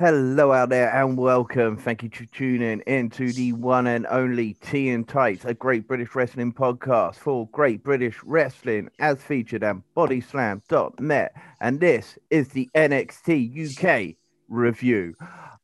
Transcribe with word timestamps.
Hello 0.00 0.52
out 0.52 0.70
there 0.70 0.92
and 0.92 1.16
welcome. 1.16 1.76
Thank 1.76 2.02
you 2.02 2.10
for 2.12 2.24
tuning 2.26 2.80
in 2.80 3.10
to 3.10 3.32
the 3.32 3.52
one 3.52 3.86
and 3.86 4.06
only 4.08 4.54
Tea 4.54 4.90
and 4.90 5.06
Tights, 5.06 5.44
a 5.44 5.54
great 5.54 5.86
British 5.86 6.16
wrestling 6.16 6.52
podcast 6.52 7.14
for 7.14 7.48
great 7.52 7.84
British 7.84 8.20
wrestling 8.24 8.90
as 8.98 9.22
featured 9.22 9.62
on 9.62 9.84
bodyslam.net. 9.96 11.34
And 11.60 11.78
this 11.78 12.18
is 12.30 12.48
the 12.48 12.68
NXT 12.74 13.78
UK 13.78 14.16
review. 14.48 15.14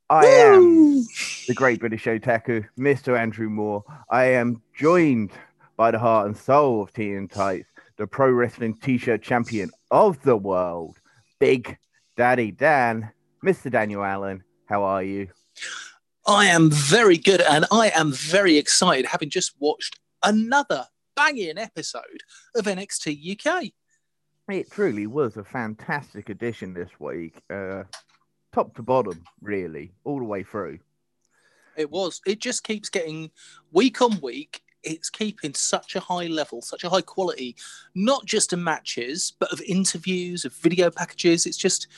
I 0.08 0.26
am 0.26 1.04
the 1.48 1.54
great 1.54 1.80
British 1.80 2.04
otaku, 2.04 2.64
Mr. 2.78 3.18
Andrew 3.18 3.50
Moore. 3.50 3.82
I 4.10 4.26
am 4.26 4.62
joined 4.74 5.32
by 5.76 5.90
the 5.90 5.98
heart 5.98 6.28
and 6.28 6.36
soul 6.36 6.82
of 6.82 6.92
Tea 6.92 7.14
and 7.14 7.28
Tights, 7.28 7.68
the 7.96 8.06
pro 8.06 8.30
wrestling 8.30 8.76
t 8.76 8.96
shirt 8.96 9.22
champion 9.22 9.70
of 9.90 10.22
the 10.22 10.36
world, 10.36 10.98
Big 11.40 11.76
Daddy 12.20 12.50
Dan. 12.50 13.10
Mr. 13.42 13.70
Daniel 13.70 14.04
Allen, 14.04 14.44
how 14.66 14.82
are 14.82 15.02
you? 15.02 15.28
I 16.26 16.48
am 16.48 16.70
very 16.70 17.16
good 17.16 17.40
and 17.40 17.64
I 17.72 17.92
am 17.94 18.12
very 18.12 18.58
excited 18.58 19.06
having 19.06 19.30
just 19.30 19.54
watched 19.58 19.98
another 20.22 20.84
banging 21.16 21.56
episode 21.56 22.22
of 22.54 22.66
NXT 22.66 23.46
UK. 23.46 23.70
It 24.50 24.70
truly 24.70 25.06
was 25.06 25.38
a 25.38 25.44
fantastic 25.44 26.28
edition 26.28 26.74
this 26.74 26.90
week, 26.98 27.40
uh, 27.48 27.84
top 28.52 28.76
to 28.76 28.82
bottom, 28.82 29.24
really, 29.40 29.94
all 30.04 30.18
the 30.18 30.24
way 30.26 30.42
through. 30.42 30.78
It 31.78 31.90
was. 31.90 32.20
It 32.26 32.40
just 32.40 32.64
keeps 32.64 32.90
getting 32.90 33.30
week 33.72 34.02
on 34.02 34.20
week. 34.20 34.60
It's 34.82 35.10
keeping 35.10 35.54
such 35.54 35.96
a 35.96 36.00
high 36.00 36.26
level, 36.26 36.62
such 36.62 36.84
a 36.84 36.88
high 36.88 37.02
quality, 37.02 37.56
not 37.94 38.24
just 38.24 38.52
of 38.52 38.58
matches, 38.58 39.32
but 39.38 39.52
of 39.52 39.60
interviews, 39.62 40.44
of 40.44 40.54
video 40.54 40.90
packages. 40.90 41.46
It's 41.46 41.56
just 41.56 41.88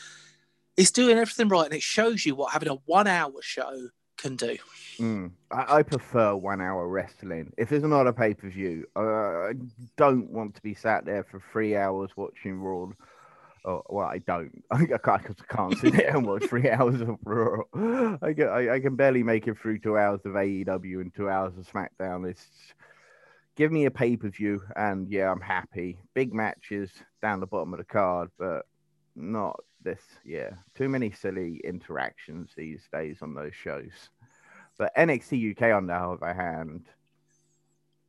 it's 0.77 0.91
doing 0.91 1.19
everything 1.19 1.49
right, 1.49 1.67
and 1.67 1.75
it 1.75 1.83
shows 1.83 2.25
you 2.25 2.35
what 2.35 2.53
having 2.53 2.69
a 2.69 2.79
one-hour 2.87 3.43
show 3.43 3.89
can 4.17 4.37
do. 4.37 4.57
Mm. 4.99 5.33
I, 5.51 5.79
I, 5.79 5.83
prefer 5.83 6.35
one-hour 6.35 6.87
wrestling. 6.89 7.53
If 7.59 7.69
there's 7.71 7.83
not 7.83 8.07
a 8.07 8.13
pay-per-view, 8.13 8.87
uh, 8.95 9.01
I 9.01 9.53
don't 9.97 10.31
want 10.31 10.55
to 10.55 10.63
be 10.63 10.75
sat 10.75 11.05
there 11.05 11.25
for 11.25 11.43
three 11.53 11.77
hours 11.77 12.11
watching 12.17 12.61
Raw. 12.61 12.89
Oh, 13.65 13.83
well, 13.89 14.07
I 14.07 14.19
don't. 14.19 14.65
I 14.71 14.87
can't, 14.87 15.01
I 15.07 15.55
can't 15.55 15.79
sit 15.79 15.93
there 15.95 16.17
and 16.17 16.27
watch 16.27 16.45
three 16.45 16.69
hours 16.71 17.01
of 17.01 17.17
Raw. 17.25 17.63
I 18.21 18.33
can, 18.33 18.49
I, 18.49 18.75
I, 18.75 18.81
can 18.81 18.97
barely 18.97 19.23
make 19.23 19.47
it 19.47 19.57
through 19.57 19.79
two 19.79 19.97
hours 19.97 20.21
of 20.25 20.33
AEW 20.33 21.01
and 21.01 21.15
two 21.15 21.29
hours 21.29 21.53
of 21.57 21.71
SmackDown. 21.71 22.29
It's 22.29 22.45
give 23.57 23.71
me 23.71 23.85
a 23.85 23.91
pay 23.91 24.17
per 24.17 24.31
view, 24.31 24.63
and 24.77 25.09
yeah, 25.09 25.31
I'm 25.31 25.41
happy. 25.41 25.99
Big 26.15 26.35
matches 26.35 26.91
down 27.21 27.41
the 27.41 27.47
bottom 27.47 27.73
of 27.73 27.79
the 27.79 27.85
card, 27.85 28.31
but 28.39 28.67
not 29.15 29.61
this. 29.83 30.03
Yeah, 30.25 30.51
too 30.75 30.89
many 30.89 31.13
silly 31.13 31.61
interactions 31.63 32.51
these 32.57 32.89
days 32.93 33.19
on 33.23 33.35
those 33.35 33.55
shows. 33.55 34.11
But 34.79 34.95
NXT 34.97 35.53
UK, 35.53 35.75
on 35.77 35.87
the 35.87 35.95
other 35.95 36.35
hand, 36.35 36.87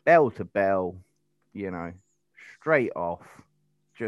bell 0.06 0.32
to 0.32 0.46
bell, 0.46 0.96
you 1.54 1.70
know, 1.70 1.94
straight 2.60 2.92
off, 2.96 3.26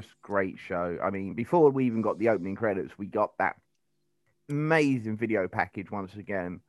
just 0.01 0.13
great 0.21 0.57
show. 0.59 0.97
I 1.01 1.09
mean, 1.09 1.35
before 1.35 1.69
we 1.69 1.85
even 1.85 2.01
got 2.01 2.19
the 2.19 2.29
opening 2.29 2.55
credits, 2.55 2.97
we 2.97 3.05
got 3.05 3.37
that 3.37 3.55
amazing 4.49 5.15
video 5.15 5.47
package 5.47 5.89
once 5.89 6.15
again 6.15 6.59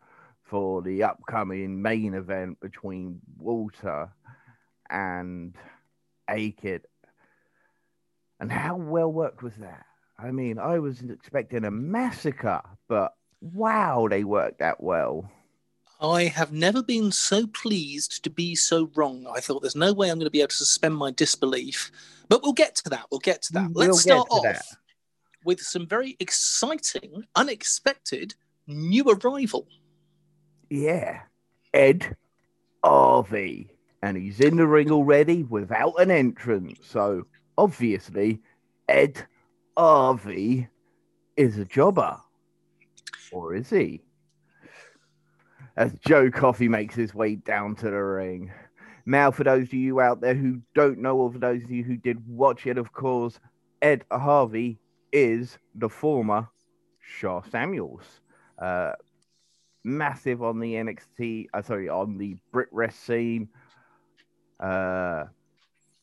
for 0.45 0.81
the 0.81 1.03
upcoming 1.03 1.83
main 1.83 2.15
event 2.15 2.61
between 2.61 3.21
Walter 3.37 4.11
and 4.89 5.57
A-Kid. 6.31 6.87
And 8.39 8.53
how 8.53 8.77
well 8.77 9.13
worked 9.13 9.43
was 9.43 9.55
that? 9.57 9.87
I 10.19 10.31
mean, 10.31 10.59
I 10.61 10.79
was 10.79 11.03
expecting 11.03 11.65
a 11.65 11.71
massacre, 11.71 12.63
but 12.89 13.13
wow, 13.41 14.07
they 14.09 14.23
worked 14.23 14.61
that 14.61 14.81
well. 14.81 15.29
I 16.01 16.25
have 16.25 16.53
never 16.53 16.83
been 16.83 17.11
so 17.11 17.47
pleased 17.47 18.23
to 18.25 18.31
be 18.31 18.55
so 18.55 18.91
wrong. 18.95 19.27
I 19.35 19.41
thought 19.41 19.63
there's 19.63 19.77
no 19.77 19.93
way 19.93 20.11
I'm 20.11 20.19
going 20.19 20.27
to 20.27 20.31
be 20.31 20.41
able 20.41 20.49
to 20.49 20.57
suspend 20.57 20.97
my 20.97 21.11
disbelief, 21.11 21.91
but 22.29 22.43
we'll 22.43 22.53
get 22.53 22.75
to 22.77 22.91
that. 22.91 23.07
We'll 23.11 23.21
get 23.21 23.43
to 23.43 23.53
that. 23.55 23.71
Mm, 23.71 23.75
we'll 23.75 23.87
Let's 23.89 24.03
start 24.03 24.29
off 24.31 24.43
that. 24.43 24.65
with 25.45 25.61
some 25.61 25.87
very 25.87 26.17
exciting, 26.21 27.25
unexpected 27.35 28.35
new 28.67 29.05
arrival. 29.05 29.67
Yeah, 30.69 31.21
Ed 31.73 32.17
Harvey. 32.85 33.71
And 34.03 34.17
he's 34.17 34.41
in 34.41 34.57
the 34.57 34.67
ring 34.67 34.91
already 34.91 35.45
without 35.45 35.95
an 35.99 36.11
entrance. 36.11 36.79
So 36.83 37.27
obviously, 37.57 38.43
Ed 38.89 39.27
Harvey 39.77 40.69
is 41.37 41.59
a 41.59 41.65
jobber. 41.65 42.19
Or 43.33 43.55
is 43.55 43.71
he? 43.71 44.03
As 45.77 45.93
Joe 46.07 46.31
Coffey 46.31 46.69
makes 46.69 46.95
his 46.95 47.15
way 47.15 47.37
down 47.37 47.77
to 47.77 47.85
the 47.85 48.03
ring. 48.03 48.51
Now, 49.05 49.31
for 49.31 49.45
those 49.45 49.65
of 49.65 49.75
you 49.75 50.01
out 50.01 50.21
there 50.21 50.35
who 50.35 50.61
don't 50.75 50.99
know, 50.99 51.17
or 51.19 51.33
for 51.33 51.39
those 51.39 51.63
of 51.63 51.71
you 51.71 51.85
who 51.85 51.97
did 51.97 52.27
watch 52.27 52.67
it, 52.67 52.79
of 52.79 52.93
course, 52.93 53.39
Ed 53.83 54.05
Harvey 54.11 54.79
is 55.13 55.59
the 55.75 55.89
former 55.89 56.49
Sha 57.01 57.43
Samuels. 57.43 58.03
Uh, 58.59 58.93
massive 59.85 60.43
on 60.43 60.59
the 60.59 60.75
NXT, 60.75 61.47
uh, 61.55 61.63
sorry, 61.63 61.89
on 61.89 62.19
the 62.19 62.37
Brit 62.53 62.69
Rest 62.73 63.05
scene. 63.05 63.49
Uh, 64.59 65.25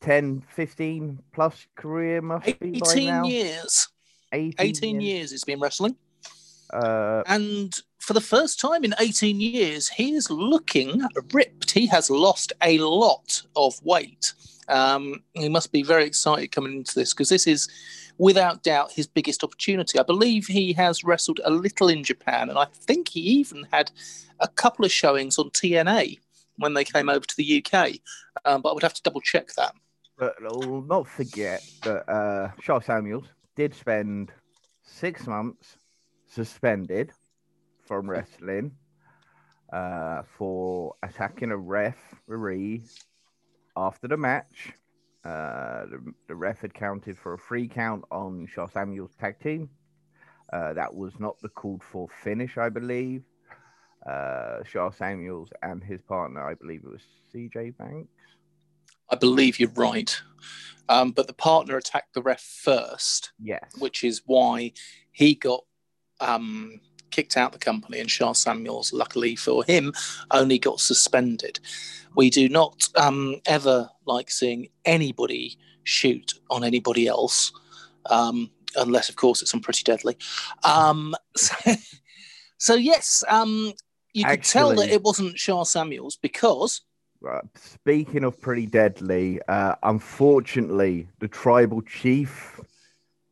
10, 0.01 0.43
15 0.49 1.19
plus 1.33 1.65
career 1.75 2.21
must 2.21 2.47
18 2.47 2.71
be 2.71 2.79
by 2.79 2.93
now. 3.11 3.23
years. 3.25 3.87
18, 4.31 4.53
18 4.59 5.01
years. 5.01 5.03
years 5.03 5.33
it's 5.33 5.43
been 5.43 5.59
wrestling. 5.59 5.95
Uh, 6.71 7.23
and 7.27 7.73
for 7.99 8.13
the 8.13 8.21
first 8.21 8.59
time 8.59 8.83
in 8.83 8.93
18 8.99 9.39
years, 9.39 9.87
he 9.87 10.13
is 10.13 10.29
looking 10.29 11.01
ripped. 11.31 11.71
He 11.71 11.87
has 11.87 12.09
lost 12.09 12.51
a 12.61 12.77
lot 12.79 13.41
of 13.55 13.79
weight. 13.83 14.33
Um, 14.67 15.23
he 15.33 15.49
must 15.49 15.71
be 15.71 15.83
very 15.83 16.05
excited 16.05 16.51
coming 16.51 16.73
into 16.73 16.95
this 16.95 17.13
because 17.13 17.29
this 17.29 17.47
is, 17.47 17.69
without 18.17 18.63
doubt, 18.63 18.91
his 18.91 19.07
biggest 19.07 19.43
opportunity. 19.43 19.99
I 19.99 20.03
believe 20.03 20.47
he 20.47 20.73
has 20.73 21.03
wrestled 21.03 21.39
a 21.43 21.51
little 21.51 21.87
in 21.87 22.03
Japan, 22.03 22.49
and 22.49 22.57
I 22.57 22.65
think 22.65 23.09
he 23.09 23.21
even 23.21 23.67
had 23.71 23.91
a 24.39 24.47
couple 24.47 24.85
of 24.85 24.91
showings 24.91 25.37
on 25.37 25.49
TNA 25.51 26.19
when 26.57 26.73
they 26.73 26.83
came 26.83 27.09
over 27.09 27.25
to 27.25 27.37
the 27.37 27.63
UK. 27.65 27.99
Um, 28.45 28.61
but 28.61 28.71
I 28.71 28.73
would 28.73 28.83
have 28.83 28.93
to 28.95 29.03
double 29.03 29.21
check 29.21 29.53
that. 29.53 29.73
But 30.17 30.35
we'll 30.41 30.81
not 30.81 31.07
forget 31.07 31.63
that 31.83 32.09
uh, 32.09 32.51
Sha 32.61 32.79
Samuels 32.79 33.25
did 33.55 33.73
spend 33.73 34.31
six 34.83 35.25
months 35.25 35.77
suspended 36.33 37.11
from 37.85 38.09
wrestling 38.09 38.71
uh, 39.71 40.23
for 40.37 40.95
attacking 41.03 41.51
a 41.51 41.57
referee 41.57 42.83
after 43.75 44.07
the 44.07 44.17
match. 44.17 44.73
Uh, 45.25 45.85
the, 45.85 46.13
the, 46.27 46.35
ref 46.35 46.59
had 46.59 46.73
counted 46.73 47.17
for 47.17 47.33
a 47.33 47.37
free 47.37 47.65
count 47.65 48.03
on 48.11 48.45
Sha 48.45 48.67
Samuels' 48.67 49.15
tag 49.17 49.39
team. 49.39 49.69
Uh, 50.51 50.73
that 50.73 50.93
was 50.93 51.17
not 51.17 51.39
the 51.41 51.47
called 51.47 51.81
for 51.81 52.09
finish, 52.09 52.57
I 52.57 52.67
believe. 52.67 53.23
Uh, 54.05 54.63
Sha 54.65 54.91
Samuels 54.91 55.49
and 55.61 55.81
his 55.81 56.01
partner, 56.01 56.45
I 56.45 56.55
believe 56.55 56.81
it 56.83 56.91
was 56.91 57.01
CJ 57.33 57.77
Banks, 57.77 58.11
I 59.09 59.15
believe 59.15 59.59
you're 59.59 59.69
right. 59.69 60.19
Um, 60.89 61.11
but 61.11 61.27
the 61.27 61.33
partner 61.33 61.77
attacked 61.77 62.13
the 62.13 62.21
ref 62.21 62.41
first. 62.41 63.31
Yes. 63.39 63.63
Which 63.77 64.03
is 64.03 64.23
why 64.25 64.73
he 65.11 65.35
got 65.35 65.63
um, 66.23 66.79
kicked 67.11 67.37
out 67.37 67.51
the 67.51 67.59
company, 67.59 67.99
and 67.99 68.09
Sha 68.09 68.33
Samuels, 68.33 68.93
luckily 68.93 69.35
for 69.35 69.63
him, 69.63 69.93
only 70.31 70.57
got 70.57 70.79
suspended. 70.79 71.59
We 72.15 72.29
do 72.29 72.49
not 72.49 72.87
um, 72.95 73.35
ever 73.45 73.89
like 74.05 74.31
seeing 74.31 74.69
anybody 74.85 75.57
shoot 75.83 76.33
on 76.49 76.63
anybody 76.63 77.07
else, 77.07 77.51
um, 78.07 78.49
unless, 78.75 79.09
of 79.09 79.15
course, 79.15 79.41
it's 79.41 79.53
on 79.53 79.61
Pretty 79.61 79.83
Deadly. 79.83 80.17
Um, 80.63 81.15
so, 81.37 81.55
so, 82.57 82.73
yes, 82.75 83.23
um, 83.29 83.73
you 84.13 84.23
could 84.25 84.31
Actually, 84.31 84.59
tell 84.59 84.75
that 84.75 84.89
it 84.89 85.03
wasn't 85.03 85.37
Sha 85.37 85.63
Samuels 85.63 86.17
because 86.17 86.81
uh, 87.27 87.39
speaking 87.55 88.23
of 88.25 88.39
pretty 88.41 88.65
deadly, 88.65 89.39
uh, 89.47 89.75
unfortunately, 89.83 91.07
the 91.19 91.27
tribal 91.27 91.81
chief 91.81 92.59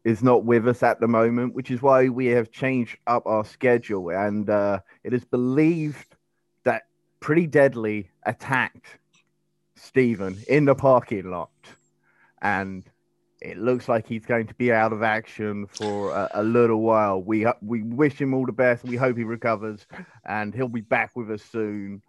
is 0.04 0.24
not 0.24 0.44
with 0.44 0.68
us 0.68 0.84
at 0.84 1.00
the 1.00 1.08
moment, 1.08 1.54
which 1.54 1.70
is 1.70 1.82
why 1.82 2.10
we 2.10 2.28
have 2.28 2.52
changed 2.52 2.98
up 3.08 3.26
our 3.26 3.46
schedule. 3.46 4.10
And 4.10 4.50
uh, 4.50 4.80
it 5.04 5.14
is 5.14 5.24
believed 5.26 6.16
that 6.64 6.84
pretty 7.20 7.48
deadly 7.48 8.10
attacked 8.26 8.98
Stephen 9.76 10.38
in 10.48 10.66
the 10.66 10.76
parking 10.76 11.30
lot, 11.30 11.52
and 12.42 12.84
it 13.42 13.58
looks 13.58 13.90
like 13.90 14.08
he's 14.08 14.26
going 14.26 14.46
to 14.48 14.54
be 14.54 14.72
out 14.72 14.94
of 14.94 15.02
action 15.02 15.66
for 15.66 16.12
a, 16.12 16.30
a 16.36 16.44
little 16.44 16.82
while. 16.82 17.22
We 17.22 17.48
we 17.62 17.82
wish 17.82 18.20
him 18.20 18.34
all 18.34 18.46
the 18.46 18.52
best. 18.52 18.84
We 18.84 18.96
hope 18.96 19.18
he 19.18 19.24
recovers, 19.24 19.86
and 20.26 20.54
he'll 20.54 20.68
be 20.68 20.82
back 20.82 21.16
with 21.16 21.32
us 21.32 21.44
soon. 21.44 22.02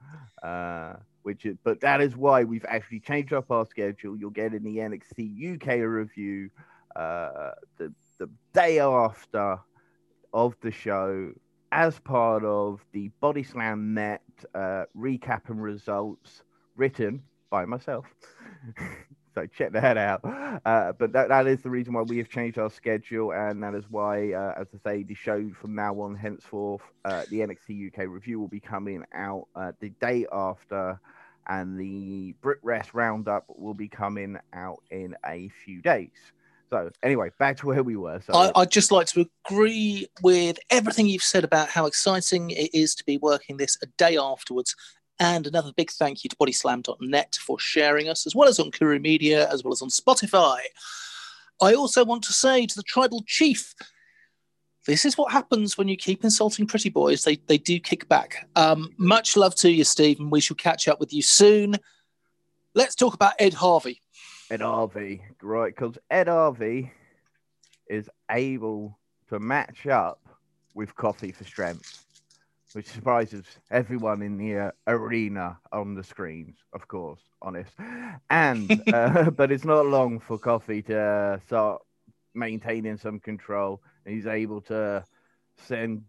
Uh, 0.43 0.95
which 1.23 1.47
is, 1.47 1.57
but 1.63 1.81
that 1.81 2.01
is 2.01 2.17
why 2.17 2.43
we've 2.43 2.65
actually 2.69 2.99
changed 2.99 3.33
up 3.33 3.51
our 3.51 3.65
schedule. 3.65 4.17
You'll 4.17 4.31
get 4.31 4.55
in 4.55 4.65
the 4.65 4.79
NXT 4.79 5.55
UK 5.55 5.89
review 5.89 6.51
uh, 6.97 7.53
the 7.79 7.93
the 8.19 8.29
day 8.53 8.79
after 8.79 9.59
of 10.33 10.57
the 10.61 10.71
show 10.71 11.33
as 11.73 11.99
part 12.01 12.45
of 12.45 12.85
the 12.93 13.09
Body 13.21 13.43
Slam 13.43 13.95
Net 13.95 14.23
uh, 14.55 14.85
recap 14.97 15.49
and 15.49 15.63
results 15.63 16.43
written 16.77 17.23
by 17.51 17.65
myself. 17.65 18.07
so 19.35 19.47
check 19.47 19.73
that 19.73 19.97
out. 19.97 20.21
Uh, 20.65 20.93
but 20.93 21.13
that, 21.13 21.29
that 21.29 21.47
is 21.47 21.63
the 21.63 21.71
reason 21.71 21.95
why 21.95 22.03
we 22.03 22.19
have 22.19 22.29
changed 22.29 22.59
our 22.59 22.71
schedule, 22.71 23.33
and 23.33 23.63
that 23.63 23.75
is 23.75 23.85
why, 23.89 24.33
uh, 24.33 24.55
as 24.61 24.67
I 24.75 24.91
say, 24.91 25.03
the 25.03 25.15
show 25.15 25.51
from 25.61 25.75
now 25.75 25.99
on, 26.01 26.15
henceforth, 26.15 26.83
uh, 27.05 27.25
the 27.31 27.39
NXT 27.39 27.89
UK 27.89 28.07
review 28.09 28.39
will 28.39 28.49
be 28.49 28.61
coming 28.61 29.05
out 29.15 29.49
uh, 29.57 29.73
the 29.81 29.89
day 30.01 30.27
after, 30.31 31.01
and 31.49 31.79
the 31.81 32.35
Brit 32.43 32.59
Rest 32.63 32.93
Roundup 32.95 33.45
will 33.49 33.75
be 33.75 33.89
coming 33.89 34.39
out 34.53 34.83
in 34.91 35.17
a 35.27 35.51
few 35.65 35.81
days. 35.81 36.33
So 36.73 36.91
anyway, 37.03 37.31
back 37.39 37.59
to 37.59 37.67
where 37.67 37.83
we 37.83 37.97
were. 37.97 38.23
So 38.27 38.33
I, 38.33 38.51
would 38.61 38.71
just 38.71 38.91
like 38.91 39.07
to 39.09 39.29
agree 39.47 40.07
with 40.23 40.59
everything 40.71 41.07
you've 41.07 41.23
said 41.23 41.45
about 41.45 41.69
how 41.69 41.85
exciting 41.85 42.49
it 42.49 42.75
is 42.75 42.95
to 42.95 43.05
be 43.05 43.19
working 43.19 43.59
this 43.59 43.77
a 43.83 43.87
day 43.99 44.17
afterwards. 44.17 44.75
And 45.21 45.47
another 45.47 45.71
big 45.77 45.91
thank 45.91 46.25
you 46.25 46.31
to 46.31 46.37
bodyslam.net 46.37 47.37
for 47.47 47.59
sharing 47.59 48.09
us, 48.09 48.27
as 48.27 48.35
well 48.35 48.49
as 48.49 48.59
on 48.59 48.71
Kuru 48.71 48.99
Media, 49.01 49.51
as 49.51 49.63
well 49.63 49.75
as 49.75 49.83
on 49.83 49.91
Spotify. 49.91 50.61
I 51.61 51.75
also 51.75 52.07
want 52.07 52.25
to 52.25 52.33
say 52.33 52.65
to 52.65 52.75
the 52.75 52.83
tribal 52.83 53.23
chief, 53.27 53.75
this 54.87 55.05
is 55.05 55.19
what 55.19 55.31
happens 55.31 55.77
when 55.77 55.89
you 55.89 55.97
keep 55.99 56.25
insulting 56.25 56.67
pretty 56.67 56.89
boys. 56.89 57.23
They, 57.23 57.37
they 57.49 57.59
do 57.59 57.79
kick 57.79 58.09
back. 58.09 58.49
Um, 58.57 58.95
much 58.97 59.37
love 59.37 59.55
to 59.57 59.71
you, 59.71 59.85
Stephen. 59.85 60.31
We 60.31 60.41
shall 60.41 60.57
catch 60.57 60.89
up 60.89 61.01
with 61.01 61.13
you 61.13 61.21
soon. 61.21 61.77
Let's 62.75 62.95
talk 62.95 63.13
about 63.13 63.35
Ed 63.39 63.53
Harvey. 63.53 64.02
Ed 64.53 64.61
Harvey, 64.61 65.23
right? 65.41 65.75
Because 65.75 65.97
Ed 66.11 66.29
Harvey 66.29 66.93
is 67.89 68.11
able 68.31 68.99
to 69.31 69.41
match 69.41 69.87
up 69.87 70.21
with 70.75 70.95
Coffey 70.95 71.33
for 71.33 71.45
Strength, 71.45 72.05
which 72.75 72.87
surprises 72.87 73.47
everyone 73.71 74.21
in 74.21 74.37
the 74.37 74.59
uh, 74.59 74.71
arena 74.87 75.57
on 75.73 75.95
the 75.95 76.05
screens, 76.05 76.59
of 76.75 76.87
course, 76.87 77.23
honest. 77.41 77.73
And, 78.29 78.83
uh, 78.93 79.31
but 79.31 79.51
it's 79.51 79.65
not 79.65 79.87
long 79.87 80.21
for 80.21 80.37
Coffey 80.37 80.83
to 80.83 81.41
start 81.47 81.81
maintaining 82.35 82.99
some 82.99 83.21
control. 83.21 83.81
He's 84.07 84.27
able 84.27 84.61
to 84.63 85.03
send 85.57 86.03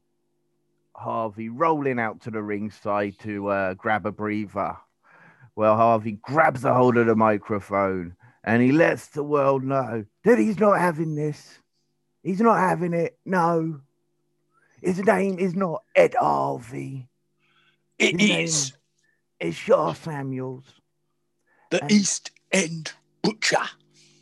Harvey 0.97 1.47
rolling 1.47 1.97
out 1.97 2.19
to 2.23 2.31
the 2.31 2.43
ringside 2.43 3.17
to 3.19 3.47
uh, 3.47 3.73
grab 3.75 4.05
a 4.05 4.11
breather. 4.11 4.75
Well, 5.55 5.77
Harvey 5.77 6.19
grabs 6.21 6.65
a 6.65 6.73
hold 6.73 6.97
of 6.97 7.07
the 7.07 7.15
microphone 7.15 8.17
and 8.43 8.61
he 8.61 8.71
lets 8.71 9.07
the 9.07 9.23
world 9.23 9.63
know 9.63 10.05
that 10.23 10.37
he's 10.37 10.59
not 10.59 10.79
having 10.79 11.15
this. 11.15 11.59
He's 12.23 12.41
not 12.41 12.57
having 12.57 12.93
it. 12.93 13.17
No. 13.25 13.81
His 14.81 15.03
name 15.03 15.39
is 15.39 15.55
not 15.55 15.83
Ed 15.95 16.15
Harvey. 16.19 17.07
It 17.99 18.19
His 18.19 18.29
is. 18.29 18.73
It's 19.39 19.57
Sha 19.57 19.93
Samuels. 19.93 20.65
The 21.71 21.81
and 21.81 21.91
East 21.91 22.31
End 22.51 22.93
Butcher. 23.21 23.57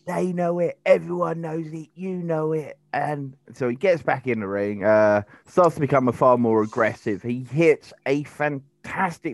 They 0.07 0.33
know 0.33 0.59
it. 0.59 0.79
Everyone 0.85 1.41
knows 1.41 1.67
it. 1.67 1.89
You 1.95 2.15
know 2.15 2.53
it. 2.53 2.77
And 2.93 3.35
so 3.53 3.69
he 3.69 3.75
gets 3.75 4.03
back 4.03 4.27
in 4.27 4.39
the 4.39 4.47
ring, 4.47 4.83
uh, 4.83 5.23
starts 5.47 5.75
to 5.75 5.81
become 5.81 6.07
a 6.07 6.13
far 6.13 6.37
more 6.37 6.63
aggressive. 6.63 7.21
He 7.21 7.43
hits 7.43 7.93
a 8.05 8.23
fantastic 8.23 8.70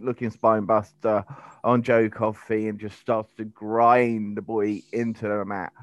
looking 0.01 0.29
spine 0.29 0.65
buster 0.65 1.23
on 1.63 1.83
Joe 1.83 2.09
Coffey 2.09 2.67
and 2.67 2.79
just 2.79 2.99
starts 2.99 3.33
to 3.37 3.45
grind 3.45 4.37
the 4.37 4.41
boy 4.41 4.81
into 4.93 5.27
the 5.27 5.45
mat. 5.45 5.73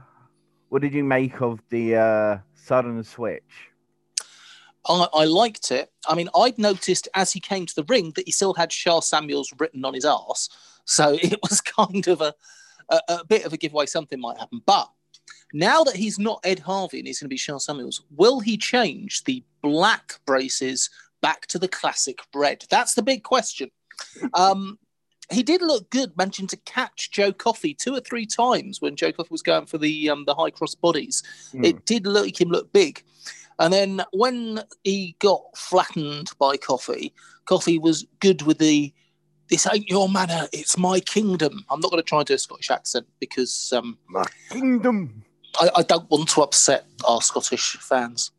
What 0.69 0.83
did 0.83 0.95
you 0.95 1.05
make 1.05 1.41
of 1.41 1.61
the 1.71 1.97
uh, 1.97 2.39
sudden 2.55 3.05
switch? 3.05 3.71
I, 4.87 5.07
I, 5.15 5.25
liked 5.25 5.71
it. 5.71 5.91
I 6.09 6.15
mean, 6.15 6.29
I'd 6.37 6.59
noticed 6.59 7.09
as 7.15 7.33
he 7.33 7.41
came 7.41 7.65
to 7.67 7.75
the 7.75 7.85
ring 7.85 8.13
that 8.17 8.27
he 8.27 8.33
still 8.33 8.55
had 8.55 8.73
Sha 8.73 9.01
Samuels 9.01 9.53
written 9.59 9.85
on 9.85 9.95
his 9.95 10.05
ass. 10.05 10.49
So 10.85 11.19
it 11.23 11.39
was 11.43 11.61
kind 11.61 12.07
of 12.09 12.21
a, 12.21 12.35
a, 12.89 13.01
a 13.09 13.25
bit 13.25 13.45
of 13.45 13.53
a 13.53 13.57
giveaway. 13.57 13.87
Something 13.87 14.21
might 14.21 14.39
happen. 14.39 14.63
But 14.67 14.91
now 15.53 15.85
that 15.85 15.97
he's 15.97 16.19
not 16.19 16.41
Ed 16.45 16.59
Harvey 16.59 16.99
and 16.99 17.07
he's 17.07 17.21
going 17.21 17.29
to 17.29 17.33
be 17.33 17.37
Sha 17.37 17.59
Samuels, 17.59 18.03
will 18.15 18.41
he 18.41 18.57
change 18.57 19.25
the 19.25 19.45
black 19.63 20.19
braces 20.27 20.91
back 21.25 21.47
to 21.47 21.59
the 21.59 21.69
classic 21.69 22.19
bread? 22.35 22.67
That's 22.69 22.93
the 22.93 23.03
big 23.03 23.23
question. 23.23 23.71
Um, 24.35 24.79
he 25.33 25.43
did 25.43 25.63
look 25.63 25.89
good, 25.89 26.13
managing 26.19 26.49
to 26.49 26.57
catch 26.59 27.11
Joe 27.11 27.33
Coffey 27.33 27.73
two 27.73 27.95
or 27.95 28.01
three 28.01 28.27
times 28.27 28.83
when 28.83 28.95
Joe 28.95 29.11
Coffey 29.11 29.31
was 29.31 29.41
going 29.41 29.65
for 29.65 29.79
the 29.79 30.11
um, 30.11 30.27
the 30.27 30.35
high 30.35 30.51
cross 30.51 30.75
bodies. 30.75 31.23
Mm. 31.55 31.65
It 31.65 31.87
did 31.87 32.07
look 32.07 32.39
him 32.39 32.51
look 32.51 32.75
big. 32.75 33.03
And 33.59 33.73
then 33.73 34.03
when 34.13 34.65
he 34.83 35.17
got 35.19 35.41
flattened 35.57 36.33
by 36.39 36.59
Coffey, 36.59 37.15
Coffey 37.47 37.79
was 37.79 38.05
good 38.21 38.43
with 38.43 38.59
the 38.59 38.93
"This 39.49 39.67
ain't 39.73 39.89
your 39.89 40.11
manor, 40.11 40.47
it's 40.53 40.77
my 40.77 41.01
kingdom." 41.01 41.65
I'm 41.71 41.81
not 41.81 41.91
going 41.91 42.03
to 42.03 42.07
try 42.07 42.19
and 42.19 42.27
do 42.27 42.35
a 42.35 42.39
Scottish 42.39 42.71
accent 42.71 43.07
because 43.19 43.73
um, 43.75 43.97
my 44.09 44.27
kingdom. 44.51 45.25
I, 45.59 45.71
I 45.77 45.83
don't 45.85 46.11
want 46.11 46.29
to 46.31 46.43
upset 46.43 46.85
our 47.09 47.23
Scottish 47.23 47.79
fans. 47.79 48.33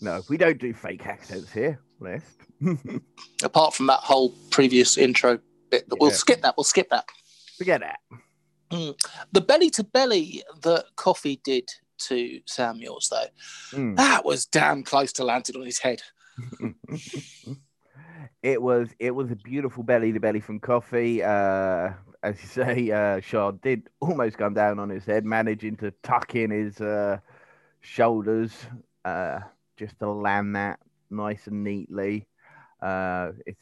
No, 0.00 0.22
we 0.28 0.36
don't 0.36 0.58
do 0.58 0.74
fake 0.74 1.06
accents 1.06 1.52
here, 1.52 1.78
List. 2.00 2.38
Apart 3.42 3.74
from 3.74 3.86
that 3.86 4.00
whole 4.00 4.30
previous 4.50 4.96
intro 4.96 5.38
bit, 5.70 5.84
yeah. 5.88 5.96
we'll 6.00 6.10
skip 6.10 6.42
that. 6.42 6.56
We'll 6.56 6.64
skip 6.64 6.88
that. 6.90 7.04
Forget 7.56 7.80
that. 7.80 7.98
Mm. 8.70 8.98
The 9.32 9.40
belly 9.40 9.70
to 9.70 9.84
belly 9.84 10.42
that 10.62 10.86
Coffey 10.96 11.40
did 11.44 11.68
to 11.98 12.40
Samuels, 12.46 13.08
though, 13.10 13.78
mm. 13.78 13.96
that 13.96 14.24
was 14.24 14.46
damn 14.46 14.82
close 14.82 15.12
to 15.14 15.24
landing 15.24 15.56
on 15.56 15.64
his 15.64 15.78
head. 15.78 16.02
it 18.42 18.60
was 18.60 18.90
it 18.98 19.12
was 19.12 19.30
a 19.30 19.36
beautiful 19.36 19.82
belly 19.82 20.12
to 20.12 20.20
belly 20.20 20.40
from 20.40 20.60
Coffey. 20.60 21.22
Uh, 21.22 21.90
as 22.22 22.40
you 22.42 22.48
say, 22.48 22.90
uh, 22.90 23.20
Sha 23.20 23.52
did 23.52 23.88
almost 24.00 24.36
come 24.36 24.54
down 24.54 24.78
on 24.78 24.90
his 24.90 25.04
head, 25.04 25.24
managing 25.24 25.76
to 25.76 25.92
tuck 26.02 26.34
in 26.34 26.50
his 26.50 26.80
uh, 26.80 27.18
shoulders 27.80 28.52
uh, 29.04 29.40
just 29.76 29.98
to 30.00 30.10
land 30.10 30.56
that 30.56 30.80
nice 31.10 31.46
and 31.46 31.64
neatly. 31.64 32.26
Uh, 32.80 33.32
it's 33.46 33.60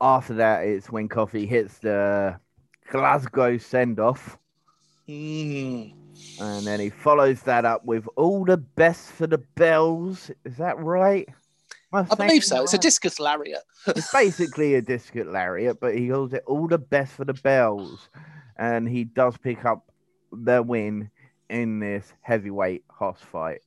after 0.00 0.34
that, 0.34 0.64
it's 0.64 0.90
when 0.90 1.08
Coffey 1.08 1.46
hits 1.46 1.78
the 1.78 2.38
Glasgow 2.90 3.58
send 3.58 3.98
off. 3.98 4.38
Mm. 5.08 5.94
And 6.40 6.66
then 6.66 6.80
he 6.80 6.90
follows 6.90 7.42
that 7.42 7.64
up 7.64 7.84
with 7.84 8.06
all 8.16 8.44
the 8.44 8.56
best 8.56 9.10
for 9.10 9.26
the 9.26 9.38
bells. 9.38 10.30
Is 10.44 10.56
that 10.56 10.78
right? 10.78 11.28
I, 11.92 12.06
I 12.10 12.14
believe 12.14 12.44
so. 12.44 12.56
Right? 12.56 12.64
It's 12.64 12.74
a 12.74 12.78
discus 12.78 13.18
lariat. 13.18 13.62
it's 13.86 14.12
basically 14.12 14.74
a 14.74 14.82
discus 14.82 15.26
lariat, 15.26 15.80
but 15.80 15.96
he 15.96 16.08
calls 16.08 16.32
it 16.32 16.44
all 16.46 16.68
the 16.68 16.78
best 16.78 17.12
for 17.12 17.24
the 17.24 17.34
bells. 17.34 18.08
And 18.56 18.88
he 18.88 19.04
does 19.04 19.36
pick 19.38 19.64
up 19.64 19.90
the 20.32 20.62
win 20.62 21.10
in 21.48 21.80
this 21.80 22.12
heavyweight 22.20 22.84
hoss 22.90 23.20
fight. 23.20 23.60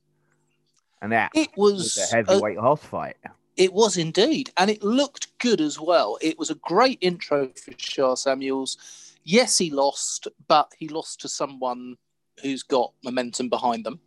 And 1.02 1.12
that 1.12 1.32
it 1.34 1.50
was, 1.56 1.96
was 1.96 2.12
a 2.12 2.16
heavyweight 2.16 2.56
a, 2.56 2.60
hoss 2.62 2.82
fight. 2.82 3.16
It 3.56 3.74
was 3.74 3.98
indeed, 3.98 4.50
and 4.56 4.70
it 4.70 4.82
looked 4.82 5.36
good 5.38 5.60
as 5.60 5.78
well. 5.78 6.16
It 6.22 6.38
was 6.38 6.48
a 6.48 6.54
great 6.54 6.98
intro 7.02 7.48
for 7.48 7.72
Sha 7.76 8.14
Samuels. 8.14 8.78
Yes, 9.24 9.58
he 9.58 9.70
lost, 9.70 10.28
but 10.48 10.72
he 10.78 10.88
lost 10.88 11.20
to 11.20 11.28
someone 11.28 11.96
who's 12.40 12.62
got 12.62 12.92
momentum 13.04 13.48
behind 13.48 13.84
them. 13.84 14.00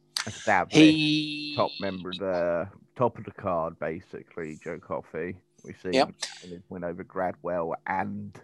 He 0.70 1.54
top 1.56 1.72
member, 1.80 2.10
of 2.10 2.18
the 2.18 2.68
top 2.96 3.18
of 3.18 3.26
the 3.26 3.32
card, 3.32 3.78
basically. 3.80 4.58
Joe 4.64 4.80
Coffey. 4.80 5.36
We 5.64 5.74
see 5.74 5.92
yep. 5.92 6.14
him 6.42 6.64
win 6.70 6.84
over 6.84 7.04
Gradwell 7.04 7.74
and 7.88 8.40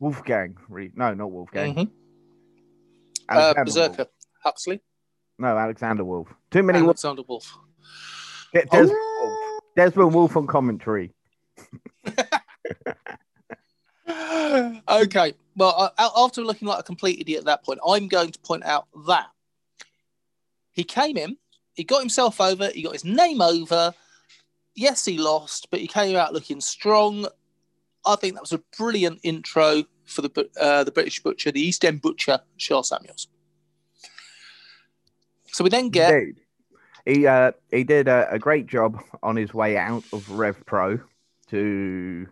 Wolfgang. 0.00 0.56
No, 0.96 1.14
not 1.14 1.30
Wolfgang. 1.30 1.74
Mm-hmm. 1.74 1.94
Uh, 3.28 3.54
Berserker 3.64 3.96
Wolf. 3.98 4.08
Huxley. 4.42 4.80
No, 5.42 5.58
Alexander 5.58 6.04
Wolfe. 6.04 6.32
Too 6.52 6.62
many. 6.62 6.78
Alexander 6.78 7.22
Wolfe. 7.26 7.52
Wolf. 8.54 8.70
Des- 8.70 8.88
oh. 8.92 9.60
Desmond 9.74 10.14
Wolfe 10.14 10.36
on 10.36 10.46
commentary. 10.46 11.12
okay. 14.88 15.34
Well, 15.56 15.92
uh, 15.98 16.10
after 16.16 16.42
looking 16.42 16.68
like 16.68 16.78
a 16.78 16.84
complete 16.84 17.18
idiot 17.18 17.40
at 17.40 17.46
that 17.46 17.64
point, 17.64 17.80
I'm 17.84 18.06
going 18.06 18.30
to 18.30 18.38
point 18.38 18.64
out 18.64 18.86
that 19.08 19.30
he 20.70 20.84
came 20.84 21.16
in, 21.16 21.36
he 21.74 21.82
got 21.82 21.98
himself 21.98 22.40
over, 22.40 22.70
he 22.72 22.82
got 22.82 22.92
his 22.92 23.04
name 23.04 23.42
over. 23.42 23.92
Yes, 24.76 25.04
he 25.04 25.18
lost, 25.18 25.66
but 25.72 25.80
he 25.80 25.88
came 25.88 26.14
out 26.14 26.32
looking 26.32 26.60
strong. 26.60 27.26
I 28.06 28.14
think 28.14 28.34
that 28.34 28.42
was 28.42 28.52
a 28.52 28.62
brilliant 28.78 29.18
intro 29.24 29.82
for 30.04 30.22
the 30.22 30.48
uh, 30.60 30.84
the 30.84 30.92
British 30.92 31.20
Butcher, 31.20 31.50
the 31.50 31.60
East 31.60 31.84
End 31.84 32.00
Butcher, 32.00 32.38
Sha 32.58 32.82
Samuels. 32.82 33.26
So 35.52 35.64
we 35.64 35.70
then 35.70 35.90
get 35.90 36.14
Indeed. 36.14 36.36
He 37.04 37.26
uh, 37.26 37.52
he 37.70 37.84
did 37.84 38.08
a, 38.08 38.28
a, 38.32 38.38
great 38.38 38.66
job 38.66 39.02
on 39.22 39.36
his 39.36 39.52
way 39.52 39.76
out 39.76 40.04
of 40.12 40.30
Rev 40.30 40.64
Pro 40.66 41.00
to 41.48 42.26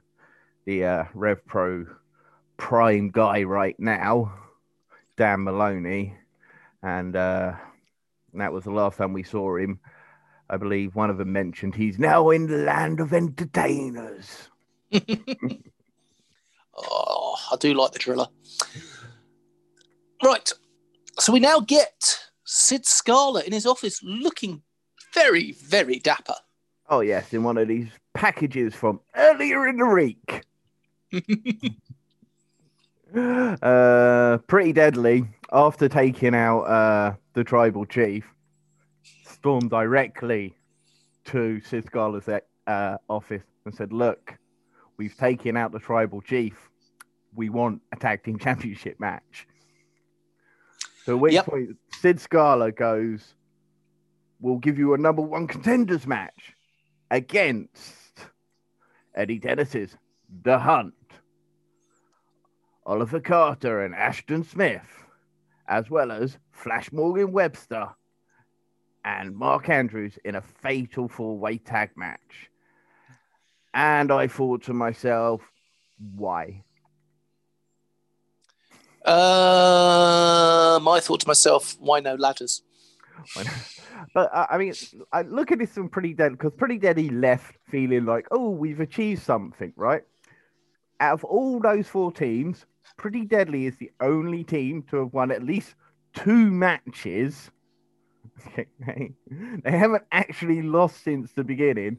the 0.65 0.85
uh, 0.85 1.05
Rev 1.13 1.45
Pro 1.45 1.87
prime 2.57 3.11
guy 3.11 3.43
right 3.43 3.79
now, 3.81 4.33
Dan 5.17 5.43
Moloney, 5.43 6.15
and 6.83 7.17
uh, 7.17 7.55
that 8.35 8.53
was 8.53 8.65
the 8.65 8.71
last 8.71 8.97
time 8.97 9.13
we 9.13 9.25
saw 9.25 9.57
him. 9.57 9.81
I 10.49 10.57
believe 10.57 10.95
one 10.95 11.11
of 11.11 11.19
them 11.19 11.33
mentioned 11.33 11.75
he's 11.75 11.99
now 11.99 12.31
in 12.31 12.47
the 12.47 12.59
land 12.59 13.01
of 13.01 13.13
entertainers. 13.13 14.49
oh, 16.77 17.37
I 17.53 17.57
do 17.59 17.75
like 17.75 17.93
the 17.93 17.99
driller. 17.99 18.29
Right. 20.23 20.53
So 21.19 21.33
we 21.33 21.41
now 21.41 21.61
get 21.61 22.30
Sid 22.53 22.85
Scala 22.85 23.45
in 23.45 23.53
his 23.53 23.65
office 23.65 24.03
looking 24.03 24.63
very, 25.15 25.53
very 25.53 26.01
dapper. 26.01 26.35
Oh, 26.89 26.99
yes, 26.99 27.33
in 27.33 27.45
one 27.45 27.57
of 27.57 27.69
these 27.69 27.87
packages 28.13 28.75
from 28.75 28.99
earlier 29.15 29.69
in 29.69 29.77
the 29.77 29.87
week. 29.87 30.43
uh, 33.63 34.39
pretty 34.49 34.73
deadly 34.73 35.27
after 35.53 35.89
taking 35.89 36.35
out 36.35 36.63
uh, 36.63 37.15
the 37.35 37.45
tribal 37.45 37.87
chief 37.87 38.25
stormed 39.25 39.71
directly 39.71 40.57
to 41.27 41.61
Sid 41.61 41.87
Scala's 41.87 42.29
uh, 42.67 42.97
office 43.09 43.45
and 43.65 43.73
said, 43.73 43.93
Look, 43.93 44.37
we've 44.97 45.17
taken 45.17 45.57
out 45.57 45.71
the 45.71 45.79
tribal 45.79 46.21
chief. 46.21 46.69
We 47.33 47.49
want 47.49 47.81
a 47.93 47.97
tag 47.97 48.25
team 48.25 48.41
championship 48.41 48.99
match. 48.99 49.47
So 51.05 51.15
at 51.15 51.21
which 51.21 51.33
yep. 51.35 51.47
point 51.47 51.77
Sid 52.01 52.21
Scala 52.21 52.73
goes, 52.73 53.35
We'll 54.41 54.59
give 54.59 54.79
you 54.79 54.95
a 54.95 54.99
number 54.99 55.23
one 55.23 55.47
contenders 55.47 56.07
match 56.07 56.55
against 57.11 58.27
Eddie 59.15 59.39
Dennis's 59.39 59.97
The 60.43 60.59
Hunt, 60.59 60.95
Oliver 62.87 63.21
Carter 63.21 63.85
and 63.85 63.95
Ashton 63.95 64.45
Smith, 64.45 64.89
as 65.69 65.91
well 65.91 66.11
as 66.11 66.39
Flash 66.53 66.91
Morgan 66.91 67.33
Webster 67.33 67.89
and 69.05 69.37
Mark 69.37 69.69
Andrews 69.69 70.19
in 70.25 70.37
a 70.37 70.41
fatal 70.41 71.09
four 71.09 71.37
way 71.37 71.59
tag 71.59 71.91
match. 71.97 72.51
And 73.75 74.11
I 74.11 74.27
thought 74.27 74.63
to 74.65 74.73
myself, 74.73 75.43
why? 76.15 76.65
Um, 79.07 80.89
I 80.89 81.01
thought 81.01 81.21
to 81.21 81.27
myself, 81.27 81.77
why 81.81 82.01
no 82.01 82.15
ladders? 82.15 82.63
but 84.15 84.31
uh, 84.33 84.47
I 84.51 84.59
mean, 84.59 84.75
I 85.13 85.23
look 85.23 85.53
at 85.53 85.59
this 85.59 85.73
from 85.73 85.89
Pretty 85.89 86.15
Dead 86.15 86.33
because 86.33 86.53
Pretty 86.57 86.79
Dead 86.79 86.97
he 86.99 87.11
left 87.11 87.57
feeling 87.71 88.05
like, 88.05 88.27
oh, 88.31 88.51
we've 88.51 88.81
achieved 88.81 89.23
something, 89.23 89.73
right? 89.77 90.03
Out 91.01 91.15
of 91.15 91.25
all 91.25 91.61
those 91.61 91.87
four 91.87 92.13
teams, 92.13 92.67
Pretty 92.97 93.25
Deadly 93.25 93.67
is 93.67 93.77
the 93.77 93.91
only 94.01 94.45
team 94.45 94.83
to 94.91 94.97
have 94.99 95.13
won 95.13 95.31
at 95.31 95.43
least 95.43 95.75
two 96.15 96.51
matches 96.51 97.51
they 98.57 99.13
haven't 99.65 100.05
actually 100.13 100.63
lost 100.63 101.03
since 101.03 101.33
the 101.33 101.45
beginning. 101.45 101.99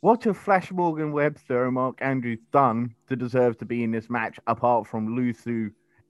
What 0.00 0.24
have 0.24 0.36
Flash 0.36 0.70
Morgan 0.70 1.12
Webster 1.12 1.64
and 1.64 1.74
Mark 1.74 1.98
Andrews 2.00 2.40
done 2.52 2.94
to 3.08 3.16
deserve 3.16 3.58
to 3.58 3.64
be 3.64 3.82
in 3.82 3.90
this 3.90 4.10
match 4.10 4.38
apart 4.46 4.86
from 4.86 5.16
lose 5.16 5.38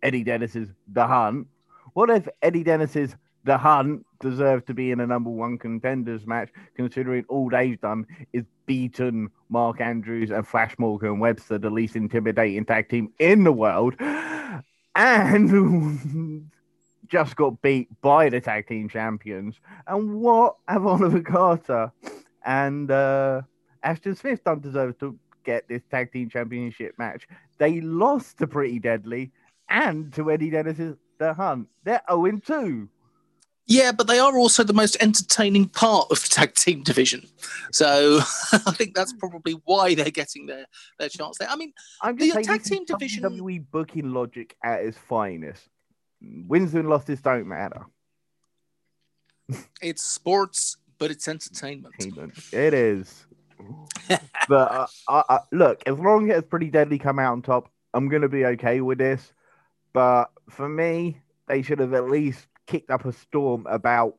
Eddie 0.03 0.25
Dennis's 0.25 0.69
The 0.89 1.07
Hunt? 1.07 1.47
What 1.95 2.11
if 2.11 2.29
Eddie 2.43 2.65
Dennis's 2.65 3.17
The 3.45 3.59
Hunt 3.59 4.05
deserved 4.21 4.67
to 4.67 4.75
be 4.75 4.91
in 4.91 5.01
a 5.01 5.07
number 5.07 5.31
one 5.31 5.59
contenders 5.59 6.27
match, 6.27 6.51
considering 6.75 7.25
all 7.29 7.49
they've 7.49 7.81
done 7.81 8.07
is 8.33 8.45
beaten 8.67 9.31
Mark 9.49 9.81
Andrews 9.81 10.31
and 10.31 10.47
Flash 10.47 10.75
Morgan 10.79 11.19
Webster, 11.19 11.59
the 11.59 11.71
least 11.71 11.97
intimidating 11.97 12.65
tag 12.65 12.89
team 12.89 13.13
in 13.19 13.45
the 13.45 13.53
world? 13.53 13.95
And 14.95 16.51
just 17.09 17.37
got 17.37 17.61
beat 17.63 17.89
by 18.01 18.29
the 18.29 18.41
tag 18.41 18.67
team 18.67 18.89
champions. 18.89 19.61
And 19.87 20.21
what 20.21 20.57
have 20.69 20.87
Oliver 20.87 21.21
Carter 21.23 21.93
and 22.45 22.91
uh, 22.91 23.43
Ashton 23.83 24.15
Smith 24.17 24.43
done 24.45 24.61
deserve 24.61 24.99
to 24.99 25.19
get 25.45 25.69
this 25.69 25.83
tag 25.91 26.13
team 26.13 26.29
championship 26.29 26.95
match? 26.99 27.27
They 27.59 27.81
lost 27.81 28.39
to 28.39 28.47
Pretty 28.47 28.79
Deadly 28.79 29.33
and 29.69 30.13
to 30.15 30.31
Eddie 30.31 30.51
Dennis's 30.51 30.97
The 31.19 31.35
Hunt. 31.35 31.69
They're 31.85 32.03
0 32.11 32.41
2. 32.45 32.89
Yeah, 33.69 33.91
but 33.91 34.07
they 34.07 34.21
are 34.21 34.39
also 34.39 34.63
the 34.63 34.73
most 34.73 34.97
entertaining 35.01 35.69
part 35.69 36.07
of 36.13 36.23
the 36.23 36.29
tag 36.29 36.55
team 36.55 36.85
division. 36.85 37.27
So 37.73 38.19
I 38.53 38.73
think 38.73 38.95
that's 38.95 39.13
probably 39.13 39.55
why 39.65 39.97
they're 39.97 40.11
getting 40.11 40.47
their, 40.47 40.67
their 41.01 41.09
chance 41.09 41.39
there. 41.39 41.49
I 41.49 41.57
mean, 41.57 41.73
I'm 42.01 42.17
the 42.17 42.31
tag 42.31 42.63
team 42.63 42.85
division. 42.85 43.25
WWE 43.25 43.65
booking 43.73 44.13
logic 44.13 44.57
at 44.63 44.85
its 44.85 44.97
finest 44.97 45.69
wins 46.21 46.75
and 46.75 46.89
losses 46.89 47.21
don't 47.21 47.47
matter. 47.47 47.87
It's 49.81 50.03
sports, 50.03 50.77
but 50.99 51.11
it's 51.11 51.29
entertainment. 51.29 51.95
It 52.53 52.75
is. 52.75 53.27
but 54.49 54.73
uh, 54.73 54.87
I, 55.09 55.23
I, 55.29 55.39
look, 55.53 55.83
as 55.87 55.99
long 55.99 56.31
as 56.31 56.45
Pretty 56.45 56.71
Deadly 56.71 56.99
come 56.99 57.19
out 57.19 57.33
on 57.33 57.43
top, 57.43 57.71
I'm 57.95 58.09
going 58.09 58.23
to 58.23 58.29
be 58.29 58.45
okay 58.45 58.81
with 58.81 58.99
this. 58.99 59.33
But 59.97 60.31
for 60.51 60.69
me, 60.69 61.23
they 61.49 61.63
should 61.63 61.79
have 61.79 61.95
at 61.95 62.11
least 62.11 62.49
kicked 62.67 62.91
up 62.91 63.07
a 63.07 63.15
storm 63.15 63.67
about 63.67 64.19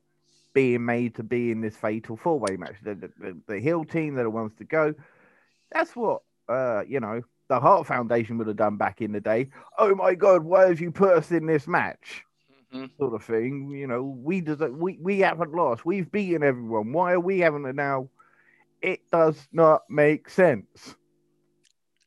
being 0.55 0.84
made 0.84 1.13
to 1.17 1.24
be 1.24 1.51
in 1.51 1.62
this 1.62 1.75
fatal 1.75 2.17
four 2.17 2.39
way 2.39 2.57
match. 2.57 2.77
The, 2.81 2.96
the, 2.96 3.38
the, 3.46 3.60
heel 3.60 3.86
team 3.86 4.15
that 4.15 4.27
wants 4.27 4.57
to 4.57 4.63
go. 4.63 4.96
That's 5.72 5.96
what, 5.96 6.24
uh, 6.50 6.81
you 6.88 7.00
know, 7.00 7.22
the 7.48 7.60
Hart 7.60 7.86
Foundation 7.86 8.39
would 8.39 8.48
have 8.48 8.55
done 8.55 8.77
back 8.77 9.01
in 9.01 9.12
the 9.12 9.22
day. 9.22 9.50
Oh 9.77 9.93
my 9.93 10.15
God, 10.15 10.43
why 10.43 10.67
have 10.67 10.81
you 10.81 10.89
put 10.89 11.15
us 11.15 11.29
in 11.29 11.46
this 11.46 11.67
match? 11.67 12.24
Mm-hmm. 12.74 12.86
Sort 12.98 13.13
of 13.13 13.24
thing. 13.24 13.69
You 13.69 13.86
know, 13.86 14.01
we 14.01 14.41
deserve, 14.41 14.75
we 14.75 14.98
we 15.00 15.19
haven't 15.19 15.53
lost. 15.53 15.86
We've 15.86 16.12
beaten 16.12 16.41
everyone. 16.41 16.91
Why 16.91 17.12
are 17.13 17.19
we 17.19 17.38
having 17.38 17.65
it 17.65 17.75
now? 17.75 18.10
It 18.81 19.01
does 19.12 19.48
not 19.51 19.84
make 19.91 20.27
sense. 20.27 20.96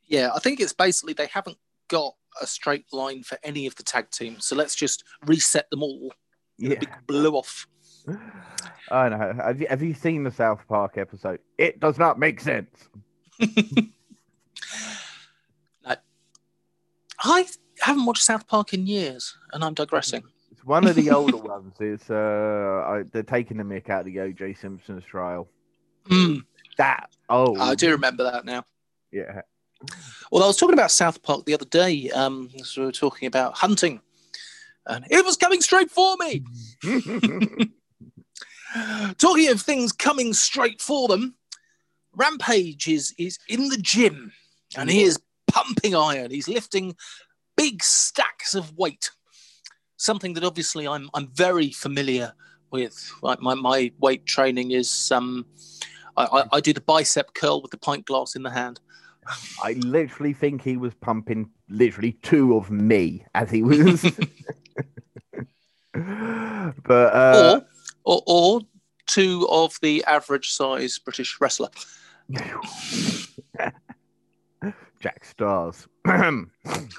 Yeah, 0.08 0.30
I 0.34 0.40
think 0.40 0.58
it's 0.58 0.72
basically 0.72 1.12
they 1.12 1.26
haven't 1.26 1.58
got 1.86 2.16
a 2.40 2.46
straight 2.46 2.86
line 2.92 3.22
for 3.22 3.38
any 3.42 3.66
of 3.66 3.74
the 3.76 3.82
tag 3.82 4.10
teams. 4.10 4.46
So 4.46 4.56
let's 4.56 4.74
just 4.74 5.04
reset 5.26 5.68
them 5.70 5.82
all. 5.82 6.12
Yeah. 6.58 6.78
big 6.78 6.90
blow 7.06 7.32
off. 7.32 7.66
I 8.90 9.08
know. 9.08 9.34
Have 9.42 9.60
you, 9.60 9.66
have 9.68 9.82
you 9.82 9.94
seen 9.94 10.24
the 10.24 10.30
South 10.30 10.60
Park 10.68 10.98
episode? 10.98 11.40
It 11.58 11.80
does 11.80 11.98
not 11.98 12.18
make 12.18 12.40
sense. 12.40 12.88
I 17.22 17.46
haven't 17.80 18.06
watched 18.06 18.22
South 18.22 18.46
Park 18.46 18.72
in 18.74 18.86
years, 18.86 19.36
and 19.52 19.62
I'm 19.62 19.74
digressing. 19.74 20.22
It's 20.50 20.64
one 20.64 20.86
of 20.86 20.96
the 20.96 21.10
older 21.14 21.36
ones. 21.36 21.74
It's 21.78 22.10
uh, 22.10 22.84
I, 22.86 23.02
they're 23.12 23.22
taking 23.22 23.58
the 23.58 23.64
mick 23.64 23.90
out 23.90 24.00
of 24.00 24.06
the 24.06 24.20
O.J. 24.20 24.54
Simpson's 24.54 25.04
trial. 25.04 25.48
Mm. 26.06 26.42
That 26.78 27.10
oh, 27.28 27.56
I 27.60 27.74
do 27.74 27.90
remember 27.90 28.24
that 28.24 28.44
now. 28.44 28.64
Yeah. 29.12 29.42
Well, 30.30 30.44
I 30.44 30.46
was 30.46 30.56
talking 30.56 30.74
about 30.74 30.90
South 30.90 31.22
Park 31.22 31.44
the 31.44 31.54
other 31.54 31.64
day. 31.64 32.10
Um, 32.10 32.50
so 32.62 32.82
we 32.82 32.86
were 32.86 32.92
talking 32.92 33.26
about 33.26 33.56
hunting, 33.56 34.00
and 34.86 35.06
it 35.10 35.24
was 35.24 35.36
coming 35.36 35.60
straight 35.60 35.90
for 35.90 36.16
me. 36.18 36.44
talking 39.18 39.48
of 39.48 39.60
things 39.60 39.92
coming 39.92 40.32
straight 40.32 40.80
for 40.80 41.08
them, 41.08 41.34
Rampage 42.14 42.88
is 42.88 43.14
is 43.18 43.38
in 43.48 43.68
the 43.68 43.78
gym, 43.78 44.32
and 44.76 44.90
he 44.90 45.02
is 45.02 45.18
pumping 45.48 45.94
iron. 45.94 46.30
He's 46.30 46.48
lifting 46.48 46.94
big 47.56 47.82
stacks 47.82 48.54
of 48.54 48.76
weight. 48.76 49.10
Something 49.96 50.34
that 50.34 50.44
obviously 50.44 50.86
I'm 50.86 51.10
I'm 51.14 51.28
very 51.28 51.70
familiar 51.70 52.34
with. 52.70 53.12
Like 53.22 53.40
my, 53.40 53.54
my 53.54 53.92
weight 53.98 54.26
training 54.26 54.70
is 54.70 55.10
um 55.10 55.46
I, 56.16 56.24
I, 56.24 56.44
I 56.52 56.60
do 56.60 56.72
the 56.72 56.80
bicep 56.80 57.34
curl 57.34 57.62
with 57.62 57.70
the 57.70 57.78
pint 57.78 58.06
glass 58.06 58.34
in 58.36 58.42
the 58.42 58.50
hand. 58.50 58.80
I 59.62 59.72
literally 59.74 60.32
think 60.32 60.62
he 60.62 60.76
was 60.76 60.94
pumping 60.94 61.50
literally 61.68 62.12
two 62.22 62.56
of 62.56 62.70
me 62.70 63.24
as 63.34 63.50
he 63.50 63.62
was. 63.62 64.02
but 65.92 67.14
uh... 67.14 67.60
or, 68.04 68.16
or 68.16 68.22
or 68.26 68.60
two 69.06 69.46
of 69.50 69.76
the 69.82 70.04
average 70.04 70.50
size 70.50 70.98
British 70.98 71.40
wrestler. 71.40 71.70
Jack 75.00 75.24
Starz. 75.24 75.86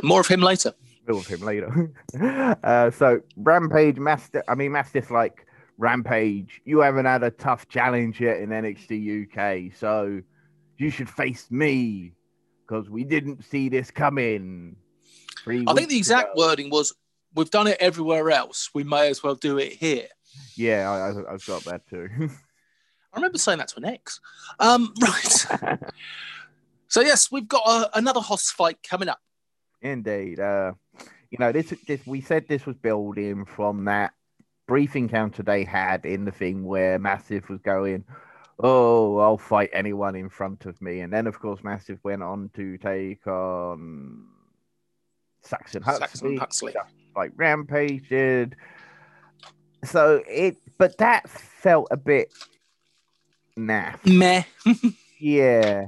More 0.04 0.20
of 0.20 0.28
him 0.28 0.42
later. 0.42 0.74
More 1.08 1.20
of 1.20 1.28
him 1.28 1.42
later. 1.42 1.92
uh, 2.64 2.92
so 2.92 3.22
Rampage, 3.38 3.98
Master. 3.98 4.44
I 4.48 4.56
mean, 4.56 4.72
Mastiff 4.72 5.12
like 5.12 5.46
Rampage. 5.78 6.62
You 6.66 6.80
haven't 6.80 7.06
had 7.06 7.24
a 7.24 7.32
tough 7.32 7.68
challenge 7.70 8.20
yet 8.20 8.40
in 8.40 8.50
NXT 8.50 9.28
UK, 9.28 9.74
so 9.76 10.22
you 10.78 10.90
should 10.90 11.10
face 11.10 11.50
me 11.50 12.14
because 12.72 12.90
we 12.90 13.04
didn't 13.04 13.44
see 13.44 13.68
this 13.68 13.92
coming. 13.92 14.78
I 15.46 15.74
think 15.74 15.90
the 15.90 15.98
exact 15.98 16.34
ago. 16.34 16.48
wording 16.48 16.70
was, 16.70 16.94
"We've 17.36 17.50
done 17.50 17.68
it 17.68 17.78
everywhere 17.82 18.32
else. 18.32 18.70
We 18.74 18.84
may 18.86 19.10
as 19.10 19.22
well 19.22 19.36
do 19.36 19.58
it 19.58 19.74
here." 19.74 20.08
Yeah, 20.56 20.90
I, 20.90 21.32
have 21.32 21.46
got 21.46 21.66
that 21.66 21.86
too. 21.90 22.08
I 23.14 23.18
remember 23.18 23.38
saying 23.38 23.58
that 23.58 23.68
to 23.70 23.78
an 23.78 23.86
ex. 23.86 24.22
Um, 24.60 24.94
right. 25.02 25.80
So 26.88 27.02
yes, 27.02 27.30
we've 27.30 27.48
got 27.48 27.64
a, 27.66 27.98
another 27.98 28.22
hoss 28.22 28.50
fight 28.52 28.78
coming 28.88 29.10
up. 29.10 29.20
Indeed. 29.82 30.40
Uh, 30.40 30.74
you 31.30 31.38
know, 31.40 31.52
this, 31.52 31.74
this 31.88 32.06
we 32.06 32.22
said 32.22 32.48
this 32.48 32.66
was 32.66 32.78
building 32.78 33.46
from 33.46 33.86
that 33.86 34.14
brief 34.68 34.96
encounter 34.96 35.44
they 35.44 35.66
had 35.66 36.06
in 36.06 36.24
the 36.24 36.32
thing 36.32 36.64
where 36.64 37.00
Mastiff 37.00 37.50
was 37.50 37.60
going, 37.60 38.06
oh, 38.64 39.18
I'll 39.18 39.38
fight 39.38 39.70
anyone 39.74 40.16
in 40.16 40.30
front 40.30 40.66
of 40.66 40.82
me. 40.82 41.02
And 41.02 41.12
then, 41.12 41.28
of 41.28 41.40
course, 41.40 41.64
Mastiff 41.64 42.00
went 42.04 42.24
on 42.24 42.50
to 42.56 42.78
take 42.78 43.26
on 43.28 44.26
Saxon 45.42 45.82
Huxley, 45.82 46.08
Saxon 46.08 46.38
Huxley. 46.38 46.74
like 47.16 47.32
Rampage 47.36 48.08
did. 48.10 48.56
So 49.84 50.22
it, 50.28 50.58
but 50.78 50.98
that 51.00 51.30
felt 51.30 51.88
a 51.92 51.98
bit 51.98 52.32
naff. 53.58 54.06
Meh. 54.06 54.44
yeah. 55.20 55.88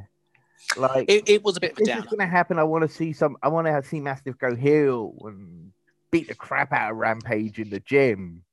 Like 0.77 1.09
it, 1.09 1.29
it 1.29 1.43
was 1.43 1.57
a 1.57 1.59
bit 1.59 1.73
of 1.73 1.79
a 1.79 1.83
This 1.83 1.97
is 1.97 2.05
going 2.05 2.19
to 2.19 2.25
happen. 2.25 2.57
I 2.57 2.63
want 2.63 2.83
to 2.83 2.87
see 2.89 3.13
some. 3.13 3.37
I 3.43 3.49
want 3.49 3.67
to 3.67 3.83
see 3.83 3.99
Mastiff 3.99 4.37
go 4.37 4.55
heel 4.55 5.13
and 5.25 5.71
beat 6.13 6.27
the 6.27 6.35
crap 6.35 6.71
out 6.71 6.91
of 6.91 6.97
Rampage 6.97 7.59
in 7.59 7.69
the 7.69 7.79
gym, 7.79 8.43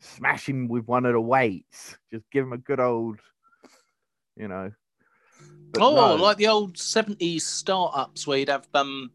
smash 0.00 0.48
him 0.48 0.68
with 0.68 0.86
one 0.86 1.04
of 1.04 1.12
the 1.12 1.20
weights, 1.20 1.98
just 2.10 2.24
give 2.30 2.46
him 2.46 2.54
a 2.54 2.58
good 2.58 2.80
old, 2.80 3.20
you 4.36 4.48
know. 4.48 4.72
But 5.72 5.82
oh, 5.82 5.94
no. 5.94 6.22
like 6.22 6.36
the 6.36 6.46
old 6.46 6.78
seventies 6.78 7.46
startups 7.46 8.26
where 8.26 8.38
you'd 8.38 8.48
have 8.48 8.66
um, 8.74 9.10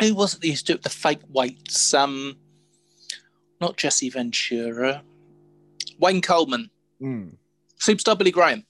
who 0.00 0.14
was 0.14 0.34
it 0.34 0.40
that 0.40 0.48
used 0.48 0.66
to 0.66 0.74
do 0.74 0.78
the 0.78 0.88
fake 0.88 1.20
weights? 1.28 1.92
Um, 1.92 2.36
not 3.60 3.76
Jesse 3.76 4.10
Ventura, 4.10 5.02
Wayne 5.98 6.22
Coleman, 6.22 6.70
mm. 7.00 7.34
Superstar 7.78 8.16
Billy 8.16 8.30
Graham. 8.30 8.64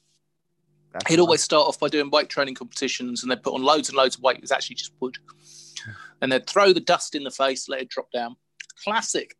That's 0.93 1.07
He'd 1.09 1.17
nice. 1.17 1.21
always 1.21 1.43
start 1.43 1.69
off 1.69 1.79
by 1.79 1.89
doing 1.89 2.11
weight 2.11 2.29
training 2.29 2.55
competitions 2.55 3.23
and 3.23 3.31
they'd 3.31 3.43
put 3.43 3.55
on 3.55 3.63
loads 3.63 3.89
and 3.89 3.97
loads 3.97 4.17
of 4.17 4.23
weight. 4.23 4.37
It 4.37 4.43
was 4.43 4.53
actually 4.53 4.77
just 4.77 4.93
wood. 5.01 5.19
and 6.23 6.33
they'd 6.33 6.47
throw 6.47 6.73
the 6.73 6.81
dust 6.81 7.15
in 7.15 7.25
the 7.25 7.31
face, 7.31 7.69
let 7.69 7.83
it 7.83 7.89
drop 7.91 8.11
down. 8.11 8.37
Classic. 8.83 9.37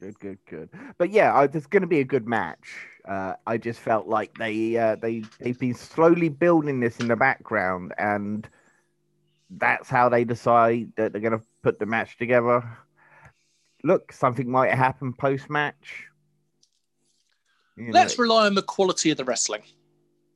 Good, 0.00 0.18
good, 0.20 0.38
good. 0.48 0.68
But 0.98 1.10
yeah, 1.10 1.42
it's 1.42 1.66
going 1.66 1.80
to 1.80 1.88
be 1.88 2.00
a 2.00 2.04
good 2.04 2.28
match. 2.28 2.87
Uh, 3.08 3.34
I 3.46 3.56
just 3.56 3.80
felt 3.80 4.06
like 4.06 4.36
they 4.36 4.76
uh, 4.76 4.96
they 4.96 5.22
they've 5.40 5.58
been 5.58 5.74
slowly 5.74 6.28
building 6.28 6.78
this 6.78 7.00
in 7.00 7.08
the 7.08 7.16
background, 7.16 7.94
and 7.96 8.46
that's 9.50 9.88
how 9.88 10.10
they 10.10 10.24
decide 10.24 10.92
that 10.96 11.12
they're 11.12 11.22
going 11.22 11.38
to 11.38 11.44
put 11.62 11.78
the 11.78 11.86
match 11.86 12.18
together. 12.18 12.62
Look, 13.82 14.12
something 14.12 14.50
might 14.50 14.72
happen 14.72 15.14
post 15.14 15.48
match. 15.48 16.04
Let's 17.78 18.18
know, 18.18 18.22
rely 18.22 18.46
on 18.46 18.54
the 18.54 18.62
quality 18.62 19.10
of 19.10 19.16
the 19.16 19.24
wrestling. 19.24 19.62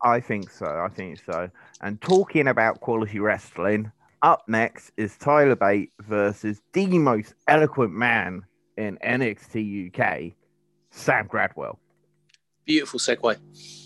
I 0.02 0.20
think 0.20 0.50
so. 0.50 0.66
I 0.66 0.88
think 0.88 1.20
so. 1.24 1.50
And 1.82 2.00
talking 2.00 2.48
about 2.48 2.80
quality 2.80 3.18
wrestling, 3.18 3.92
up 4.22 4.44
next 4.48 4.92
is 4.96 5.16
Tyler 5.18 5.56
Bate 5.56 5.92
versus 6.00 6.62
the 6.72 6.86
most 6.98 7.34
eloquent 7.48 7.92
man 7.92 8.44
in 8.76 8.96
NXT 9.04 9.88
UK, 9.88 10.32
Sam 10.90 11.28
Gradwell. 11.28 11.76
Beautiful 12.64 13.00
segue. 13.00 13.38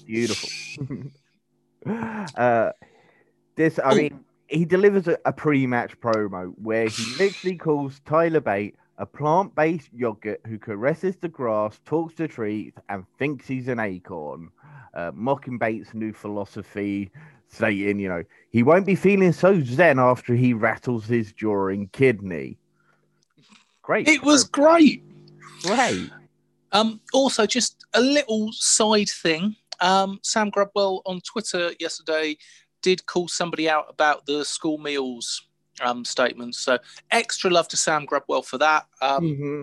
Beautiful. 0.06 1.10
uh, 2.36 2.72
this, 3.56 3.80
I 3.84 3.94
mean, 3.94 4.24
he 4.48 4.64
delivers 4.64 5.08
a, 5.08 5.18
a 5.24 5.32
pre-match 5.32 5.98
promo 6.00 6.52
where 6.62 6.88
he 6.88 7.04
literally 7.18 7.56
calls 7.56 8.00
Tyler 8.04 8.40
Bate 8.40 8.76
a 8.98 9.06
plant-based 9.06 9.90
yogurt 9.94 10.40
who 10.46 10.58
caresses 10.58 11.16
the 11.16 11.28
grass, 11.28 11.80
talks 11.84 12.14
to 12.14 12.28
trees, 12.28 12.72
and 12.88 13.04
thinks 13.18 13.46
he's 13.46 13.68
an 13.68 13.78
acorn 13.78 14.50
uh, 14.94 15.10
mocking 15.14 15.58
Bate's 15.58 15.94
new 15.94 16.12
philosophy, 16.12 17.10
saying, 17.48 18.00
you 18.00 18.08
know, 18.08 18.24
he 18.50 18.62
won't 18.62 18.86
be 18.86 18.94
feeling 18.94 19.32
so 19.32 19.60
zen 19.62 19.98
after 19.98 20.34
he 20.34 20.54
rattles 20.54 21.06
his 21.06 21.32
jaw 21.32 21.68
and 21.68 21.92
kidney. 21.92 22.56
Great. 23.82 24.08
It 24.08 24.22
was 24.22 24.44
great. 24.44 25.04
Great. 25.62 26.10
Um, 26.76 27.00
also, 27.14 27.46
just 27.46 27.86
a 27.94 28.00
little 28.00 28.52
side 28.52 29.08
thing. 29.08 29.56
Um, 29.80 30.20
Sam 30.22 30.50
Gradwell 30.50 31.00
on 31.06 31.20
Twitter 31.20 31.70
yesterday 31.80 32.36
did 32.82 33.06
call 33.06 33.28
somebody 33.28 33.68
out 33.68 33.86
about 33.88 34.26
the 34.26 34.44
school 34.44 34.76
meals 34.76 35.46
um, 35.80 36.04
statements. 36.04 36.58
So 36.58 36.78
extra 37.10 37.50
love 37.50 37.68
to 37.68 37.76
Sam 37.76 38.06
Gradwell 38.06 38.44
for 38.44 38.58
that. 38.58 38.86
Um, 39.00 39.22
mm-hmm. 39.22 39.62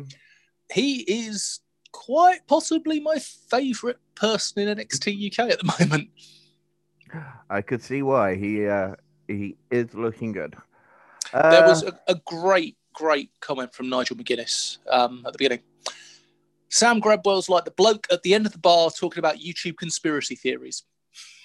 He 0.73 1.01
is 1.01 1.59
quite 1.91 2.47
possibly 2.47 2.99
my 2.99 3.17
favourite 3.19 3.97
person 4.15 4.67
in 4.67 4.77
NXT 4.77 5.31
UK 5.31 5.51
at 5.51 5.59
the 5.59 5.75
moment. 5.79 6.09
I 7.49 7.61
could 7.61 7.83
see 7.83 8.01
why 8.01 8.35
he 8.35 8.65
uh, 8.65 8.95
he 9.27 9.55
is 9.69 9.93
looking 9.93 10.31
good. 10.31 10.55
Uh, 11.31 11.51
there 11.51 11.67
was 11.67 11.83
a, 11.83 11.93
a, 12.07 12.15
great, 12.25 12.75
great 12.93 13.29
comment 13.39 13.73
from 13.73 13.89
Nigel 13.89 14.15
McGuinness 14.15 14.79
um, 14.89 15.23
at 15.25 15.33
the 15.33 15.37
beginning. 15.37 15.61
Sam 16.73 16.99
Gradwell's 16.99 17.49
like 17.49 17.65
the 17.65 17.71
bloke 17.71 18.07
at 18.11 18.23
the 18.23 18.33
end 18.33 18.47
of 18.47 18.51
the 18.51 18.57
bar 18.57 18.89
talking 18.89 19.19
about 19.19 19.37
YouTube 19.37 19.77
conspiracy 19.77 20.33
theories. 20.35 20.81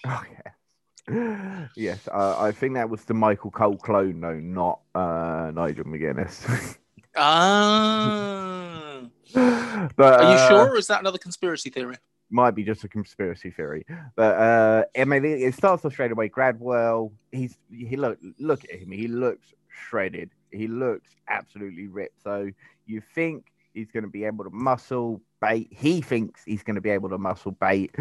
Oh 0.07 0.23
yeah. 0.33 1.67
Yes, 1.77 2.09
uh, 2.09 2.37
I 2.39 2.51
think 2.51 2.75
that 2.75 2.89
was 2.89 3.05
the 3.05 3.13
Michael 3.13 3.51
Cole 3.51 3.77
clone, 3.77 4.21
though, 4.21 4.41
not 4.41 4.81
uh, 4.95 5.51
Nigel 5.55 5.85
McGuinness. 5.85 6.77
ah. 7.17 9.03
but 9.97 10.21
are 10.21 10.33
you 10.33 10.39
uh, 10.39 10.49
sure? 10.49 10.71
Or 10.71 10.79
is 10.79 10.87
that 10.87 11.01
another 11.01 11.19
conspiracy 11.19 11.69
theory? 11.69 11.97
Might 12.31 12.53
be 12.53 12.65
just 12.65 12.85
a 12.85 12.89
conspiracy 12.89 13.51
theory, 13.51 13.85
but 14.17 14.35
uh, 14.35 14.85
I 14.97 15.05
mean, 15.05 15.27
it 15.27 15.55
starts 15.55 15.85
off 15.85 15.93
straight 15.93 16.13
away. 16.13 16.31
Gradwell, 16.31 17.13
he's 17.33 17.57
he 17.71 17.97
look 17.97 18.19
look 18.39 18.65
at 18.65 18.81
him. 18.81 18.91
He 18.93 19.09
looks 19.09 19.53
shredded. 19.69 20.31
He 20.51 20.69
looks 20.69 21.11
absolutely 21.29 21.87
ripped. 21.87 22.23
So 22.23 22.51
you 22.87 23.03
think 23.15 23.45
he's 23.75 23.91
going 23.91 24.05
to 24.05 24.11
be 24.11 24.25
able 24.25 24.45
to 24.45 24.51
muscle 24.51 25.21
Bate? 25.41 25.69
He 25.71 26.01
thinks 26.01 26.43
he's 26.45 26.63
going 26.63 26.77
to 26.77 26.81
be 26.81 26.91
able 26.91 27.09
to 27.11 27.19
muscle 27.19 27.53
Bate, 27.53 27.95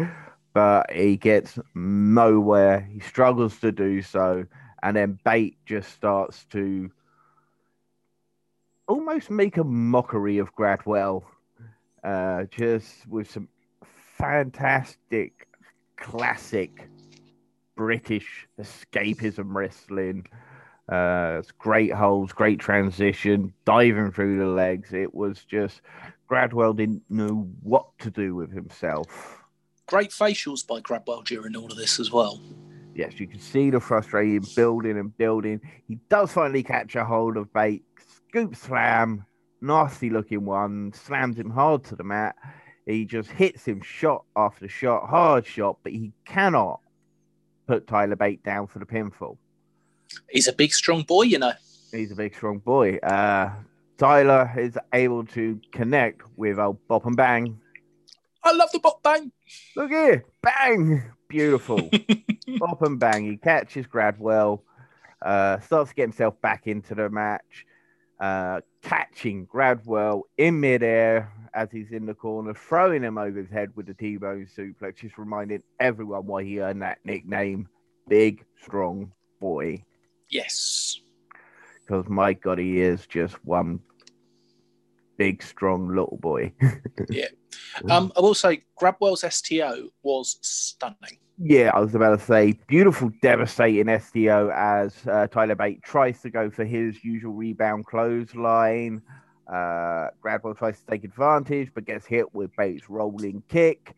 but 0.52 0.90
he 0.92 1.16
gets 1.16 1.58
nowhere. 1.74 2.80
He 2.92 3.00
struggles 3.00 3.58
to 3.60 3.72
do 3.72 4.02
so, 4.02 4.44
and 4.82 4.96
then 4.96 5.18
Bate 5.24 5.56
just 5.66 5.92
starts 5.92 6.44
to 6.46 6.90
almost 8.88 9.30
make 9.30 9.56
a 9.56 9.64
mockery 9.64 10.38
of 10.38 10.54
Gradwell, 10.54 11.24
uh, 12.02 12.44
just 12.50 13.06
with 13.06 13.30
some 13.30 13.48
fantastic, 14.16 15.46
classic 15.96 16.88
British 17.76 18.48
escapism 18.60 19.54
wrestling. 19.54 20.26
Uh, 20.88 21.36
it's 21.38 21.50
great 21.52 21.92
holds, 21.92 22.32
great 22.32 22.58
transition, 22.58 23.52
diving 23.64 24.10
through 24.10 24.38
the 24.38 24.46
legs. 24.46 24.92
It 24.92 25.14
was 25.14 25.44
just 25.44 25.82
Gradwell 26.30 26.74
didn't 26.74 27.02
know 27.10 27.48
what 27.62 27.86
to 27.98 28.10
do 28.10 28.34
with 28.34 28.52
himself. 28.52 29.42
Great 29.86 30.10
facials 30.10 30.66
by 30.66 30.80
Gradwell 30.80 31.24
during 31.24 31.56
all 31.56 31.70
of 31.70 31.76
this 31.76 32.00
as 32.00 32.10
well. 32.10 32.40
Yes, 32.94 33.20
you 33.20 33.26
can 33.26 33.38
see 33.38 33.70
the 33.70 33.80
frustration 33.80 34.44
building 34.56 34.98
and 34.98 35.16
building. 35.16 35.60
He 35.86 35.98
does 36.08 36.32
finally 36.32 36.62
catch 36.62 36.96
a 36.96 37.04
hold 37.04 37.36
of 37.36 37.52
Bate 37.52 37.84
scoop 38.28 38.56
slam, 38.56 39.24
nasty 39.60 40.10
looking 40.10 40.44
one, 40.44 40.92
slams 40.94 41.38
him 41.38 41.50
hard 41.50 41.84
to 41.84 41.96
the 41.96 42.04
mat. 42.04 42.34
He 42.86 43.04
just 43.04 43.30
hits 43.30 43.66
him 43.66 43.82
shot 43.82 44.24
after 44.34 44.68
shot, 44.68 45.08
hard 45.08 45.46
shot, 45.46 45.78
but 45.82 45.92
he 45.92 46.12
cannot 46.24 46.80
put 47.66 47.86
Tyler 47.86 48.16
Bate 48.16 48.42
down 48.42 48.66
for 48.66 48.78
the 48.78 48.86
pinfall. 48.86 49.36
He's 50.28 50.48
a 50.48 50.52
big, 50.52 50.72
strong 50.72 51.02
boy, 51.02 51.22
you 51.22 51.38
know. 51.38 51.52
He's 51.92 52.12
a 52.12 52.14
big, 52.14 52.34
strong 52.34 52.58
boy. 52.58 52.96
Uh, 52.98 53.50
Tyler 53.96 54.52
is 54.56 54.78
able 54.92 55.24
to 55.26 55.60
connect 55.72 56.22
with 56.36 56.58
old 56.58 56.86
Bop 56.86 57.06
and 57.06 57.16
Bang. 57.16 57.58
I 58.44 58.52
love 58.52 58.70
the 58.72 58.78
Bop 58.78 59.02
Bang. 59.02 59.32
Look 59.76 59.90
here, 59.90 60.24
bang, 60.42 61.02
beautiful. 61.28 61.90
Bop 62.58 62.82
and 62.82 62.98
Bang. 62.98 63.24
He 63.24 63.36
catches 63.36 63.86
Gradwell, 63.86 64.60
uh, 65.22 65.58
starts 65.60 65.90
to 65.90 65.96
get 65.96 66.02
himself 66.02 66.40
back 66.40 66.66
into 66.66 66.94
the 66.94 67.08
match 67.08 67.66
uh, 68.20 68.60
catching 68.82 69.46
Gradwell 69.46 70.22
in 70.36 70.60
midair 70.60 71.32
as 71.54 71.70
he's 71.70 71.92
in 71.92 72.06
the 72.06 72.14
corner, 72.14 72.54
throwing 72.54 73.02
him 73.02 73.18
over 73.18 73.38
his 73.38 73.50
head 73.50 73.70
with 73.74 73.86
the 73.86 73.94
T-bone 73.94 74.46
suplex, 74.56 74.96
just 74.96 75.18
reminding 75.18 75.62
everyone 75.80 76.26
why 76.26 76.44
he 76.44 76.60
earned 76.60 76.82
that 76.82 76.98
nickname, 77.04 77.68
Big 78.08 78.44
Strong 78.62 79.12
Boy. 79.40 79.84
Yes. 80.28 81.00
Because 81.80 82.08
my 82.08 82.34
God, 82.34 82.58
he 82.58 82.80
is 82.80 83.06
just 83.06 83.42
one 83.44 83.80
big, 85.16 85.42
strong 85.42 85.88
little 85.88 86.18
boy. 86.20 86.52
yeah. 87.08 87.26
Um, 87.90 88.12
I 88.16 88.20
will 88.20 88.34
say, 88.34 88.62
Gradwell's 88.80 89.24
STO 89.34 89.88
was 90.02 90.38
stunning. 90.42 91.18
Yeah, 91.40 91.70
I 91.74 91.80
was 91.80 91.94
about 91.94 92.18
to 92.18 92.24
say, 92.24 92.58
beautiful, 92.66 93.10
devastating 93.22 93.86
STO 94.00 94.50
as 94.54 94.94
uh, 95.06 95.28
Tyler 95.28 95.54
Bate 95.54 95.82
tries 95.82 96.20
to 96.22 96.30
go 96.30 96.50
for 96.50 96.64
his 96.64 97.04
usual 97.04 97.32
rebound 97.32 97.86
clothesline. 97.86 99.02
Uh, 99.46 100.08
Gradwell 100.22 100.56
tries 100.56 100.80
to 100.80 100.86
take 100.86 101.04
advantage, 101.04 101.70
but 101.74 101.84
gets 101.84 102.06
hit 102.06 102.34
with 102.34 102.54
Bate's 102.56 102.90
rolling 102.90 103.42
kick. 103.48 103.94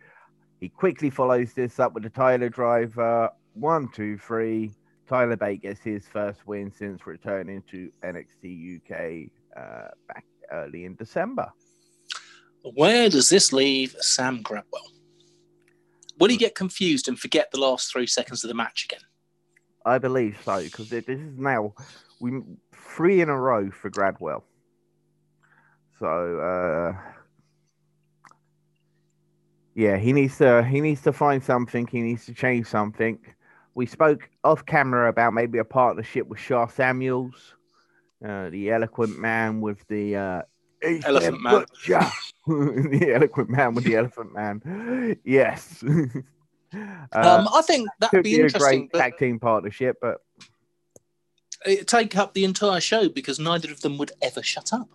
He 0.61 0.69
quickly 0.69 1.09
follows 1.09 1.55
this 1.55 1.81
up 1.81 1.95
with 1.95 2.05
a 2.05 2.11
Tyler 2.11 2.51
driver. 2.51 3.31
One, 3.55 3.89
two, 3.89 4.19
three. 4.19 4.73
Tyler 5.11 5.35
Bate 5.35 5.61
gets 5.61 5.81
his 5.81 6.07
first 6.07 6.47
win 6.47 6.71
since 6.71 7.05
returning 7.05 7.65
to 7.69 7.91
NXT 8.05 8.77
UK 8.77 9.29
uh, 9.57 9.89
back 10.07 10.25
early 10.53 10.85
in 10.85 10.95
December. 10.95 11.51
Where 12.75 13.11
does 13.11 13.29
this 13.29 13.53
leave 13.53 13.97
Sam 13.99 14.41
Gradwell? 14.41 14.93
Will 16.21 16.29
he 16.29 16.37
get 16.37 16.55
confused 16.55 17.09
and 17.09 17.19
forget 17.19 17.51
the 17.51 17.59
last 17.59 17.91
three 17.91 18.07
seconds 18.07 18.45
of 18.45 18.49
the 18.49 18.55
match 18.55 18.85
again? 18.85 19.01
I 19.85 19.99
believe 19.99 20.39
so 20.45 20.63
because 20.63 20.91
this 20.91 21.07
is 21.09 21.21
now 21.37 21.75
we 22.21 22.43
three 22.73 23.21
in 23.21 23.31
a 23.31 23.37
row 23.37 23.69
for 23.73 23.91
Gradwell. 23.91 24.45
So 25.99 26.39
uh, 26.39 26.93
yeah, 29.75 29.97
he 29.97 30.13
needs 30.13 30.39
to 30.39 30.63
he 30.63 30.81
needs 30.81 31.03
to 31.03 31.13
find 31.13 31.43
something. 31.43 31.89
He 31.89 32.01
needs 32.01 32.27
to 32.27 32.35
change 32.35 32.67
something. 32.67 33.19
We 33.81 33.87
spoke 33.87 34.29
off 34.45 34.67
camera 34.67 35.09
about 35.09 35.33
maybe 35.33 35.57
a 35.57 35.65
partnership 35.65 36.29
with 36.29 36.39
Sha 36.39 36.67
Samuels, 36.67 37.55
uh, 38.23 38.51
the 38.51 38.71
eloquent 38.71 39.19
man 39.19 39.63
with 39.63 39.83
the 39.89 40.17
uh, 40.17 40.43
elephant 40.83 41.41
man. 41.41 41.65
the 42.47 43.13
eloquent 43.15 43.49
man 43.49 43.73
with 43.75 43.85
the 43.85 43.97
elephant 43.97 44.35
man. 44.35 45.17
Yes. 45.25 45.83
Uh, 46.73 47.41
um, 47.41 47.49
I 47.53 47.63
think 47.63 47.89
that'd 47.99 48.23
be, 48.23 48.37
be 48.37 48.41
interesting. 48.43 48.63
A 48.63 48.87
great 48.87 48.93
tag 48.93 49.19
team 49.19 49.41
partnership, 49.41 49.97
but 50.01 50.19
it 51.67 51.89
take 51.89 52.17
up 52.17 52.33
the 52.33 52.45
entire 52.45 52.81
show 52.81 53.09
because 53.09 53.41
neither 53.41 53.73
of 53.73 53.81
them 53.81 53.99
would 53.99 54.13
ever 54.23 54.41
shut 54.41 54.73
up. 54.73 54.89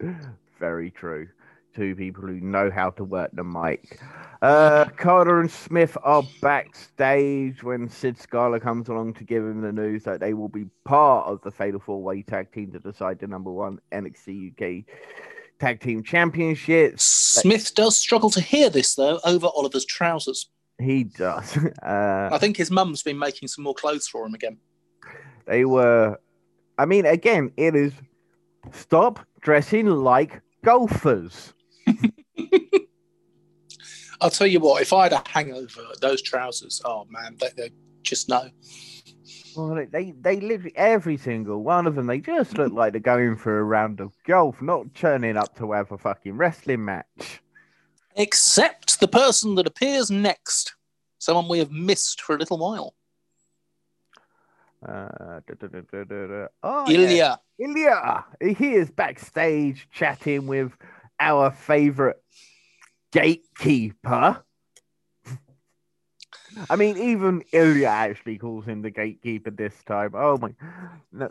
Very 0.58 0.90
true. 0.90 1.28
Two 1.74 1.94
people 1.96 2.22
who 2.22 2.40
know 2.40 2.70
how 2.70 2.90
to 2.90 3.04
work 3.04 3.30
the 3.32 3.42
mic. 3.42 4.00
Uh, 4.42 4.84
Carter 4.96 5.40
and 5.40 5.50
Smith 5.50 5.96
are 6.02 6.22
backstage 6.40 7.62
when 7.62 7.88
Sid 7.88 8.18
Scala 8.18 8.60
comes 8.60 8.88
along 8.88 9.14
to 9.14 9.24
give 9.24 9.42
him 9.42 9.62
the 9.62 9.72
news 9.72 10.04
that 10.04 10.20
they 10.20 10.34
will 10.34 10.48
be 10.48 10.66
part 10.84 11.26
of 11.26 11.40
the 11.42 11.50
Fatal 11.50 11.80
Four 11.80 12.02
Way 12.02 12.22
Tag 12.22 12.52
Team 12.52 12.70
to 12.72 12.78
decide 12.78 13.18
the 13.18 13.26
number 13.26 13.50
one 13.50 13.80
NXT 13.90 14.52
UK 14.52 14.84
Tag 15.58 15.80
Team 15.80 16.02
Championship. 16.02 17.00
Smith 17.00 17.74
does 17.74 17.96
struggle 17.96 18.28
to 18.30 18.40
hear 18.40 18.68
this 18.68 18.94
though 18.94 19.18
over 19.24 19.46
Oliver's 19.46 19.86
trousers. 19.86 20.50
He 20.78 21.04
does. 21.04 21.56
Uh, 21.82 22.28
I 22.30 22.38
think 22.38 22.56
his 22.56 22.70
mum's 22.70 23.02
been 23.02 23.18
making 23.18 23.48
some 23.48 23.64
more 23.64 23.74
clothes 23.74 24.08
for 24.08 24.26
him 24.26 24.34
again. 24.34 24.58
They 25.46 25.64
were. 25.64 26.18
I 26.76 26.84
mean, 26.84 27.06
again, 27.06 27.50
it 27.56 27.74
is 27.74 27.92
stop 28.72 29.20
dressing 29.40 29.86
like 29.86 30.42
golfers. 30.62 31.53
I'll 34.24 34.30
tell 34.30 34.46
you 34.46 34.58
what, 34.58 34.80
if 34.80 34.94
I 34.94 35.02
had 35.02 35.12
a 35.12 35.22
hangover, 35.28 35.82
those 36.00 36.22
trousers, 36.22 36.80
oh 36.86 37.06
man, 37.10 37.36
they, 37.38 37.50
they 37.54 37.70
just 38.00 38.30
no. 38.30 38.48
Well, 39.54 39.86
they, 39.92 40.14
they 40.18 40.40
literally, 40.40 40.72
every 40.76 41.18
single 41.18 41.62
one 41.62 41.86
of 41.86 41.94
them, 41.94 42.06
they 42.06 42.20
just 42.20 42.56
look 42.56 42.72
like 42.72 42.92
they're 42.92 43.00
going 43.02 43.36
for 43.36 43.58
a 43.58 43.62
round 43.62 44.00
of 44.00 44.12
golf, 44.26 44.62
not 44.62 44.94
turning 44.94 45.36
up 45.36 45.54
to 45.58 45.72
have 45.72 45.92
a 45.92 45.98
fucking 45.98 46.38
wrestling 46.38 46.86
match. 46.86 47.42
Except 48.16 48.98
the 48.98 49.08
person 49.08 49.56
that 49.56 49.66
appears 49.66 50.10
next, 50.10 50.74
someone 51.18 51.46
we 51.46 51.58
have 51.58 51.70
missed 51.70 52.22
for 52.22 52.34
a 52.34 52.38
little 52.38 52.56
while. 52.56 52.94
Uh, 54.88 55.40
da, 55.46 55.68
da, 55.68 56.04
da, 56.04 56.46
oh, 56.62 56.86
Ilja. 56.88 57.14
Yeah. 57.14 57.36
Ilja. 57.60 58.24
He 58.56 58.72
is 58.72 58.90
backstage 58.90 59.86
chatting 59.92 60.46
with 60.46 60.72
our 61.20 61.50
favorite 61.50 62.22
gatekeeper. 63.14 64.44
I 66.68 66.76
mean, 66.76 66.98
even 66.98 67.42
Ilja 67.52 67.86
actually 67.86 68.38
calls 68.38 68.64
him 68.64 68.82
the 68.82 68.90
gatekeeper 68.90 69.50
this 69.50 69.74
time. 69.86 70.12
Oh 70.14 70.36
my. 70.36 70.54
No, 71.12 71.30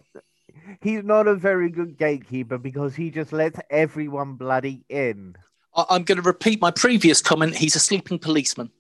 he's 0.81 1.03
not 1.03 1.27
a 1.27 1.35
very 1.35 1.69
good 1.69 1.97
gatekeeper 1.97 2.57
because 2.57 2.95
he 2.95 3.09
just 3.09 3.33
lets 3.33 3.59
everyone 3.69 4.33
bloody 4.33 4.85
in. 4.89 5.35
I'm 5.75 6.03
going 6.03 6.17
to 6.17 6.21
repeat 6.21 6.61
my 6.61 6.71
previous 6.71 7.21
comment. 7.21 7.55
He's 7.55 7.75
a 7.75 7.79
sleeping 7.79 8.19
policeman. 8.19 8.71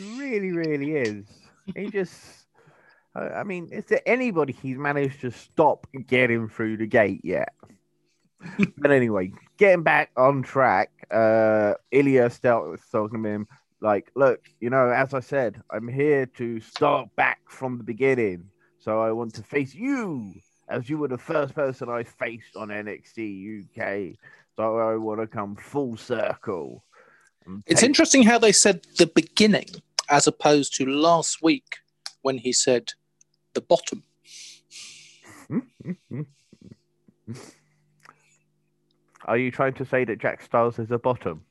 really, 0.00 0.52
really 0.52 0.92
is. 0.92 1.26
He 1.74 1.90
just. 1.90 2.14
I 3.14 3.44
mean, 3.44 3.70
is 3.72 3.86
there 3.86 4.02
anybody 4.04 4.52
he's 4.52 4.76
managed 4.76 5.22
to 5.22 5.30
stop 5.30 5.86
getting 6.06 6.50
through 6.50 6.76
the 6.76 6.86
gate 6.86 7.22
yet? 7.24 7.54
But 8.78 8.90
anyway, 8.90 9.32
getting 9.56 9.82
back 9.82 10.10
on 10.16 10.42
track, 10.42 10.90
uh, 11.10 11.74
Ilja 11.92 12.30
starts 12.30 12.88
talking 12.90 13.22
to 13.22 13.28
him 13.28 13.48
like, 13.80 14.10
look, 14.14 14.40
you 14.60 14.70
know, 14.70 14.90
as 14.90 15.14
I 15.14 15.20
said, 15.20 15.60
I'm 15.70 15.88
here 15.88 16.26
to 16.26 16.60
start 16.60 17.14
back 17.16 17.40
from 17.48 17.78
the 17.78 17.84
beginning. 17.84 18.50
So 18.78 19.00
I 19.00 19.12
want 19.12 19.34
to 19.34 19.42
face 19.42 19.74
you 19.74 20.34
as 20.68 20.88
you 20.88 20.98
were 20.98 21.08
the 21.08 21.18
first 21.18 21.54
person 21.54 21.88
I 21.88 22.04
faced 22.04 22.56
on 22.56 22.68
NXT 22.68 23.64
UK. 23.64 24.16
So 24.56 24.78
I 24.78 24.96
want 24.96 25.20
to 25.20 25.26
come 25.26 25.56
full 25.56 25.96
circle. 25.96 26.84
It's 27.66 27.82
interesting 27.82 28.24
how 28.24 28.38
they 28.38 28.52
said 28.52 28.82
the 28.96 29.06
beginning 29.06 29.68
as 30.08 30.26
opposed 30.26 30.74
to 30.76 30.86
last 30.86 31.42
week 31.42 31.76
when 32.22 32.38
he 32.38 32.52
said 32.52 32.92
the 33.54 33.60
bottom. 33.60 34.02
Are 39.26 39.36
you 39.36 39.50
trying 39.50 39.74
to 39.74 39.84
say 39.84 40.04
that 40.04 40.20
Jack 40.20 40.42
Styles 40.42 40.78
is 40.78 40.90
a 40.90 40.98
bottom? 40.98 41.42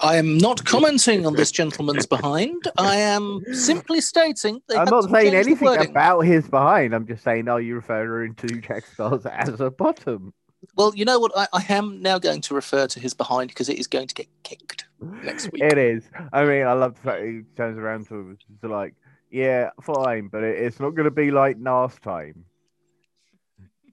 I 0.00 0.16
am 0.16 0.36
not 0.38 0.64
commenting 0.64 1.24
on 1.24 1.34
this 1.34 1.52
gentleman's 1.52 2.04
behind. 2.04 2.64
I 2.76 2.96
am 2.96 3.42
simply 3.52 4.00
stating. 4.00 4.60
I'm 4.76 4.88
not 4.88 5.08
saying 5.08 5.34
anything 5.34 5.68
about 5.68 6.20
his 6.22 6.48
behind. 6.48 6.94
I'm 6.94 7.06
just 7.06 7.22
saying, 7.22 7.48
are 7.48 7.60
you 7.60 7.76
referring 7.76 8.34
to 8.36 8.60
Jack 8.60 8.86
Styles 8.86 9.24
as 9.24 9.60
a 9.60 9.70
bottom? 9.70 10.34
Well, 10.76 10.92
you 10.96 11.04
know 11.04 11.20
what? 11.20 11.30
I, 11.36 11.46
I 11.52 11.64
am 11.68 12.02
now 12.02 12.18
going 12.18 12.40
to 12.40 12.54
refer 12.54 12.88
to 12.88 12.98
his 12.98 13.14
behind 13.14 13.48
because 13.50 13.68
it 13.68 13.78
is 13.78 13.86
going 13.86 14.08
to 14.08 14.14
get 14.14 14.26
kicked 14.42 14.86
next 15.00 15.52
week. 15.52 15.62
It 15.62 15.78
is. 15.78 16.04
I 16.32 16.44
mean, 16.44 16.66
I 16.66 16.72
love 16.72 16.96
the 16.96 17.00
fact 17.02 17.22
he 17.22 17.42
turns 17.56 17.78
around 17.78 18.08
to 18.08 18.14
him 18.14 18.38
to 18.62 18.68
like, 18.68 18.94
yeah, 19.30 19.70
fine, 19.82 20.28
but 20.28 20.42
it, 20.42 20.58
it's 20.58 20.80
not 20.80 20.90
going 20.90 21.04
to 21.04 21.10
be 21.10 21.30
like 21.30 21.56
last 21.60 22.02
time 22.02 22.44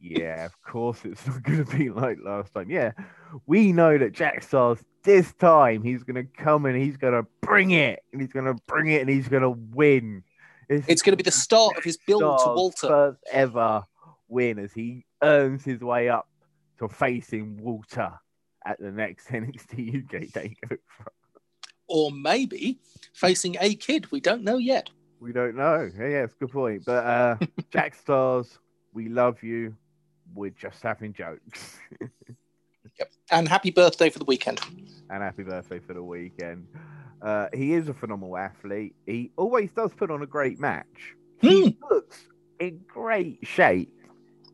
yeah, 0.01 0.45
of 0.45 0.61
course 0.63 1.05
it's 1.05 1.25
not 1.27 1.43
going 1.43 1.63
to 1.63 1.77
be 1.77 1.89
like 1.89 2.17
last 2.23 2.53
time. 2.53 2.69
Yeah, 2.69 2.91
we 3.45 3.71
know 3.71 3.97
that 3.97 4.13
Jack 4.13 4.43
Starz 4.43 4.83
this 5.03 5.33
time 5.33 5.83
he's 5.83 6.03
going 6.03 6.15
to 6.15 6.43
come 6.43 6.65
and 6.65 6.75
he's 6.75 6.97
going 6.97 7.13
to 7.13 7.27
bring 7.41 7.71
it 7.71 8.03
and 8.11 8.21
he's 8.21 8.31
going 8.31 8.45
to 8.45 8.55
bring 8.67 8.87
it 8.87 9.01
and 9.01 9.09
he's 9.09 9.27
going 9.27 9.43
to 9.43 9.51
win. 9.51 10.23
It's, 10.69 10.87
it's 10.87 11.01
going 11.01 11.13
to 11.13 11.17
be 11.17 11.23
the 11.23 11.31
start 11.31 11.77
of 11.77 11.83
his 11.83 11.97
build 11.97 12.21
to 12.21 12.53
Walter. 12.53 12.87
First 12.87 13.19
ever 13.31 13.83
win 14.27 14.59
as 14.59 14.73
he 14.73 15.05
earns 15.21 15.63
his 15.63 15.81
way 15.81 16.09
up 16.09 16.27
to 16.79 16.87
facing 16.87 17.57
Walter 17.57 18.11
at 18.65 18.79
the 18.79 18.91
next 18.91 19.27
NXT 19.29 20.05
UK 20.05 20.21
takeover. 20.29 20.77
Or 21.87 22.11
maybe 22.11 22.79
facing 23.13 23.57
a 23.59 23.75
kid. 23.75 24.11
We 24.11 24.21
don't 24.21 24.43
know 24.43 24.57
yet. 24.57 24.89
We 25.19 25.33
don't 25.33 25.55
know. 25.55 25.89
Yeah, 25.95 26.23
it's 26.23 26.33
a 26.33 26.37
good 26.37 26.51
point. 26.51 26.85
But 26.85 27.05
uh, 27.05 27.37
Jack 27.71 27.95
Starz, 28.01 28.57
we 28.93 29.09
love 29.09 29.43
you 29.43 29.75
we're 30.34 30.52
just 30.52 30.82
having 30.82 31.13
jokes. 31.13 31.78
yep. 33.00 33.12
And 33.32 33.48
happy 33.48 33.72
birthday 33.72 34.10
for 34.10 34.20
the 34.20 34.26
weekend. 34.26 34.60
And 35.10 35.24
happy 35.24 35.44
birthday 35.44 35.80
for 35.80 35.94
the 35.94 36.04
weekend. 36.04 36.67
Uh, 37.22 37.48
he 37.54 37.74
is 37.74 37.88
a 37.88 37.94
phenomenal 37.94 38.38
athlete. 38.38 38.96
He 39.06 39.32
always 39.38 39.72
does 39.72 39.94
put 39.94 40.10
on 40.10 40.22
a 40.24 40.26
great 40.26 40.60
match. 40.60 41.15
He 41.39 41.72
hmm. 41.72 41.94
looks 41.94 42.28
in 42.60 42.82
great 42.88 43.39
shape. 43.44 43.94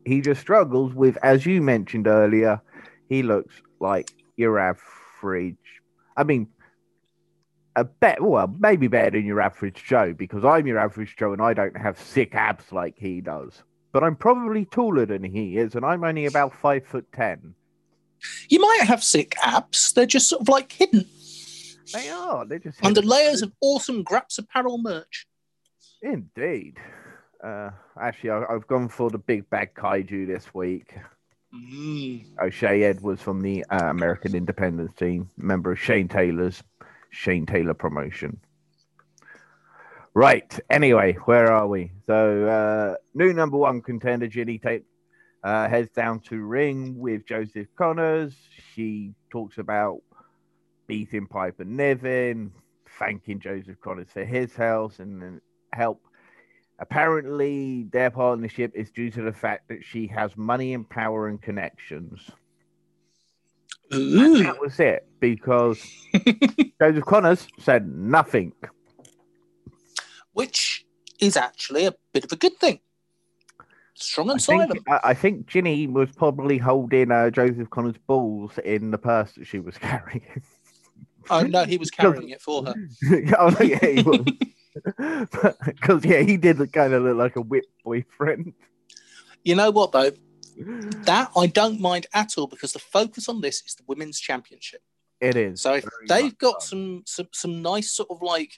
He 0.04 0.20
just 0.20 0.40
struggles 0.40 0.94
with, 0.94 1.18
as 1.22 1.44
you 1.44 1.62
mentioned 1.62 2.06
earlier, 2.06 2.60
he 3.08 3.22
looks 3.22 3.54
like 3.80 4.10
your 4.36 4.58
average. 4.58 5.56
I 6.16 6.24
mean, 6.24 6.48
a 7.76 7.84
bet 7.84 8.22
well, 8.22 8.52
maybe 8.58 8.88
better 8.88 9.10
than 9.10 9.24
your 9.24 9.40
average 9.40 9.84
Joe 9.84 10.12
because 10.12 10.44
I'm 10.44 10.66
your 10.66 10.78
average 10.78 11.16
Joe 11.16 11.32
and 11.32 11.40
I 11.42 11.54
don't 11.54 11.76
have 11.76 11.98
sick 11.98 12.34
abs 12.34 12.72
like 12.72 12.94
he 12.98 13.20
does 13.20 13.62
but 13.98 14.06
I'm 14.06 14.14
probably 14.14 14.64
taller 14.64 15.06
than 15.06 15.24
he 15.24 15.56
is, 15.58 15.74
and 15.74 15.84
I'm 15.84 16.04
only 16.04 16.26
about 16.26 16.54
five 16.54 16.86
foot 16.86 17.10
ten. 17.12 17.56
You 18.48 18.60
might 18.60 18.82
have 18.82 19.02
sick 19.02 19.34
abs; 19.42 19.92
they're 19.92 20.06
just 20.06 20.28
sort 20.28 20.42
of 20.42 20.48
like 20.48 20.70
hidden. 20.70 21.04
They 21.92 22.08
are. 22.08 22.44
They're 22.44 22.60
just 22.60 22.84
under 22.84 23.02
layers 23.02 23.42
of 23.42 23.50
awesome 23.60 24.04
Graps 24.04 24.38
apparel 24.38 24.78
merch. 24.78 25.26
Indeed. 26.00 26.76
Uh, 27.42 27.70
actually, 28.00 28.30
I, 28.30 28.52
have 28.52 28.68
gone 28.68 28.88
for 28.88 29.10
the 29.10 29.18
big 29.18 29.50
bag 29.50 29.74
kaiju 29.74 30.28
this 30.28 30.54
week. 30.54 30.94
Mm. 31.52 32.24
O'Shea 32.40 32.84
Edwards 32.84 33.20
from 33.20 33.40
the 33.40 33.64
uh, 33.64 33.86
American 33.86 34.36
Independence 34.36 34.92
team, 34.96 35.28
member 35.36 35.72
of 35.72 35.80
Shane 35.80 36.06
Taylor's 36.06 36.62
Shane 37.10 37.46
Taylor 37.46 37.74
promotion. 37.74 38.38
Right. 40.18 40.58
Anyway, 40.68 41.12
where 41.26 41.52
are 41.52 41.68
we? 41.68 41.92
So, 42.08 42.44
uh, 42.44 42.96
new 43.14 43.32
number 43.32 43.56
one 43.56 43.80
contender, 43.80 44.26
Jinny 44.26 44.58
Tape, 44.58 44.84
uh, 45.44 45.68
heads 45.68 45.90
down 45.90 46.18
to 46.22 46.44
ring 46.44 46.98
with 46.98 47.24
Joseph 47.24 47.68
Conners. 47.76 48.34
She 48.74 49.14
talks 49.30 49.58
about 49.58 50.00
beating 50.88 51.28
Piper 51.28 51.62
Niven, 51.62 52.50
thanking 52.98 53.38
Joseph 53.38 53.80
Conners 53.80 54.08
for 54.12 54.24
his 54.24 54.56
help 54.56 54.98
and 54.98 55.40
help. 55.72 56.02
Apparently, 56.80 57.84
their 57.92 58.10
partnership 58.10 58.72
is 58.74 58.90
due 58.90 59.12
to 59.12 59.22
the 59.22 59.32
fact 59.32 59.68
that 59.68 59.84
she 59.84 60.08
has 60.08 60.36
money 60.36 60.74
and 60.74 60.90
power 60.90 61.28
and 61.28 61.40
connections. 61.40 62.28
that 63.92 64.56
was 64.60 64.80
it 64.80 65.06
because 65.20 65.80
Joseph 66.82 67.04
Conners 67.04 67.46
said 67.60 67.86
nothing. 67.86 68.52
Which 70.38 70.86
is 71.18 71.36
actually 71.36 71.86
a 71.86 71.94
bit 72.12 72.22
of 72.22 72.30
a 72.30 72.36
good 72.36 72.56
thing. 72.58 72.78
Strong 73.94 74.30
and 74.30 74.36
I 74.36 74.38
silent. 74.38 74.70
Think, 74.70 74.86
I 75.02 75.12
think 75.12 75.48
Jinny 75.48 75.88
was 75.88 76.12
probably 76.12 76.58
holding 76.58 77.10
uh, 77.10 77.30
Joseph 77.30 77.68
Conners' 77.70 77.96
balls 78.06 78.56
in 78.64 78.92
the 78.92 78.98
purse 78.98 79.32
that 79.32 79.48
she 79.48 79.58
was 79.58 79.76
carrying. 79.78 80.22
Oh 81.28 81.40
no, 81.40 81.64
he 81.64 81.76
was 81.76 81.90
carrying 81.90 82.28
it 82.28 82.40
for 82.40 82.64
her. 82.64 82.74
oh, 83.36 83.56
yeah, 83.60 83.84
he 83.84 84.02
was. 84.02 84.20
Because 85.66 86.04
yeah, 86.04 86.20
he 86.20 86.36
did 86.36 86.72
kind 86.72 86.92
of 86.92 87.02
look 87.02 87.16
like 87.16 87.34
a 87.34 87.40
whip 87.40 87.64
boyfriend. 87.84 88.52
You 89.42 89.56
know 89.56 89.72
what 89.72 89.90
though? 89.90 90.12
That 90.56 91.32
I 91.36 91.46
don't 91.48 91.80
mind 91.80 92.06
at 92.14 92.38
all 92.38 92.46
because 92.46 92.74
the 92.74 92.78
focus 92.78 93.28
on 93.28 93.40
this 93.40 93.60
is 93.66 93.74
the 93.74 93.82
women's 93.88 94.20
championship. 94.20 94.82
It 95.20 95.34
is. 95.34 95.62
So 95.62 95.74
if 95.74 95.88
they've 96.06 96.38
got 96.38 96.62
some, 96.62 97.02
some 97.06 97.26
some 97.32 97.60
nice 97.60 97.90
sort 97.90 98.10
of 98.12 98.22
like 98.22 98.52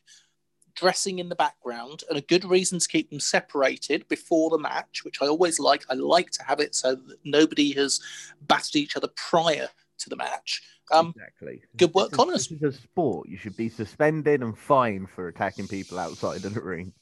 dressing 0.75 1.19
in 1.19 1.29
the 1.29 1.35
background 1.35 2.05
and 2.09 2.19
a 2.19 2.23
good 2.23 2.45
reason 2.45 2.79
to 2.79 2.89
keep 2.89 3.11
them 3.11 3.21
separated 3.21 4.07
before 4.09 4.51
the 4.51 4.59
match, 4.59 5.05
which 5.05 5.23
I 5.23 5.27
always 5.27 5.59
like. 5.59 5.85
I 5.91 5.95
like 5.95 6.31
to 6.33 6.45
have 6.45 6.61
it 6.61 6.75
so 6.75 6.95
that 6.95 7.19
nobody 7.25 7.73
has 7.73 8.01
battered 8.43 8.77
each 8.77 8.97
other 8.97 9.09
prior 9.17 9.69
to 9.99 10.09
the 10.09 10.17
match. 10.17 10.63
Um, 10.91 11.15
exactly. 11.17 11.63
Good 11.77 11.95
work, 11.95 12.13
Connor. 12.13 12.33
This 12.33 12.51
is 12.51 12.63
a 12.63 12.73
sport. 12.73 13.29
You 13.29 13.37
should 13.37 13.57
be 13.57 13.69
suspended 13.69 14.43
and 14.43 14.57
fined 14.57 15.09
for 15.11 15.29
attacking 15.29 15.69
people 15.69 15.99
outside 15.99 16.45
of 16.45 16.55
the 16.55 16.61
ring. 16.61 16.93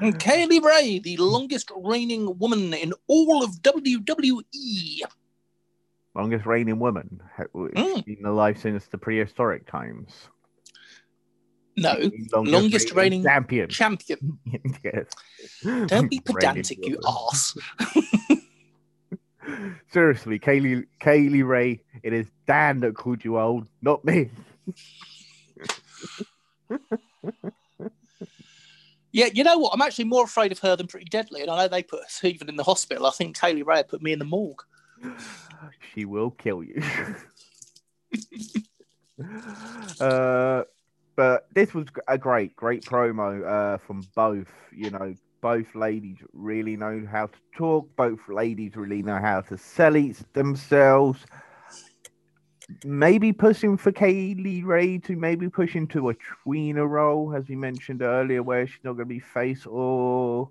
and 0.00 0.18
Kay 0.18 0.46
Ray, 0.46 0.98
the 0.98 1.16
longest 1.18 1.70
reigning 1.76 2.36
woman 2.38 2.74
in 2.74 2.92
all 3.06 3.44
of 3.44 3.52
WWE. 3.62 5.02
Longest 6.14 6.46
reigning 6.46 6.78
woman. 6.78 7.20
Mm. 7.54 8.04
Been 8.04 8.24
alive 8.24 8.58
since 8.58 8.86
the 8.86 8.98
prehistoric 8.98 9.70
times. 9.70 10.30
No, 11.76 11.94
longest, 12.32 12.32
longest 12.32 12.92
reigning, 12.92 13.22
reigning 13.22 13.24
champion. 13.24 13.68
Champion. 13.68 14.38
yes. 14.84 15.06
Don't 15.86 16.10
be 16.10 16.20
pedantic, 16.24 16.86
you 16.86 16.98
ass. 17.06 17.56
Seriously, 19.92 20.38
Kay 20.38 20.60
Lee, 20.60 20.84
Kay 21.00 21.28
Lee 21.28 21.42
Ray, 21.42 21.82
it 22.02 22.12
is 22.12 22.26
Dan 22.46 22.80
that 22.80 22.94
called 22.94 23.24
you 23.24 23.38
old, 23.38 23.66
not 23.82 24.04
me. 24.04 24.30
yeah, 29.12 29.26
you 29.32 29.44
know 29.44 29.58
what? 29.58 29.74
I'm 29.74 29.82
actually 29.82 30.06
more 30.06 30.24
afraid 30.24 30.52
of 30.52 30.58
her 30.60 30.76
than 30.76 30.86
Pretty 30.86 31.06
Deadly, 31.06 31.42
and 31.42 31.50
I 31.50 31.58
know 31.58 31.68
they 31.68 31.82
put 31.82 32.04
us 32.04 32.24
even 32.24 32.48
in 32.48 32.56
the 32.56 32.64
hospital. 32.64 33.06
I 33.06 33.10
think 33.10 33.38
Kay 33.38 33.52
Lee 33.52 33.62
Ray 33.62 33.82
put 33.86 34.02
me 34.02 34.12
in 34.12 34.18
the 34.18 34.24
morgue. 34.24 34.62
She 35.94 36.06
will 36.06 36.30
kill 36.30 36.64
you. 36.64 36.82
uh, 40.00 40.62
but 41.16 41.48
this 41.54 41.74
was 41.74 41.86
a 42.06 42.18
great, 42.18 42.54
great 42.54 42.84
promo 42.84 43.44
uh, 43.44 43.78
from 43.78 44.06
both. 44.14 44.48
You 44.72 44.90
know, 44.90 45.14
both 45.40 45.74
ladies 45.74 46.18
really 46.32 46.76
know 46.76 47.06
how 47.10 47.26
to 47.26 47.38
talk. 47.56 47.88
Both 47.96 48.20
ladies 48.28 48.76
really 48.76 49.02
know 49.02 49.18
how 49.18 49.40
to 49.42 49.56
sell 49.56 49.96
each 49.96 50.18
themselves. 50.34 51.24
Maybe 52.84 53.32
pushing 53.32 53.76
for 53.76 53.92
Kay 53.92 54.34
Lee 54.34 54.62
Ray 54.62 54.98
to 54.98 55.16
maybe 55.16 55.48
push 55.48 55.74
into 55.74 56.10
a 56.10 56.14
tweener 56.14 56.88
role, 56.88 57.34
as 57.34 57.48
we 57.48 57.56
mentioned 57.56 58.02
earlier, 58.02 58.42
where 58.42 58.66
she's 58.66 58.82
not 58.82 58.94
going 58.94 59.08
to 59.08 59.14
be 59.14 59.20
face 59.20 59.66
or 59.66 60.50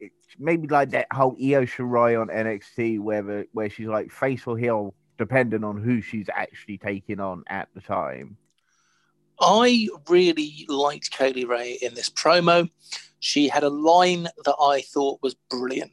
it's 0.00 0.36
maybe 0.38 0.66
like 0.68 0.90
that 0.90 1.06
whole 1.12 1.36
Io 1.40 1.64
Shirai 1.64 2.20
on 2.20 2.28
NXT, 2.28 3.00
where 3.00 3.44
where 3.52 3.70
she's 3.70 3.88
like 3.88 4.10
face 4.10 4.46
or 4.46 4.56
heel, 4.56 4.94
depending 5.18 5.64
on 5.64 5.82
who 5.82 6.00
she's 6.00 6.28
actually 6.34 6.78
taking 6.78 7.20
on 7.20 7.44
at 7.48 7.68
the 7.74 7.80
time. 7.80 8.36
I 9.42 9.88
really 10.08 10.64
liked 10.68 11.10
Kay 11.10 11.32
Lee 11.32 11.44
Ray 11.44 11.78
in 11.82 11.94
this 11.94 12.08
promo. 12.08 12.70
She 13.20 13.48
had 13.48 13.62
a 13.62 13.68
line 13.68 14.28
that 14.44 14.56
I 14.60 14.82
thought 14.82 15.20
was 15.22 15.34
brilliant. 15.50 15.92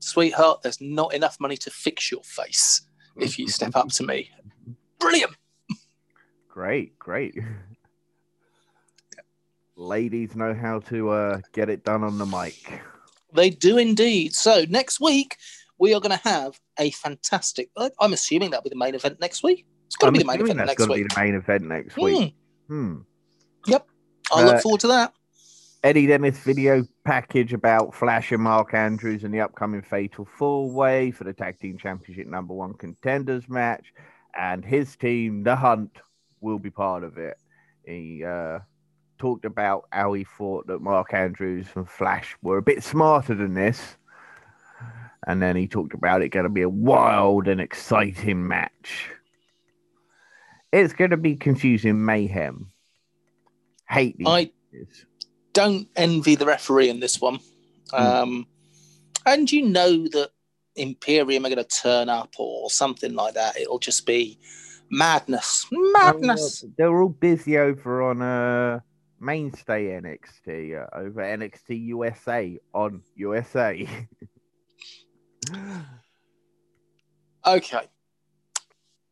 Sweetheart, 0.00 0.62
there's 0.62 0.80
not 0.80 1.14
enough 1.14 1.38
money 1.40 1.56
to 1.58 1.70
fix 1.70 2.10
your 2.10 2.22
face 2.22 2.82
if 3.16 3.38
you 3.38 3.48
step 3.48 3.76
up 3.76 3.88
to 3.88 4.02
me. 4.04 4.30
Brilliant. 4.98 5.32
Great, 6.48 6.98
great. 6.98 7.38
Ladies 9.76 10.36
know 10.36 10.54
how 10.54 10.80
to 10.80 11.10
uh, 11.10 11.40
get 11.52 11.68
it 11.68 11.84
done 11.84 12.04
on 12.04 12.18
the 12.18 12.26
mic. 12.26 12.80
They 13.32 13.50
do 13.50 13.78
indeed. 13.78 14.34
So 14.34 14.64
next 14.68 15.00
week 15.00 15.36
we 15.78 15.94
are 15.94 16.00
going 16.00 16.16
to 16.16 16.28
have 16.28 16.60
a 16.78 16.90
fantastic. 16.92 17.70
I'm 17.98 18.12
assuming 18.12 18.50
that'll 18.50 18.62
be 18.62 18.70
the 18.70 18.76
main 18.76 18.94
event 18.94 19.20
next 19.20 19.42
week. 19.42 19.66
It's 19.86 19.96
going 19.96 20.12
to 20.12 20.18
be 20.18 20.22
the 20.22 20.30
main 20.30 20.40
event 20.40 20.58
next 20.58 20.86
week. 20.86 21.08
Be 21.08 21.14
the 21.14 21.20
main 21.20 21.34
event 21.34 21.64
next 21.64 21.96
week. 21.96 22.34
Hmm. 22.68 22.98
Yep. 23.66 23.86
I 24.32 24.42
uh, 24.42 24.46
look 24.46 24.62
forward 24.62 24.80
to 24.80 24.88
that. 24.88 25.12
Eddie 25.82 26.06
Dennis 26.06 26.38
video 26.38 26.82
package 27.04 27.52
about 27.52 27.94
Flash 27.94 28.32
and 28.32 28.42
Mark 28.42 28.72
Andrews 28.72 29.22
and 29.22 29.34
the 29.34 29.40
upcoming 29.40 29.82
Fatal 29.82 30.24
Four 30.24 30.70
Way 30.70 31.10
for 31.10 31.24
the 31.24 31.34
Tag 31.34 31.58
Team 31.58 31.76
Championship 31.76 32.26
number 32.26 32.54
one 32.54 32.72
contenders 32.72 33.48
match. 33.50 33.92
And 34.34 34.64
his 34.64 34.96
team, 34.96 35.42
The 35.42 35.54
Hunt, 35.54 35.98
will 36.40 36.58
be 36.58 36.70
part 36.70 37.04
of 37.04 37.18
it. 37.18 37.36
He 37.84 38.24
uh, 38.24 38.60
talked 39.18 39.44
about 39.44 39.84
how 39.92 40.14
he 40.14 40.24
thought 40.24 40.66
that 40.68 40.80
Mark 40.80 41.12
Andrews 41.12 41.66
and 41.74 41.88
Flash 41.88 42.34
were 42.42 42.56
a 42.56 42.62
bit 42.62 42.82
smarter 42.82 43.34
than 43.34 43.52
this. 43.52 43.96
And 45.26 45.40
then 45.40 45.54
he 45.54 45.66
talked 45.66 45.94
about 45.94 46.22
it 46.22 46.30
going 46.30 46.44
to 46.44 46.50
be 46.50 46.62
a 46.62 46.68
wild 46.68 47.46
and 47.46 47.60
exciting 47.60 48.48
match. 48.48 49.10
It's 50.74 50.92
going 50.92 51.12
to 51.12 51.16
be 51.16 51.36
confusing 51.36 52.04
mayhem. 52.04 52.66
Hate 53.88 54.18
these. 54.18 54.26
I 54.26 54.50
don't 55.52 55.86
envy 55.94 56.34
the 56.34 56.46
referee 56.46 56.88
in 56.88 56.98
this 56.98 57.20
one. 57.20 57.38
Mm. 57.92 58.00
Um, 58.00 58.46
and 59.24 59.50
you 59.52 59.62
know 59.62 60.08
that 60.08 60.30
Imperium 60.74 61.46
are 61.46 61.48
going 61.48 61.64
to 61.64 61.64
turn 61.64 62.08
up 62.08 62.34
or 62.38 62.70
something 62.70 63.14
like 63.14 63.34
that. 63.34 63.56
It'll 63.56 63.78
just 63.78 64.04
be 64.04 64.40
madness. 64.90 65.64
Madness. 65.70 66.64
they're 66.76 67.00
all 67.00 67.08
busy 67.08 67.56
over 67.56 68.02
on 68.02 68.20
uh, 68.20 68.80
mainstay 69.20 70.00
NXT, 70.00 70.82
uh, 70.82 70.86
over 70.92 71.22
NXT 71.22 71.86
USA 71.86 72.58
on 72.74 73.00
USA. 73.14 73.88
okay. 77.46 77.88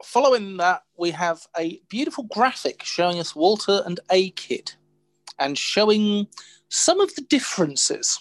Following 0.04 0.56
that, 0.56 0.82
we 0.96 1.12
have 1.12 1.46
a 1.56 1.80
beautiful 1.88 2.24
graphic 2.24 2.82
showing 2.82 3.20
us 3.20 3.36
Walter 3.36 3.82
and 3.86 4.00
A 4.10 4.30
Kid 4.30 4.72
and 5.38 5.56
showing 5.56 6.26
some 6.68 7.00
of 7.00 7.14
the 7.14 7.22
differences. 7.22 8.18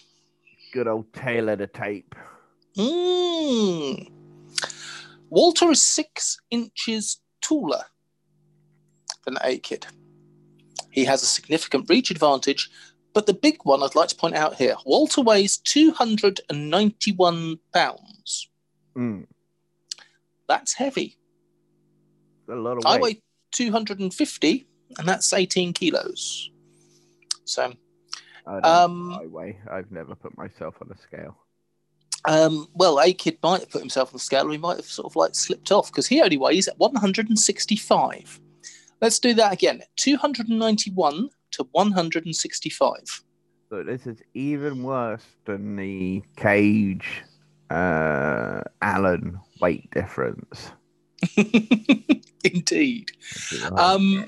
Good 0.74 0.88
old 0.88 1.12
tail 1.14 1.50
of 1.50 1.58
the 1.58 1.66
tape. 1.68 2.16
Mm. 2.78 4.10
Walter 5.30 5.72
is 5.72 5.82
six 5.82 6.38
inches 6.52 7.18
taller 7.42 7.84
than 9.26 9.38
A 9.44 9.58
Kid. 9.58 9.88
He 10.92 11.04
has 11.06 11.24
a 11.24 11.28
significant 11.28 11.90
reach 11.90 12.12
advantage, 12.12 12.70
but 13.14 13.26
the 13.26 13.34
big 13.34 13.58
one 13.64 13.82
I'd 13.82 13.96
like 13.96 14.10
to 14.10 14.16
point 14.16 14.36
out 14.36 14.54
here 14.56 14.76
Walter 14.86 15.22
weighs 15.22 15.58
291 15.58 17.60
pounds. 17.74 18.50
Mm. 18.96 19.26
That's 20.48 20.74
heavy 20.74 21.18
a 22.52 22.56
lot 22.56 22.78
of 22.78 22.84
weight. 22.84 22.92
I 22.92 23.00
weigh 23.00 23.22
250, 23.52 24.68
and 24.98 25.08
that's 25.08 25.34
18 25.34 25.74
kilos. 25.74 26.52
So, 27.46 27.74
um, 28.46 29.14
I 29.14 29.28
weigh. 29.28 29.60
I've 29.70 29.92
never 29.92 30.16
put 30.16 30.38
myself 30.38 30.76
on 30.82 30.90
a 30.92 30.98
scale. 30.98 31.38
Um, 32.26 32.68
well, 32.74 33.00
A 33.00 33.14
Kid 33.14 33.38
might 33.42 33.62
have 33.62 33.70
put 33.72 33.82
himself 33.82 34.10
on 34.10 34.14
the 34.14 34.20
scale, 34.20 34.48
or 34.48 34.52
he 34.52 34.58
might 34.58 34.78
have 34.78 34.86
sort 34.86 35.08
of 35.08 35.16
like 35.16 35.36
slipped 35.36 35.72
off 35.72 35.92
because 35.92 36.08
he 36.08 36.22
only 36.22 36.38
weighs 36.38 36.70
165. 36.78 38.40
Let's 39.02 39.18
do 39.18 39.34
that 39.34 39.54
again 39.54 39.82
291 39.96 41.30
to 41.52 41.68
165. 41.72 43.24
So 43.70 43.84
this 43.84 44.06
is 44.06 44.18
even 44.34 44.84
worse 44.84 45.26
than 45.46 45.76
the 45.76 46.22
Cage 46.36 47.24
uh, 47.70 48.62
Allen 48.82 49.40
weight 49.60 49.90
difference. 49.92 50.72
Indeed. 52.54 53.12
Um, 53.72 54.26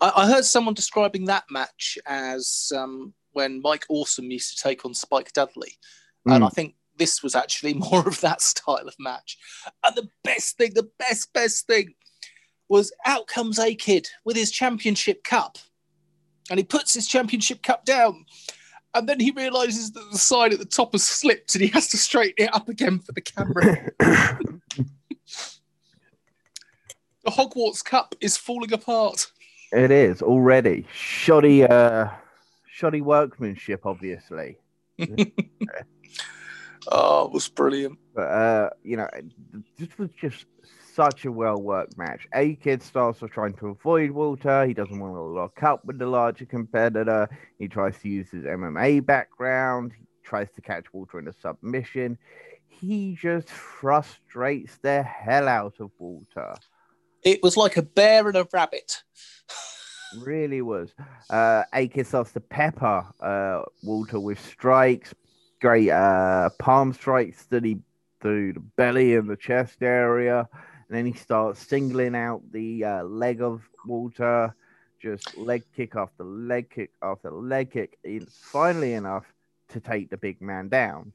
I, 0.00 0.12
I, 0.16 0.26
heard 0.26 0.44
someone 0.44 0.74
describing 0.74 1.26
that 1.26 1.44
match 1.50 1.98
as 2.06 2.72
um, 2.76 3.14
when 3.32 3.60
Mike 3.62 3.84
Awesome 3.88 4.30
used 4.30 4.56
to 4.56 4.62
take 4.62 4.84
on 4.84 4.94
Spike 4.94 5.32
Dudley. 5.32 5.78
Mm. 6.26 6.36
And 6.36 6.44
I 6.44 6.48
think 6.48 6.74
this 6.96 7.22
was 7.22 7.34
actually 7.34 7.74
more 7.92 8.06
of 8.06 8.20
that 8.20 8.40
style 8.40 8.86
of 8.86 8.94
match. 8.98 9.38
And 9.84 9.94
the 9.96 10.08
best 10.24 10.56
thing, 10.56 10.72
the 10.74 10.90
best, 10.98 11.32
best 11.32 11.66
thing 11.66 11.94
was 12.68 12.92
out 13.04 13.26
comes 13.26 13.58
A 13.58 13.74
Kid 13.74 14.08
with 14.24 14.36
his 14.36 14.50
championship 14.50 15.24
cup. 15.24 15.58
And 16.50 16.58
he 16.58 16.64
puts 16.64 16.94
his 16.94 17.06
championship 17.06 17.62
cup 17.62 17.84
down. 17.84 18.24
And 18.94 19.08
then 19.08 19.20
he 19.20 19.30
realizes 19.30 19.92
that 19.92 20.10
the 20.10 20.18
sign 20.18 20.52
at 20.52 20.58
the 20.58 20.64
top 20.64 20.92
has 20.92 21.04
slipped 21.04 21.54
and 21.54 21.62
he 21.62 21.70
has 21.70 21.88
to 21.88 21.96
straighten 21.96 22.46
it 22.46 22.54
up 22.54 22.68
again 22.68 22.98
for 22.98 23.12
the 23.12 23.20
camera. 23.20 23.90
The 27.24 27.30
Hogwarts 27.30 27.84
Cup 27.84 28.14
is 28.20 28.36
falling 28.36 28.72
apart. 28.72 29.30
It 29.72 29.90
is 29.90 30.22
already 30.22 30.86
shoddy, 30.92 31.64
uh, 31.64 32.08
shoddy 32.66 33.00
workmanship, 33.00 33.86
obviously. 33.86 34.58
oh, 36.90 37.26
it 37.26 37.32
was 37.32 37.48
brilliant. 37.48 37.98
But 38.14 38.28
uh, 38.28 38.70
you 38.82 38.96
know, 38.96 39.08
this 39.78 39.96
was 39.98 40.10
just 40.20 40.46
such 40.92 41.24
a 41.24 41.32
well 41.32 41.62
worked 41.62 41.96
match. 41.96 42.26
A 42.34 42.56
Kid 42.56 42.82
starts 42.82 43.22
off 43.22 43.30
trying 43.30 43.54
to 43.54 43.68
avoid 43.68 44.10
Walter. 44.10 44.66
He 44.66 44.74
doesn't 44.74 44.98
want 44.98 45.14
to 45.14 45.20
lock 45.20 45.62
up 45.62 45.84
with 45.84 45.98
the 45.98 46.06
larger 46.06 46.44
competitor. 46.44 47.28
He 47.58 47.68
tries 47.68 47.98
to 48.00 48.08
use 48.08 48.30
his 48.30 48.44
MMA 48.44 49.06
background. 49.06 49.92
He 49.96 50.04
tries 50.24 50.50
to 50.52 50.60
catch 50.60 50.92
Walter 50.92 51.18
in 51.18 51.28
a 51.28 51.32
submission. 51.32 52.18
He 52.68 53.16
just 53.20 53.48
frustrates 53.48 54.78
the 54.78 55.02
hell 55.02 55.46
out 55.46 55.74
of 55.78 55.92
Walter. 55.98 56.56
It 57.24 57.42
was 57.42 57.56
like 57.56 57.76
a 57.76 57.82
bear 57.82 58.26
and 58.26 58.36
a 58.36 58.48
rabbit. 58.52 59.02
really 60.20 60.60
was. 60.60 60.92
Uh, 61.30 61.64
A 61.72 61.88
Kid 61.88 62.06
starts 62.06 62.32
to 62.32 62.40
pepper 62.40 63.06
uh, 63.20 63.62
Walter 63.82 64.20
with 64.20 64.40
strikes, 64.40 65.14
great 65.60 65.90
uh, 65.90 66.50
palm 66.58 66.92
strikes 66.92 67.44
that 67.46 67.64
he 67.64 67.78
through 68.20 68.52
the 68.52 68.60
belly 68.60 69.16
and 69.16 69.28
the 69.28 69.36
chest 69.36 69.82
area. 69.82 70.48
And 70.88 70.96
then 70.96 71.06
he 71.06 71.12
starts 71.12 71.66
singling 71.66 72.14
out 72.14 72.42
the 72.52 72.84
uh, 72.84 73.04
leg 73.04 73.40
of 73.40 73.62
Walter, 73.86 74.54
just 75.00 75.36
leg 75.36 75.64
kick 75.74 75.96
after 75.96 76.22
leg 76.24 76.70
kick 76.70 76.90
after 77.02 77.30
leg 77.30 77.72
kick. 77.72 77.98
Finally 78.30 78.94
enough 78.94 79.24
to 79.70 79.80
take 79.80 80.10
the 80.10 80.16
big 80.16 80.40
man 80.40 80.68
down. 80.68 81.12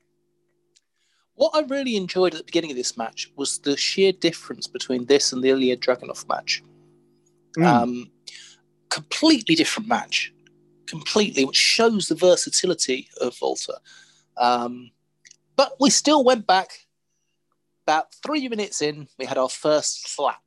What 1.38 1.56
I 1.56 1.62
really 1.62 1.96
enjoyed 1.96 2.34
at 2.34 2.40
the 2.40 2.46
beginning 2.46 2.72
of 2.72 2.78
this 2.78 2.98
match 2.98 3.32
was 3.36 3.60
the 3.60 3.78
sheer 3.78 4.12
difference 4.12 4.68
between 4.68 5.06
this 5.06 5.32
and 5.32 5.44
the 5.44 5.50
Ilja 5.50 5.78
Dragunov 5.78 6.28
match. 6.28 6.64
Mm. 7.58 7.66
Um, 7.66 8.12
completely 8.90 9.54
different 9.54 9.88
match, 9.88 10.34
completely, 10.88 11.46
which 11.46 11.56
shows 11.56 12.08
the 12.08 12.16
versatility 12.16 13.08
of 13.22 13.38
Walter. 13.40 13.76
Um, 14.38 14.90
but 15.56 15.74
we 15.80 15.92
still 15.92 16.24
went 16.24 16.48
back 16.48 16.70
about 17.86 18.14
three 18.26 18.50
minutes 18.50 18.82
in, 18.82 19.08
we 19.20 19.26
had 19.26 19.38
our 19.38 19.50
first 19.50 20.10
slap. 20.10 20.42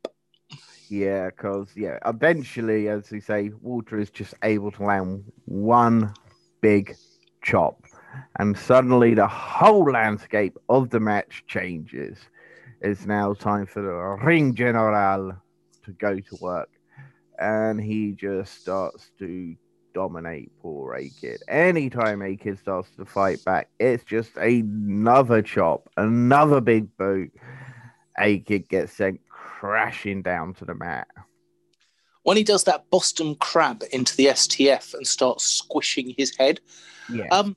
Yeah, 0.88 1.26
because 1.26 1.68
yeah, 1.76 1.98
eventually, 2.05 2.88
as 2.88 3.12
we 3.12 3.20
say, 3.20 3.53
Walter 3.62 4.00
is 4.00 4.11
just 4.11 4.35
able 4.42 4.72
to 4.72 4.83
land 4.83 5.22
one 5.44 6.12
big 6.61 6.96
chop, 7.42 7.85
and 8.38 8.57
suddenly 8.57 9.14
the 9.14 9.27
whole 9.27 9.90
landscape 9.90 10.57
of 10.68 10.90
the 10.90 11.01
match 11.01 11.44
changes. 11.46 12.18
It's 12.81 13.07
now 13.07 13.35
time 13.35 13.66
for 13.66 13.83
the 13.83 14.25
ring 14.25 14.55
general 14.55 15.37
to 15.85 15.92
go 15.92 16.18
to 16.18 16.38
work, 16.40 16.70
and 17.38 17.81
he 17.81 18.12
just 18.12 18.61
starts 18.61 19.11
to 19.18 19.55
dominate 19.92 20.51
poor 20.61 20.94
A-Kid. 20.94 21.42
Anytime 21.49 22.23
A-Kid 22.23 22.59
starts 22.59 22.88
to 22.96 23.05
fight 23.05 23.44
back, 23.44 23.68
it's 23.79 24.05
just 24.05 24.37
another 24.37 25.42
chop, 25.42 25.88
another 25.96 26.61
big 26.61 26.96
boot. 26.96 27.33
A-Kid 28.18 28.68
gets 28.68 28.92
sent 28.92 29.20
crashing 29.29 30.23
down 30.23 30.55
to 30.55 30.64
the 30.64 30.75
mat. 30.75 31.09
When 32.23 32.37
he 32.37 32.44
does 32.44 32.64
that 32.64 32.90
Boston 32.90 33.35
crab 33.37 33.83
into 33.92 34.16
the 34.16 34.27
STF 34.27 34.94
and 34.94 35.07
starts 35.07 35.44
squishing 35.44 36.14
his 36.16 36.37
head. 36.37 36.61
Yeah. 37.11 37.29
Um, 37.31 37.57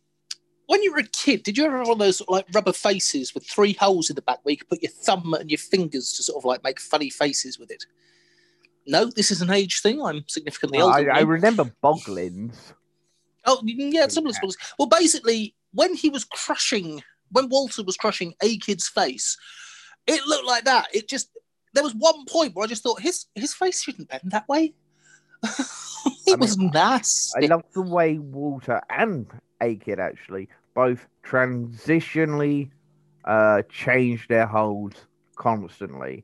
when 0.67 0.81
you 0.83 0.91
were 0.91 0.99
a 0.99 1.07
kid, 1.07 1.43
did 1.43 1.57
you 1.57 1.65
ever 1.65 1.77
have 1.77 1.87
one 1.87 1.95
of 1.95 1.99
those 1.99 2.21
like 2.27 2.45
rubber 2.53 2.73
faces 2.73 3.33
with 3.33 3.45
three 3.45 3.73
holes 3.73 4.09
in 4.09 4.15
the 4.15 4.21
back 4.21 4.39
where 4.43 4.51
you 4.51 4.57
could 4.57 4.69
put 4.69 4.83
your 4.83 4.91
thumb 4.91 5.33
and 5.33 5.49
your 5.49 5.57
fingers 5.57 6.13
to 6.13 6.23
sort 6.23 6.37
of 6.37 6.45
like 6.45 6.63
make 6.63 6.79
funny 6.79 7.09
faces 7.09 7.59
with 7.59 7.71
it? 7.71 7.85
no, 8.85 9.05
this 9.05 9.31
is 9.31 9.41
an 9.41 9.51
age 9.51 9.81
thing. 9.81 10.01
I'm 10.01 10.23
significantly 10.27 10.79
older. 10.79 11.11
I, 11.11 11.19
I 11.19 11.21
remember 11.21 11.71
Boglins. 11.83 12.73
Oh, 13.45 13.61
yeah, 13.65 14.07
similar 14.07 14.33
yeah. 14.41 14.49
Well, 14.79 14.87
basically, 14.87 15.55
when 15.73 15.95
he 15.95 16.09
was 16.09 16.23
crushing, 16.23 17.03
when 17.31 17.49
Walter 17.49 17.83
was 17.83 17.97
crushing 17.97 18.33
A 18.41 18.57
Kid's 18.57 18.87
face, 18.87 19.37
it 20.07 20.25
looked 20.25 20.45
like 20.45 20.65
that. 20.65 20.87
It 20.93 21.09
just 21.09 21.29
there 21.73 21.83
was 21.83 21.95
one 21.95 22.25
point 22.25 22.55
where 22.55 22.63
I 22.63 22.67
just 22.67 22.83
thought 22.83 23.01
his 23.01 23.25
his 23.35 23.53
face 23.53 23.81
shouldn't 23.81 24.09
bend 24.09 24.31
that 24.31 24.47
way. 24.47 24.73
it 25.43 26.33
I 26.33 26.35
was 26.35 26.57
mean, 26.57 26.71
nasty. 26.73 27.45
I 27.45 27.47
love 27.47 27.63
the 27.73 27.81
way 27.81 28.17
Walter 28.17 28.81
and 28.89 29.27
A 29.63 29.75
Kid 29.77 29.99
actually 29.99 30.49
both 30.75 31.07
transitionally 31.25 32.69
uh, 33.25 33.61
changed 33.69 34.29
their 34.29 34.45
holds 34.45 35.07
constantly. 35.35 36.23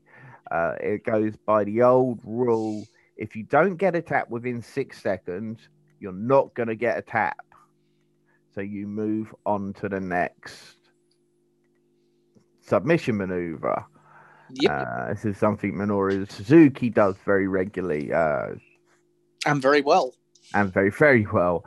Uh, 0.50 0.74
it 0.80 1.04
goes 1.04 1.34
by 1.46 1.64
the 1.64 1.82
old 1.82 2.20
rule 2.24 2.84
if 3.20 3.36
you 3.36 3.42
don't 3.44 3.76
get 3.76 3.94
a 3.94 4.00
tap 4.00 4.30
within 4.30 4.62
six 4.62 5.00
seconds, 5.00 5.68
you're 6.00 6.10
not 6.10 6.54
going 6.54 6.68
to 6.68 6.74
get 6.74 6.96
a 6.96 7.02
tap. 7.02 7.44
So 8.54 8.62
you 8.62 8.88
move 8.88 9.32
on 9.44 9.74
to 9.74 9.90
the 9.90 10.00
next 10.00 10.76
submission 12.62 13.18
maneuver. 13.18 13.84
Yep. 14.54 14.72
Uh, 14.72 15.08
this 15.10 15.24
is 15.26 15.36
something 15.36 15.74
Minoru 15.74 16.28
Suzuki 16.32 16.88
does 16.88 17.16
very 17.26 17.46
regularly. 17.46 18.10
Uh, 18.10 18.54
and 19.44 19.60
very 19.60 19.82
well. 19.82 20.14
And 20.54 20.72
very, 20.72 20.90
very 20.90 21.26
well. 21.26 21.64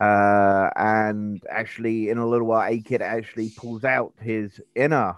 Uh, 0.00 0.70
and 0.76 1.42
actually, 1.50 2.10
in 2.10 2.18
a 2.18 2.26
little 2.26 2.46
while, 2.46 2.70
A 2.70 2.80
Kid 2.80 3.02
actually 3.02 3.50
pulls 3.50 3.84
out 3.84 4.14
his 4.20 4.60
inner 4.74 5.16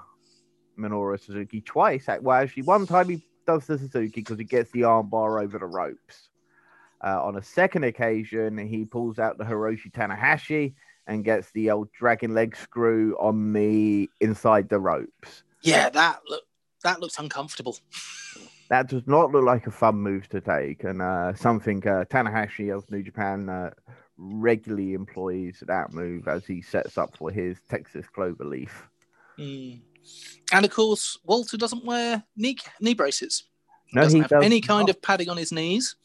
Minoru 0.78 1.20
Suzuki 1.20 1.60
twice. 1.60 2.08
Well, 2.20 2.40
actually, 2.42 2.64
one 2.64 2.86
time 2.86 3.08
he 3.08 3.22
does 3.46 3.66
the 3.66 3.78
Suzuki 3.78 4.08
because 4.20 4.38
he 4.38 4.44
gets 4.44 4.70
the 4.72 4.82
armbar 4.82 5.42
over 5.42 5.58
the 5.58 5.66
ropes. 5.66 6.28
Uh, 7.04 7.22
on 7.22 7.36
a 7.36 7.42
second 7.42 7.84
occasion, 7.84 8.56
he 8.58 8.84
pulls 8.84 9.18
out 9.18 9.36
the 9.36 9.44
Hiroshi 9.44 9.90
Tanahashi 9.92 10.74
and 11.06 11.24
gets 11.24 11.50
the 11.50 11.70
old 11.70 11.90
dragon 11.92 12.32
leg 12.32 12.56
screw 12.56 13.16
on 13.18 13.52
the 13.52 14.08
inside 14.20 14.68
the 14.68 14.78
ropes. 14.78 15.42
Yeah, 15.62 15.90
that 15.90 16.20
look 16.28 16.44
that 16.84 17.00
looks 17.00 17.18
uncomfortable. 17.18 17.78
That 18.72 18.88
does 18.88 19.06
not 19.06 19.32
look 19.32 19.44
like 19.44 19.66
a 19.66 19.70
fun 19.70 19.96
move 19.96 20.30
to 20.30 20.40
take, 20.40 20.84
and 20.84 21.02
uh, 21.02 21.34
something 21.34 21.86
uh, 21.86 22.06
Tanahashi 22.10 22.74
of 22.74 22.90
New 22.90 23.02
Japan 23.02 23.50
uh, 23.50 23.72
regularly 24.16 24.94
employs 24.94 25.62
that 25.66 25.92
move 25.92 26.26
as 26.26 26.46
he 26.46 26.62
sets 26.62 26.96
up 26.96 27.14
for 27.18 27.30
his 27.30 27.58
Texas 27.68 28.06
Cloverleaf. 28.16 28.70
Mm. 29.38 29.82
And 30.54 30.64
of 30.64 30.70
course, 30.70 31.18
Walter 31.26 31.58
doesn't 31.58 31.84
wear 31.84 32.24
knee 32.34 32.56
knee 32.80 32.94
braces. 32.94 33.44
No, 33.92 34.04
doesn't 34.04 34.16
he 34.16 34.22
have 34.22 34.30
does 34.30 34.44
any 34.44 34.62
kind 34.62 34.88
of 34.88 35.02
padding 35.02 35.28
on 35.28 35.36
his 35.36 35.52
knees. 35.52 35.96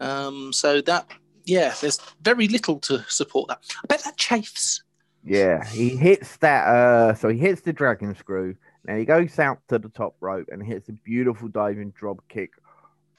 Um, 0.00 0.52
so 0.52 0.80
that, 0.80 1.06
yeah, 1.44 1.74
there's 1.80 2.00
very 2.22 2.48
little 2.48 2.80
to 2.80 3.04
support 3.06 3.50
that. 3.50 3.60
I 3.84 3.86
bet 3.86 4.02
that 4.02 4.16
chafes. 4.16 4.82
Yeah, 5.22 5.64
he 5.64 5.90
hits 5.90 6.38
that. 6.38 6.66
Uh, 6.66 7.14
so 7.14 7.28
he 7.28 7.38
hits 7.38 7.60
the 7.60 7.72
dragon 7.72 8.16
screw. 8.16 8.56
Now 8.90 8.96
he 8.96 9.04
goes 9.04 9.38
out 9.38 9.60
to 9.68 9.78
the 9.78 9.88
top 9.88 10.16
rope 10.18 10.48
and 10.50 10.60
hits 10.60 10.88
a 10.88 10.92
beautiful 10.92 11.46
diving 11.46 11.90
drop 11.90 12.26
kick 12.28 12.50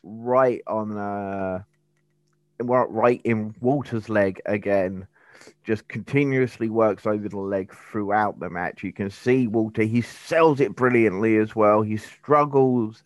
right 0.04 0.62
on, 0.68 0.98
uh, 0.98 1.64
right 2.60 3.22
in 3.24 3.56
Walter's 3.62 4.10
leg 4.10 4.42
again 4.46 5.08
just 5.64 5.88
continuously 5.88 6.70
works 6.70 7.06
over 7.08 7.30
the 7.30 7.38
leg 7.38 7.74
throughout 7.74 8.38
the 8.42 8.50
match. 8.50 8.84
You 8.84 8.92
can 8.92 9.10
see 9.10 9.48
Walter, 9.48 9.84
he 9.84 10.02
sells 10.02 10.60
it 10.60 10.76
brilliantly 10.76 11.38
as 11.38 11.56
well. 11.56 11.84
He 11.84 11.96
struggles 11.96 13.04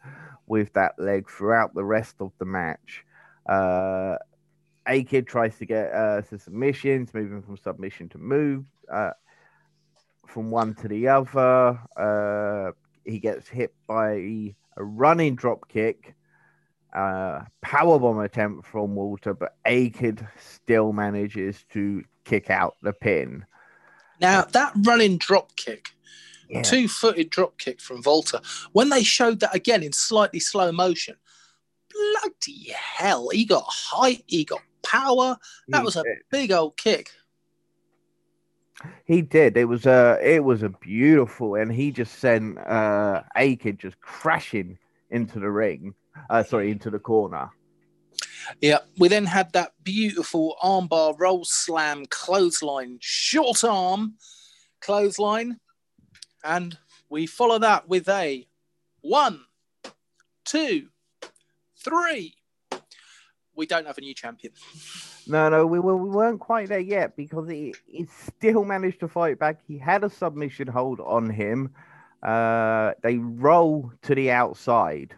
with 0.48 0.74
that 0.74 0.98
leg 0.98 1.30
throughout 1.30 1.76
the 1.76 1.86
rest 1.86 2.16
of 2.20 2.32
the 2.40 2.46
match. 2.46 3.06
Uh, 3.46 4.16
A 4.88 5.04
Kid 5.04 5.28
tries 5.28 5.56
to 5.60 5.68
get 5.68 5.94
uh, 5.94 6.24
to 6.24 6.40
submissions, 6.40 7.14
moving 7.14 7.44
from 7.44 7.58
submission 7.58 8.10
to 8.10 8.18
move 8.18 8.66
uh, 8.92 9.12
from 10.28 10.52
one 10.52 10.76
to 10.76 10.88
the 10.88 11.08
other. 11.08 11.80
Uh, 11.96 12.72
he 13.04 13.20
gets 13.20 13.48
hit 13.48 13.74
by 13.88 14.14
a 14.14 14.56
running 14.78 15.36
drop 15.36 15.68
kick 15.70 16.16
uh, 16.96 17.42
powerbomb 17.64 18.24
attempt 18.24 18.66
from 18.66 18.96
Walter, 18.96 19.34
but 19.34 19.56
A 19.66 19.90
Kid 19.90 20.26
still 20.40 20.94
manages 20.94 21.66
to 21.74 22.04
kick 22.24 22.50
out 22.50 22.78
the 22.82 22.94
pin. 22.94 23.46
Now 24.22 24.44
that 24.44 24.72
running 24.84 25.18
drop 25.18 25.56
kick, 25.58 25.90
yeah. 26.50 26.62
two-footed 26.62 27.30
drop 27.30 27.58
kick 27.58 27.82
from 27.82 28.02
Walter, 28.06 28.40
when 28.72 28.90
they 28.90 29.04
showed 29.04 29.42
that 29.42 29.54
again 29.54 29.84
in 29.84 29.92
slightly 29.92 30.40
slow 30.40 30.72
motion, 30.72 31.18
bloody 31.92 32.72
hell, 32.72 33.28
he 33.30 33.44
got 33.44 33.66
height, 33.68 34.24
he 34.28 34.46
got 34.46 34.62
power. 34.82 35.38
That 35.68 35.84
was 35.84 35.98
a 35.98 36.04
big 36.32 36.52
old 36.52 36.78
kick. 36.78 37.12
He 39.06 39.22
did. 39.22 39.58
It 39.58 39.66
was 39.66 39.86
a 39.86 40.20
it 40.22 40.44
was 40.44 40.64
a 40.64 40.70
beautiful, 40.70 41.56
and 41.56 41.72
he 41.72 41.92
just 41.92 42.20
sent 42.20 42.58
uh 42.60 43.24
A 43.36 43.56
Kid 43.56 43.80
just 43.80 44.00
crashing 44.02 44.78
into 45.10 45.40
the 45.40 45.50
ring 45.50 45.96
uh, 46.30 46.44
sorry, 46.44 46.72
into 46.72 46.90
the 46.90 47.00
corner. 47.00 47.50
Yeah, 48.62 48.80
we 48.98 49.08
then 49.08 49.26
had 49.26 49.52
that 49.54 49.72
beautiful 49.84 50.56
armbar 50.62 51.16
roll 51.18 51.46
slam 51.46 52.06
clothesline, 52.10 52.98
short 53.02 53.64
arm 53.64 54.16
clothesline, 54.82 55.60
and 56.44 56.78
we 57.10 57.26
follow 57.26 57.58
that 57.60 57.88
with 57.88 58.08
a 58.08 58.48
one, 59.02 59.42
two, 60.46 60.90
three. 61.84 62.36
We 63.56 63.66
don't 63.66 63.88
have 63.88 63.98
a 63.98 64.02
new 64.02 64.14
champion. 64.14 64.54
No, 65.28 65.50
no, 65.50 65.66
we, 65.66 65.80
we 65.80 65.94
weren't 65.94 66.40
quite 66.40 66.70
there 66.70 66.80
yet 66.80 67.16
because 67.16 67.50
he, 67.50 67.74
he 67.88 68.06
still 68.28 68.66
managed 68.66 69.00
to 69.00 69.08
fight 69.08 69.40
back. 69.40 69.60
He 69.68 69.78
had 69.78 70.04
a 70.04 70.10
submission 70.10 70.68
hold 70.68 71.00
on 71.00 71.30
him. 71.30 71.74
Uh, 72.22 72.94
they 73.02 73.18
roll 73.18 73.92
to 74.02 74.16
the 74.16 74.32
outside, 74.32 75.14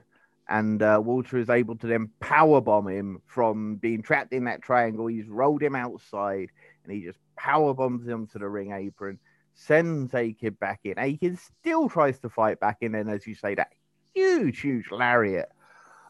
and 0.49 0.81
uh, 0.81 1.01
Walter 1.03 1.37
is 1.37 1.49
able 1.49 1.75
to 1.77 1.87
then 1.87 2.09
power 2.19 2.61
bomb 2.61 2.87
him 2.87 3.21
from 3.25 3.75
being 3.77 4.01
trapped 4.01 4.33
in 4.33 4.43
that 4.45 4.61
triangle. 4.61 5.07
He's 5.07 5.27
rolled 5.27 5.63
him 5.63 5.75
outside, 5.75 6.49
and 6.83 6.93
he 6.93 7.01
just 7.01 7.19
power 7.35 7.73
bombs 7.73 8.07
him 8.07 8.27
to 8.27 8.39
the 8.39 8.47
ring 8.47 8.71
apron, 8.71 9.19
sends 9.55 10.13
A 10.13 10.33
Kid 10.33 10.59
back 10.59 10.81
in. 10.83 10.95
A 10.97 11.15
Kid 11.17 11.39
still 11.39 11.89
tries 11.89 12.19
to 12.19 12.29
fight 12.29 12.59
back 12.59 12.77
in, 12.81 12.93
and 12.93 13.09
as 13.09 13.25
you 13.25 13.35
say, 13.35 13.55
that 13.55 13.71
huge, 14.13 14.59
huge 14.59 14.91
lariat. 14.91 15.51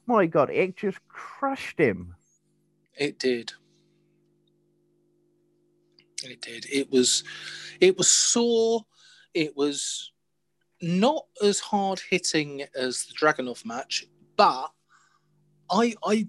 My 0.07 0.25
God, 0.25 0.49
it 0.49 0.78
just 0.78 0.99
crushed 1.09 1.78
him. 1.78 2.15
It 2.97 3.19
did. 3.19 3.53
It 6.23 6.41
did. 6.41 6.65
It 6.71 6.91
was, 6.91 7.23
it 7.79 7.97
was 7.97 8.09
sore. 8.09 8.85
It 9.33 9.55
was 9.55 10.11
not 10.81 11.25
as 11.43 11.59
hard 11.59 12.01
hitting 12.09 12.63
as 12.75 13.05
the 13.05 13.13
Dragunov 13.13 13.65
match, 13.65 14.05
but 14.35 14.71
I, 15.69 15.93
I, 16.03 16.27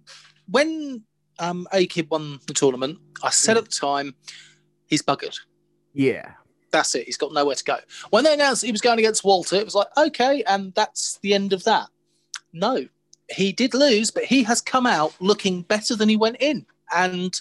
when 0.50 1.02
um, 1.38 1.66
A 1.72 1.86
Kid 1.86 2.08
won 2.10 2.40
the 2.46 2.54
tournament, 2.54 2.98
I 3.22 3.30
said 3.30 3.56
mm. 3.56 3.60
at 3.60 3.64
the 3.66 3.70
time, 3.70 4.14
he's 4.86 5.02
buggered. 5.02 5.38
Yeah. 5.94 6.32
That's 6.70 6.94
it. 6.94 7.06
He's 7.06 7.16
got 7.16 7.32
nowhere 7.32 7.54
to 7.54 7.64
go. 7.64 7.78
When 8.10 8.24
they 8.24 8.34
announced 8.34 8.64
he 8.64 8.72
was 8.72 8.80
going 8.82 8.98
against 8.98 9.24
Walter, 9.24 9.56
it 9.56 9.64
was 9.64 9.74
like, 9.74 9.88
okay, 9.96 10.42
and 10.46 10.74
that's 10.74 11.18
the 11.22 11.32
end 11.32 11.52
of 11.52 11.64
that. 11.64 11.88
No, 12.52 12.86
he 13.30 13.52
did 13.52 13.74
lose, 13.74 14.10
but 14.10 14.24
he 14.24 14.42
has 14.44 14.60
come 14.60 14.86
out 14.86 15.14
looking 15.20 15.62
better 15.62 15.94
than 15.94 16.08
he 16.08 16.16
went 16.16 16.36
in. 16.40 16.66
And 16.94 17.38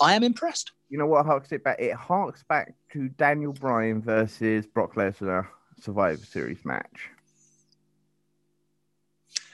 I 0.00 0.14
am 0.14 0.22
impressed. 0.22 0.72
You 0.88 0.98
know 0.98 1.06
what 1.06 1.24
harks 1.24 1.52
it 1.52 1.62
back? 1.62 1.78
It 1.78 1.94
harks 1.94 2.42
back 2.42 2.74
to 2.92 3.08
Daniel 3.10 3.52
Bryan 3.52 4.02
versus 4.02 4.66
Brock 4.66 4.94
Lesnar 4.94 5.46
Survivor 5.80 6.24
Series 6.24 6.64
match. 6.64 7.10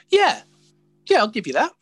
Yeah. 0.09 0.43
Yeah, 1.09 1.19
I'll 1.19 1.29
give 1.29 1.47
you 1.47 1.53
that. 1.53 1.73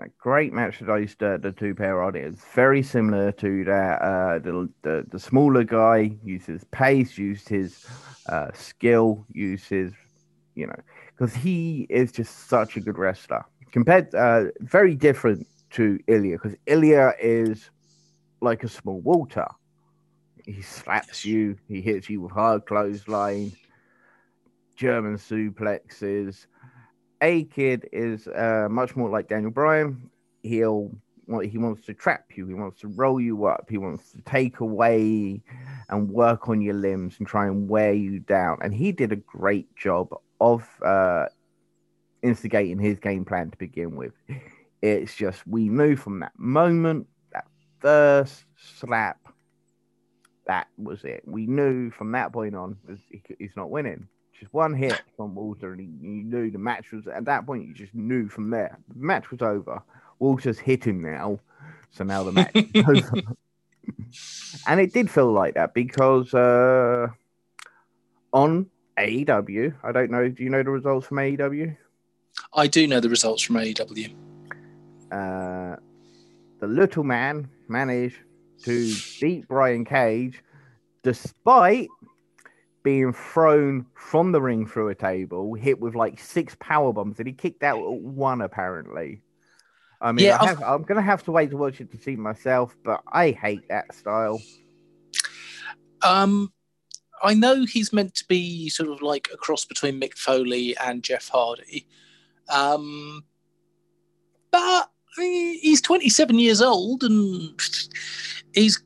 A 0.00 0.08
great 0.18 0.52
match 0.52 0.80
that 0.80 0.90
I 0.90 0.98
used 0.98 1.18
to, 1.20 1.38
the 1.40 1.52
two 1.52 1.74
pair 1.74 2.02
on. 2.02 2.16
It's 2.16 2.44
very 2.52 2.82
similar 2.82 3.32
to 3.32 3.64
that. 3.64 4.02
Uh, 4.02 4.38
the, 4.40 4.68
the 4.82 5.06
the 5.08 5.18
smaller 5.20 5.62
guy 5.62 6.16
uses 6.24 6.64
pace, 6.72 7.16
used 7.16 7.48
his 7.48 7.86
uh, 8.28 8.50
skill, 8.54 9.24
uses 9.32 9.92
you 10.56 10.66
know 10.66 10.76
because 11.16 11.34
he 11.34 11.86
is 11.90 12.12
just 12.12 12.48
such 12.48 12.76
a 12.76 12.80
good 12.80 12.98
wrestler. 12.98 13.44
Compared, 13.70 14.14
uh, 14.14 14.46
very 14.60 14.94
different 14.94 15.46
to 15.70 15.98
Ilja 16.08 16.40
because 16.40 16.56
Ilja 16.66 17.14
is 17.20 17.70
like 18.40 18.64
a 18.64 18.68
small 18.68 19.00
Walter. 19.00 19.46
He 20.44 20.62
slaps 20.62 21.24
you, 21.24 21.56
he 21.68 21.80
hits 21.80 22.08
you 22.10 22.20
with 22.20 22.32
hard 22.32 22.66
clothesline, 22.66 23.52
German 24.76 25.16
suplexes. 25.16 26.46
A 27.20 27.44
Kid 27.44 27.88
is 27.92 28.28
uh, 28.28 28.68
much 28.70 28.96
more 28.96 29.08
like 29.08 29.28
Daniel 29.28 29.50
Bryan. 29.50 30.10
He'll 30.42 30.90
he 31.42 31.56
wants 31.56 31.86
to 31.86 31.94
trap 31.94 32.26
you. 32.34 32.46
He 32.46 32.54
wants 32.54 32.80
to 32.80 32.88
roll 32.88 33.18
you 33.18 33.46
up. 33.46 33.66
He 33.70 33.78
wants 33.78 34.12
to 34.12 34.20
take 34.22 34.60
away 34.60 35.42
and 35.88 36.10
work 36.10 36.50
on 36.50 36.60
your 36.60 36.74
limbs 36.74 37.16
and 37.18 37.26
try 37.26 37.46
and 37.46 37.66
wear 37.68 37.94
you 37.94 38.20
down. 38.20 38.58
And 38.60 38.74
he 38.74 38.92
did 38.92 39.10
a 39.10 39.16
great 39.16 39.74
job 39.74 40.14
of 40.40 40.68
uh, 40.84 41.26
instigating 42.22 42.78
his 42.78 42.98
game 42.98 43.24
plan 43.24 43.50
to 43.50 43.56
begin 43.58 43.96
with. 43.96 44.12
It's 44.82 45.14
just 45.14 45.46
we 45.46 45.68
knew 45.68 45.96
from 45.96 46.20
that 46.20 46.32
moment, 46.36 47.06
that 47.32 47.46
first 47.80 48.44
slap, 48.56 49.18
that 50.46 50.66
was 50.76 51.04
it. 51.04 51.22
We 51.26 51.46
knew 51.46 51.90
from 51.90 52.12
that 52.12 52.32
point 52.32 52.54
on 52.54 52.76
he's 53.38 53.56
not 53.56 53.70
winning. 53.70 54.08
Just 54.38 54.52
one 54.52 54.74
hit 54.74 55.00
from 55.16 55.34
Walter, 55.34 55.72
and 55.72 55.80
he, 55.80 55.86
you 55.86 56.24
knew 56.24 56.50
the 56.50 56.58
match 56.58 56.92
was 56.92 57.06
at 57.06 57.24
that 57.26 57.46
point. 57.46 57.66
You 57.66 57.74
just 57.74 57.94
knew 57.94 58.28
from 58.28 58.50
there 58.50 58.78
the 58.88 59.04
match 59.04 59.30
was 59.30 59.42
over. 59.42 59.82
Walter's 60.18 60.58
hit 60.58 60.84
him 60.84 61.02
now, 61.02 61.38
so 61.90 62.04
now 62.04 62.24
the 62.24 62.32
match 62.32 62.52
is 62.54 62.84
over. 62.88 63.22
and 64.66 64.80
it 64.80 64.92
did 64.92 65.10
feel 65.10 65.32
like 65.32 65.54
that 65.54 65.74
because 65.74 66.34
uh, 66.34 67.08
on 68.32 68.66
AEW, 68.98 69.74
I 69.82 69.92
don't 69.92 70.10
know. 70.10 70.28
Do 70.28 70.42
you 70.42 70.50
know 70.50 70.62
the 70.62 70.70
results 70.70 71.06
from 71.06 71.18
AEW? 71.18 71.76
I 72.52 72.66
do 72.66 72.86
know 72.86 73.00
the 73.00 73.08
results 73.08 73.42
from 73.42 73.56
AEW. 73.56 74.14
Uh, 75.10 75.76
the 76.60 76.66
little 76.66 77.04
man 77.04 77.48
managed 77.68 78.16
to 78.64 78.94
beat 79.20 79.48
Brian 79.48 79.84
Cage 79.84 80.42
despite 81.02 81.88
being 82.82 83.12
thrown 83.12 83.86
from 83.94 84.32
the 84.32 84.40
ring 84.40 84.66
through 84.66 84.88
a 84.88 84.94
table, 84.94 85.54
hit 85.54 85.80
with 85.80 85.94
like 85.94 86.20
six 86.20 86.56
power 86.60 86.92
bombs, 86.92 87.18
and 87.18 87.26
he 87.26 87.32
kicked 87.32 87.62
out 87.62 88.00
one 88.00 88.40
apparently. 88.40 89.22
I 90.00 90.12
mean, 90.12 90.26
yeah, 90.26 90.38
I 90.40 90.48
have, 90.48 90.62
I'm 90.62 90.82
going 90.82 90.96
to 90.96 91.02
have 91.02 91.24
to 91.24 91.32
wait 91.32 91.50
to 91.50 91.56
watch 91.56 91.80
it 91.80 91.90
to 91.92 91.98
see 91.98 92.14
myself, 92.14 92.76
but 92.84 93.02
I 93.10 93.30
hate 93.30 93.68
that 93.68 93.94
style. 93.94 94.40
Um, 96.02 96.52
I 97.24 97.34
know 97.34 97.64
he's 97.64 97.92
meant 97.92 98.14
to 98.16 98.26
be 98.26 98.68
sort 98.68 98.90
of 98.90 99.02
like 99.02 99.28
a 99.32 99.36
cross 99.36 99.64
between 99.64 100.00
Mick 100.00 100.14
Foley 100.14 100.76
and 100.76 101.02
Jeff 101.02 101.28
Hardy, 101.28 101.86
um, 102.48 103.24
but 104.50 104.90
he's 105.16 105.80
27 105.80 106.38
years 106.38 106.60
old 106.60 107.02
and 107.02 107.60
he's 108.52 108.82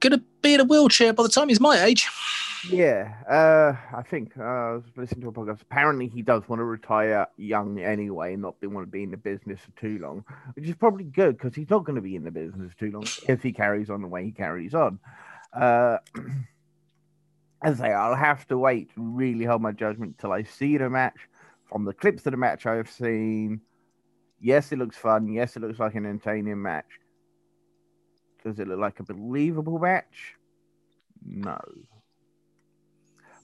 going 0.00 0.12
to 0.12 0.22
be 0.42 0.54
in 0.54 0.60
a 0.60 0.64
wheelchair 0.64 1.12
by 1.12 1.22
the 1.22 1.28
time 1.28 1.48
he's 1.48 1.60
my 1.60 1.84
age. 1.84 2.08
Yeah, 2.70 3.12
uh, 3.28 3.96
I 3.96 4.02
think 4.02 4.38
uh, 4.38 4.42
I 4.42 4.72
was 4.74 4.84
listening 4.96 5.22
to 5.22 5.28
a 5.28 5.32
podcast. 5.32 5.62
Apparently, 5.62 6.06
he 6.06 6.22
does 6.22 6.48
want 6.48 6.60
to 6.60 6.64
retire 6.64 7.26
young 7.36 7.80
anyway, 7.80 8.34
and 8.34 8.42
not 8.42 8.60
be, 8.60 8.68
want 8.68 8.86
to 8.86 8.90
be 8.90 9.02
in 9.02 9.10
the 9.10 9.16
business 9.16 9.58
for 9.60 9.80
too 9.80 9.98
long, 9.98 10.24
which 10.54 10.68
is 10.68 10.76
probably 10.76 11.04
good 11.04 11.36
because 11.36 11.56
he's 11.56 11.70
not 11.70 11.84
going 11.84 11.96
to 11.96 12.02
be 12.02 12.14
in 12.14 12.22
the 12.22 12.30
business 12.30 12.72
too 12.78 12.92
long 12.92 13.04
if 13.28 13.42
he 13.42 13.52
carries 13.52 13.90
on 13.90 14.00
the 14.00 14.06
way 14.06 14.24
he 14.24 14.30
carries 14.30 14.74
on. 14.74 15.00
Uh, 15.52 15.98
as 17.62 17.80
I 17.80 17.88
say, 17.88 17.92
I'll 17.92 18.14
have 18.16 18.46
to 18.48 18.58
wait 18.58 18.94
to 18.94 19.00
really 19.00 19.44
hold 19.44 19.62
my 19.62 19.72
judgment 19.72 20.18
till 20.18 20.32
I 20.32 20.42
see 20.42 20.76
the 20.76 20.90
match. 20.90 21.28
From 21.66 21.84
the 21.84 21.94
clips 21.94 22.26
of 22.26 22.32
the 22.32 22.36
match 22.36 22.66
I've 22.66 22.90
seen, 22.90 23.60
yes, 24.40 24.72
it 24.72 24.78
looks 24.78 24.96
fun. 24.96 25.32
Yes, 25.32 25.56
it 25.56 25.60
looks 25.60 25.78
like 25.78 25.94
an 25.94 26.04
entertaining 26.04 26.60
match. 26.60 26.86
Does 28.44 28.58
it 28.58 28.68
look 28.68 28.80
like 28.80 29.00
a 29.00 29.04
believable 29.04 29.78
match? 29.78 30.34
No. 31.24 31.58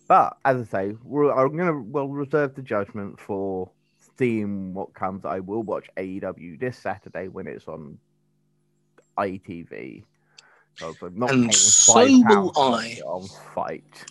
But 0.09 0.37
as 0.45 0.61
I 0.61 0.64
say, 0.64 0.89
I'm 0.91 1.57
gonna 1.57 1.81
well 1.81 2.09
reserve 2.09 2.55
the 2.55 2.62
judgment 2.62 3.21
for 3.21 3.71
seeing 4.19 4.75
what 4.75 4.95
comes. 4.95 5.25
I 5.25 5.41
will 5.41 5.62
watch 5.62 5.89
AEW 5.97 6.59
this 6.59 6.77
Saturday 6.77 7.29
when 7.29 7.47
it's 7.47 7.69
on 7.69 7.99
ITV. 9.16 10.05
So 10.79 10.95
I'm 11.03 11.18
not 11.18 11.31
and 11.31 11.55
so 11.55 11.95
will 12.29 12.53
I. 12.57 13.01
On 13.05 13.26
FITE. 13.55 14.05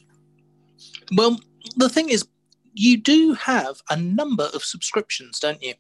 Well, 1.16 1.40
the 1.78 1.88
thing 1.88 2.10
is, 2.10 2.28
you 2.74 2.98
do 2.98 3.34
have 3.34 3.82
a 3.90 3.96
number 3.96 4.50
of 4.54 4.64
subscriptions, 4.64 5.40
don't 5.40 5.62
you? 5.64 5.76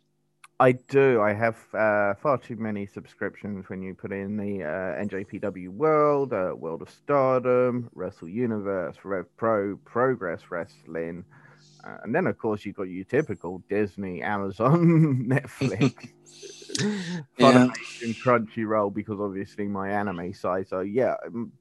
I 0.60 0.72
do. 0.72 1.22
I 1.22 1.34
have 1.34 1.58
uh, 1.74 2.16
far 2.16 2.40
too 2.42 2.56
many 2.56 2.88
subscriptions 2.88 3.70
when 3.70 3.84
you 3.84 3.94
put 3.94 4.12
in 4.12 4.38
the 4.38 4.64
uh, 4.64 5.04
NJPW 5.04 5.70
World, 5.70 6.34
uh, 6.34 6.56
World 6.56 6.82
of 6.82 6.90
Stardom, 6.90 7.90
Wrestle 7.94 8.30
Universe, 8.30 8.96
Rev 9.04 9.26
Pro, 9.38 9.76
Progress 9.86 10.42
Wrestling. 10.50 11.24
Uh, 11.88 11.98
and 12.04 12.14
then, 12.14 12.28
of 12.28 12.38
course, 12.38 12.66
you've 12.66 12.76
got 12.76 12.84
your 12.84 13.06
typical 13.06 13.64
Disney, 13.70 14.22
Amazon, 14.22 15.26
Netflix, 15.30 16.12
Funimation, 17.40 18.16
Crunchyroll, 18.22 18.94
because 18.94 19.20
obviously 19.20 19.66
my 19.66 19.90
anime 19.90 20.34
side. 20.34 20.68
So, 20.68 20.82
yeah, 20.82 21.16
um, 21.26 21.52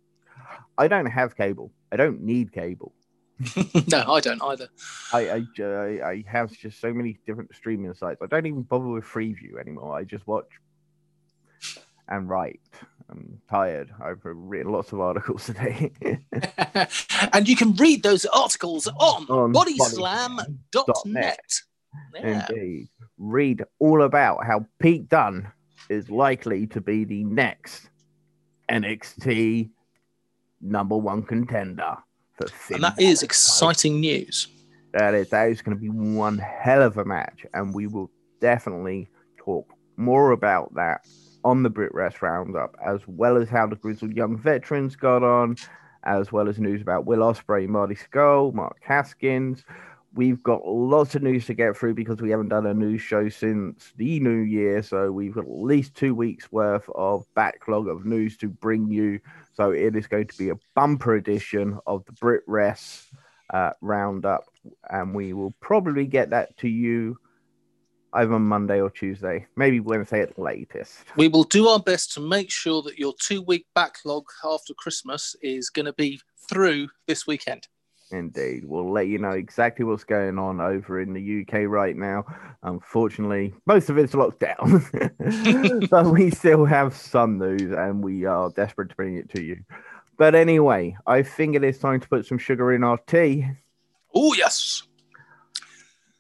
I 0.79 0.89
don't 0.89 1.07
have 1.07 1.37
cable. 1.37 1.71
I 1.93 1.97
don't 1.97 2.23
need 2.23 2.53
cable. 2.53 2.93
no, 3.89 4.03
I 4.09 4.21
don't 4.21 4.43
either. 4.43 4.69
I, 5.13 5.45
I, 5.61 6.11
I 6.11 6.25
have 6.27 6.51
just 6.53 6.81
so 6.81 6.93
many 6.93 7.19
different 7.27 7.55
streaming 7.55 7.95
sites. 7.95 8.21
I 8.23 8.27
don't 8.27 8.47
even 8.47 8.63
bother 8.63 8.87
with 8.87 9.05
Freeview 9.05 9.61
anymore. 9.61 9.97
I 9.97 10.05
just 10.05 10.27
watch 10.27 10.49
and 12.09 12.29
write. 12.29 12.61
I'm 13.09 13.41
tired. 13.49 13.91
I've 14.03 14.21
written 14.25 14.73
lots 14.73 14.93
of 14.93 15.01
articles 15.01 15.47
today. 15.47 15.93
and 17.33 17.49
you 17.49 17.57
can 17.57 17.75
read 17.75 18.03
those 18.03 18.25
articles 18.27 18.87
on, 18.89 19.27
on 19.29 19.53
bodyslam.net. 19.53 21.39
Yeah. 22.15 22.47
Indeed. 22.51 22.89
Read 23.19 23.63
all 23.79 24.03
about 24.03 24.45
how 24.45 24.67
Pete 24.79 25.09
Dunne 25.09 25.51
is 25.89 26.11
likely 26.11 26.67
to 26.69 26.81
be 26.81 27.05
the 27.05 27.25
next 27.25 27.89
NXT 28.71 29.71
number 30.61 30.97
one 30.97 31.23
contender 31.23 31.97
For 32.35 32.49
Finn 32.49 32.77
and 32.77 32.85
that 32.85 33.01
is 33.01 33.23
exciting 33.23 34.01
news. 34.01 34.49
That 34.93 35.15
is 35.15 35.29
that 35.31 35.51
is 35.51 35.63
going 35.63 35.77
to 35.77 35.81
be 35.81 35.91
one 35.91 36.39
hell 36.39 36.83
of 36.83 36.97
a 36.97 37.05
match, 37.05 37.45
and 37.53 37.75
we 37.75 37.87
will 37.87 38.11
definitely 38.41 39.09
talk 39.37 39.71
more 39.97 40.33
about 40.33 40.75
that 40.75 41.07
on 41.47 41.63
the 41.63 41.71
BritWres 41.71 42.21
Roundup, 42.23 42.77
as 42.85 43.07
well 43.07 43.37
as 43.37 43.49
how 43.49 43.69
the 43.69 43.77
Grizzled 43.77 44.17
Young 44.17 44.37
Veterans 44.37 44.97
got 44.97 45.23
on, 45.23 45.57
as 46.03 46.33
well 46.33 46.49
as 46.49 46.59
news 46.59 46.83
about 46.83 47.07
Will 47.07 47.21
Ospreay, 47.21 47.69
Marty 47.69 47.95
Scurll, 47.95 48.53
Mark 48.53 48.79
Haskins. 48.83 49.63
We've 50.13 50.43
got 50.43 50.67
lots 50.67 51.15
of 51.15 51.23
news 51.23 51.47
to 51.47 51.55
get 51.55 51.77
through 51.77 51.95
because 51.95 52.21
we 52.21 52.31
haven't 52.31 52.49
done 52.49 52.67
a 52.67 52.75
news 52.75 53.01
show 53.01 53.29
since 53.29 53.93
the 53.97 54.19
new 54.19 54.39
year. 54.39 54.83
So 54.83 55.13
we've 55.13 55.35
got 55.35 55.45
at 55.45 55.51
least 55.51 55.95
two 55.95 56.17
weeks 56.17 56.51
worth 56.51 56.89
of 56.97 57.25
backlog 57.37 57.87
of 57.87 58.05
news 58.05 58.37
to 58.39 58.49
bring 58.49 58.91
you. 58.91 59.21
So 59.53 59.71
it 59.71 59.95
is 59.95 60.09
going 60.09 60.27
to 60.27 60.39
be 60.39 60.49
a 60.49 60.59
bumper 60.75 61.15
edition 61.15 61.79
of 61.87 62.05
the 62.07 62.13
BritWres 62.13 63.05
uh, 63.55 63.71
Roundup. 63.81 64.47
And 64.91 65.15
we 65.15 65.33
will 65.33 65.55
probably 65.61 66.07
get 66.07 66.31
that 66.31 66.57
to 66.57 66.69
you 66.69 67.19
either 68.13 68.35
on 68.35 68.43
Monday 68.43 68.81
or 68.81 68.91
Tuesday, 68.91 69.47
maybe 69.57 69.81
Wednesday 69.81 70.21
at 70.21 70.35
the 70.35 70.43
latest. 70.43 71.05
We 71.17 71.29
will 71.29 71.45
do 71.45 71.69
our 71.69 71.81
best 71.81 72.13
to 72.15 72.21
make 72.21 72.51
sure 72.51 72.83
that 72.83 72.99
your 72.99 73.15
two 73.21 73.43
week 73.43 73.67
backlog 73.75 74.25
after 74.45 74.75
Christmas 74.75 75.37
is 75.43 75.71
going 75.71 75.87
to 75.87 75.93
be 75.93 76.21
through 76.49 76.89
this 77.07 77.27
weekend. 77.27 77.69
Indeed. 78.13 78.65
We'll 78.65 78.91
let 78.91 79.09
you 79.09 79.19
know 79.19 79.31
exactly 79.31 79.85
what's 79.85 80.05
going 80.05 80.39
on 80.39 80.61
over 80.61 81.01
in 81.01 81.13
the 81.13 81.43
UK 81.43 81.69
right 81.69 81.97
now. 81.97 82.25
Unfortunately, 82.63 83.53
most 83.67 83.91
of 83.91 83.99
it's 83.99 84.15
locked 84.15 84.41
down, 84.41 84.87
but 85.91 86.07
we 86.07 86.31
still 86.31 86.65
have 86.65 86.95
some 86.95 87.39
news 87.39 87.73
and 87.73 88.05
we 88.05 88.25
are 88.25 88.51
desperate 88.51 88.91
to 88.91 88.95
bring 88.95 89.17
it 89.17 89.29
to 89.31 89.43
you. 89.43 89.59
But 90.17 90.35
anyway, 90.35 90.97
I 91.07 91.23
think 91.23 91.57
it 91.57 91.65
is 91.65 91.79
time 91.79 92.01
to 92.01 92.09
put 92.09 92.27
some 92.27 92.39
sugar 92.39 92.73
in 92.73 92.85
our 92.85 92.99
tea. 92.99 93.49
Oh, 94.15 94.35
yes 94.35 94.85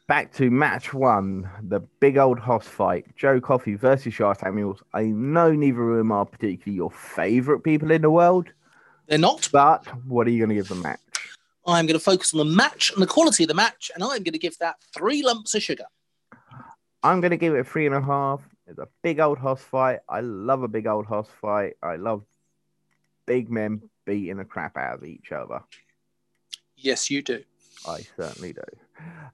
back 0.06 0.32
to 0.34 0.50
match 0.50 0.94
one, 0.94 1.48
the 1.62 1.80
big 2.00 2.16
old 2.16 2.38
hoss 2.38 2.66
fight, 2.66 3.06
Joe 3.16 3.40
Coffey 3.40 3.74
versus 3.74 4.14
Sha 4.14 4.32
Samuels. 4.34 4.82
I 4.94 5.04
know 5.04 5.52
neither 5.52 5.90
of 5.90 5.98
them 5.98 6.12
are 6.12 6.24
particularly 6.24 6.76
your 6.76 6.90
favorite 6.90 7.60
people 7.60 7.90
in 7.90 8.02
the 8.02 8.10
world. 8.10 8.48
They're 9.06 9.18
not. 9.18 9.48
But 9.52 9.86
what 10.06 10.26
are 10.26 10.30
you 10.30 10.38
going 10.38 10.50
to 10.50 10.54
give 10.54 10.68
the 10.68 10.74
match? 10.76 11.00
I'm 11.66 11.86
going 11.86 11.98
to 11.98 12.04
focus 12.04 12.32
on 12.32 12.38
the 12.38 12.44
match 12.44 12.92
and 12.92 13.02
the 13.02 13.06
quality 13.06 13.44
of 13.44 13.48
the 13.48 13.54
match, 13.54 13.90
and 13.94 14.02
I'm 14.02 14.22
going 14.22 14.32
to 14.32 14.38
give 14.38 14.56
that 14.58 14.76
three 14.94 15.22
lumps 15.22 15.54
of 15.54 15.62
sugar. 15.62 15.86
I'm 17.02 17.20
going 17.20 17.32
to 17.32 17.36
give 17.36 17.54
it 17.54 17.66
three 17.66 17.86
and 17.86 17.94
a 17.94 18.00
half. 18.00 18.40
It's 18.68 18.78
a 18.78 18.88
big 19.02 19.20
old 19.20 19.38
hoss 19.38 19.62
fight. 19.62 20.00
I 20.08 20.20
love 20.20 20.62
a 20.62 20.68
big 20.68 20.86
old 20.86 21.06
hoss 21.06 21.28
fight. 21.40 21.74
I 21.82 21.96
love 21.96 22.24
big 23.26 23.50
men 23.50 23.82
beating 24.04 24.36
the 24.36 24.44
crap 24.44 24.76
out 24.76 24.98
of 24.98 25.04
each 25.04 25.32
other. 25.32 25.60
Yes, 26.76 27.10
you 27.10 27.22
do. 27.22 27.42
I 27.86 28.00
certainly 28.16 28.52
do. 28.52 28.62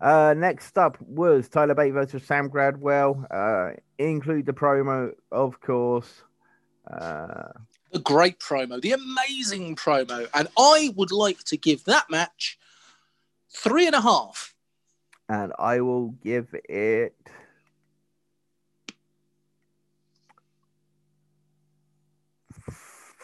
Uh, 0.01 0.35
next 0.37 0.77
up 0.77 1.01
was 1.01 1.49
Tyler 1.49 1.75
Bate 1.75 1.93
versus 1.93 2.25
Sam 2.25 2.49
Gradwell. 2.51 3.25
Uh, 3.31 3.77
include 3.99 4.47
the 4.47 4.53
promo, 4.53 5.13
of 5.31 5.61
course. 5.61 6.23
Uh, 6.91 7.53
the 7.93 8.01
great 8.01 8.41
promo, 8.41 8.81
the 8.81 8.93
amazing 8.93 9.77
promo. 9.77 10.29
And 10.35 10.49
I 10.59 10.93
would 10.97 11.13
like 11.13 11.45
to 11.45 11.57
give 11.57 11.85
that 11.85 12.11
match 12.11 12.59
three 13.55 13.87
and 13.87 13.95
a 13.95 14.01
half. 14.01 14.55
And 15.29 15.53
I 15.59 15.81
will 15.81 16.09
give 16.09 16.55
it. 16.69 17.15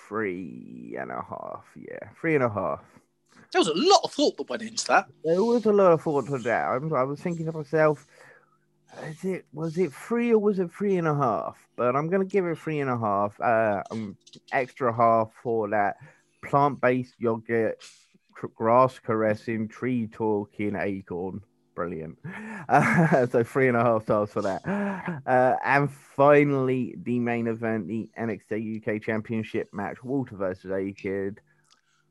Three 0.09 0.97
and 0.99 1.11
a 1.11 1.23
half. 1.29 1.65
Yeah, 1.77 2.09
three 2.19 2.35
and 2.35 2.45
a 2.45 2.49
half. 2.49 2.81
There 3.53 3.61
was 3.61 3.69
a 3.69 3.75
lot 3.75 4.01
of 4.05 4.13
thought 4.13 4.37
that 4.37 4.49
went 4.49 4.63
into 4.63 4.87
that. 4.89 5.07
There 5.25 5.43
was 5.43 5.65
a 5.67 5.73
lot 5.73 5.93
of 5.93 6.03
thought 6.03 6.27
to 6.27 6.39
that. 6.39 6.65
I, 6.67 6.75
I 6.75 7.03
was 7.05 7.21
thinking 7.21 7.47
to 7.47 7.53
myself, 7.53 8.07
is 9.05 9.25
it 9.25 9.47
was 9.53 9.79
it 9.79 9.93
three 9.93 10.33
or 10.33 10.39
was 10.39 10.59
it 10.59 10.71
three 10.71 10.97
and 10.97 11.09
a 11.09 11.15
half? 11.15 11.57
But 11.77 11.97
I'm 11.97 12.09
gonna 12.09 12.25
give 12.25 12.45
it 12.45 12.59
three 12.59 12.81
and 12.81 12.91
a 12.91 12.99
half. 12.99 13.41
Uh, 13.41 13.83
um, 13.91 14.17
extra 14.53 14.95
half 14.95 15.31
for 15.43 15.69
that 15.71 15.97
plant-based 16.43 17.15
yogurt, 17.19 17.83
grass 18.55 18.99
caressing, 18.99 19.69
tree 19.69 20.09
talking 20.09 20.77
acorn. 20.77 21.41
Brilliant. 21.75 22.19
Uh, 22.69 23.27
so 23.31 23.45
three 23.45 23.69
and 23.69 23.77
a 23.77 23.83
half 23.85 24.03
stars 24.03 24.31
for 24.31 24.43
that. 24.43 24.67
Uh, 25.27 25.57
and 25.65 25.91
finally, 25.91 26.95
the 27.05 27.21
main 27.21 27.47
event, 27.47 27.87
the 27.87 28.11
NXT 28.19 28.89
UK 28.89 29.01
Championship 29.01 29.69
match, 29.73 30.03
Walter 30.03 30.37
versus 30.37 30.73
A 30.73 30.93
Kid 30.93 31.41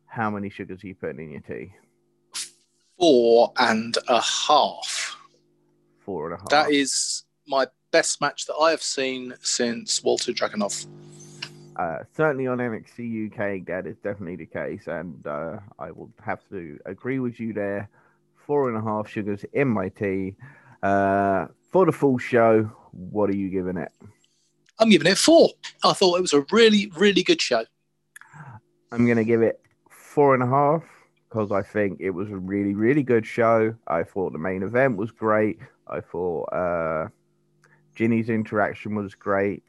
how 0.08 0.30
many 0.30 0.49
sugars 0.49 0.84
are 0.84 0.88
you 0.88 0.95
putting 0.95 1.20
in 1.20 1.32
your 1.32 1.41
tea? 1.41 1.74
Four 2.97 3.51
and 3.58 3.95
a 4.08 4.22
half. 4.22 5.18
Four 5.99 6.32
and 6.32 6.36
a 6.36 6.38
half. 6.38 6.49
That 6.49 6.72
is 6.72 7.24
my 7.47 7.68
best 7.91 8.20
match 8.22 8.45
that 8.47 8.55
I 8.55 8.72
have 8.72 8.82
seen 8.82 9.34
since 9.41 10.03
Walter 10.03 10.32
Dragunov. 10.32 10.88
Uh, 11.76 11.99
certainly 12.16 12.47
on 12.47 12.58
NXT 12.58 13.28
UK, 13.32 13.68
that 13.68 13.86
is 13.86 13.97
definitely 13.97 14.36
the 14.36 14.47
case, 14.47 14.88
and 14.88 15.26
uh, 15.28 15.58
I 15.78 15.91
will 15.91 16.10
have 16.24 16.39
to 16.49 16.80
agree 16.86 17.20
with 17.20 17.39
you 17.39 17.53
there. 17.53 17.89
Four 18.36 18.70
and 18.70 18.78
a 18.78 18.82
half 18.82 19.10
sugars 19.10 19.45
in 19.53 19.68
my 19.68 19.89
tea. 19.89 20.36
Uh, 20.82 21.47
for 21.72 21.86
the 21.86 21.91
full 21.91 22.18
show, 22.18 22.64
what 22.91 23.30
are 23.30 23.36
you 23.36 23.49
giving 23.49 23.78
it? 23.78 23.91
I'm 24.80 24.89
giving 24.89 25.12
it 25.12 25.18
four. 25.18 25.49
I 25.84 25.93
thought 25.93 26.18
it 26.18 26.22
was 26.22 26.34
a 26.34 26.45
really, 26.51 26.91
really 26.95 27.24
good 27.24 27.41
show. 27.41 27.66
I'm 28.91 29.05
going 29.05 29.18
to 29.18 29.26
give 29.26 29.41
it 29.41 29.60
four 30.18 30.34
and 30.34 30.41
a 30.41 30.47
half 30.47 30.82
because 31.30 31.51
I 31.51 31.61
think 31.61 31.99
it 31.99 32.09
was 32.09 32.32
a 32.32 32.38
really, 32.38 32.74
really 32.74 33.03
good 33.03 33.24
show. 33.24 33.76
I 33.86 34.01
thought 34.01 34.34
the 34.34 34.39
main 34.39 34.63
event 34.63 34.97
was 34.97 35.11
great. 35.11 35.59
I 35.88 35.99
thought 36.01 36.45
uh, 36.45 37.09
Jinny's 37.93 38.28
interaction 38.28 38.95
was 38.95 39.13
great. 39.13 39.61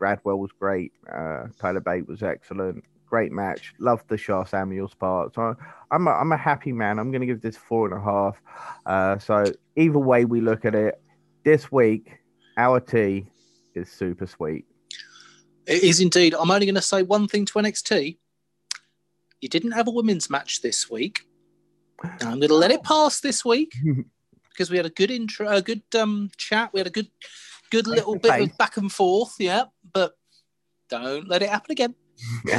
Gradwell 0.00 0.38
was 0.38 0.50
great. 0.58 0.94
Uh, 1.12 1.48
Tyler 1.60 1.80
Bate 1.80 2.08
was 2.08 2.22
excellent. 2.22 2.82
Great 3.04 3.32
match. 3.32 3.74
Loved 3.78 4.08
the 4.08 4.16
Sha 4.16 4.44
Samuels 4.44 4.94
part. 4.94 5.34
So 5.34 5.54
I'm 5.90 6.08
a, 6.08 6.10
I'm 6.12 6.32
a 6.32 6.38
happy 6.38 6.72
man. 6.72 6.98
I'm 6.98 7.10
going 7.10 7.20
to 7.20 7.26
give 7.26 7.42
this 7.42 7.58
four 7.58 7.84
and 7.84 7.94
a 7.94 8.02
half. 8.02 8.40
Uh, 8.86 9.18
so 9.18 9.44
either 9.76 9.98
way 9.98 10.24
we 10.24 10.40
look 10.40 10.64
at 10.64 10.74
it, 10.74 11.02
this 11.44 11.70
week 11.70 12.12
our 12.56 12.80
tea 12.80 13.26
is 13.74 13.92
super 13.92 14.26
sweet. 14.26 14.64
It 15.66 15.82
is 15.82 16.00
indeed. 16.00 16.34
I'm 16.34 16.50
only 16.50 16.64
going 16.64 16.76
to 16.76 16.80
say 16.80 17.02
one 17.02 17.28
thing 17.28 17.44
to 17.44 17.52
NXT 17.52 18.16
you 19.40 19.48
didn't 19.48 19.72
have 19.72 19.88
a 19.88 19.90
women's 19.90 20.30
match 20.30 20.62
this 20.62 20.90
week. 20.90 21.26
I'm 22.02 22.38
going 22.38 22.48
to 22.48 22.54
let 22.54 22.70
it 22.70 22.82
pass 22.82 23.20
this 23.20 23.44
week 23.44 23.74
because 24.50 24.70
we 24.70 24.76
had 24.76 24.86
a 24.86 24.90
good 24.90 25.10
intro, 25.10 25.48
a 25.48 25.62
good 25.62 25.82
um, 25.98 26.30
chat. 26.36 26.70
We 26.72 26.80
had 26.80 26.86
a 26.86 26.90
good, 26.90 27.08
good 27.70 27.86
little 27.86 28.16
bit 28.16 28.40
of 28.40 28.58
back 28.58 28.76
and 28.76 28.90
forth. 28.90 29.34
Yeah, 29.38 29.64
but 29.92 30.16
don't 30.88 31.28
let 31.28 31.42
it 31.42 31.50
happen 31.50 31.72
again. 31.72 31.94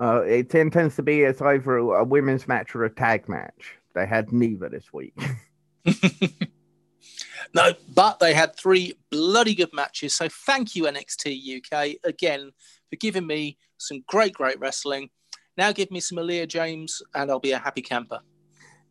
uh, 0.00 0.22
it 0.22 0.50
tends 0.50 0.96
to 0.96 1.02
be 1.02 1.22
it's 1.22 1.42
either 1.42 1.76
a 1.76 2.04
women's 2.04 2.48
match 2.48 2.74
or 2.74 2.84
a 2.84 2.90
tag 2.90 3.28
match. 3.28 3.76
They 3.94 4.06
had 4.06 4.32
neither 4.32 4.68
this 4.68 4.92
week. 4.92 5.14
no, 7.54 7.72
but 7.94 8.18
they 8.18 8.34
had 8.34 8.56
three 8.56 8.94
bloody 9.10 9.54
good 9.54 9.72
matches. 9.72 10.14
So 10.14 10.28
thank 10.28 10.76
you, 10.76 10.84
NXT 10.84 11.58
UK, 11.58 11.96
again 12.04 12.52
for 12.90 12.96
giving 12.96 13.26
me 13.26 13.56
some 13.80 14.04
great, 14.06 14.34
great 14.34 14.58
wrestling. 14.60 15.10
Now 15.56 15.72
give 15.72 15.90
me 15.90 16.00
some 16.00 16.18
Aleah 16.18 16.48
James, 16.48 17.02
and 17.14 17.30
I'll 17.30 17.40
be 17.40 17.52
a 17.52 17.58
happy 17.58 17.82
camper. 17.82 18.20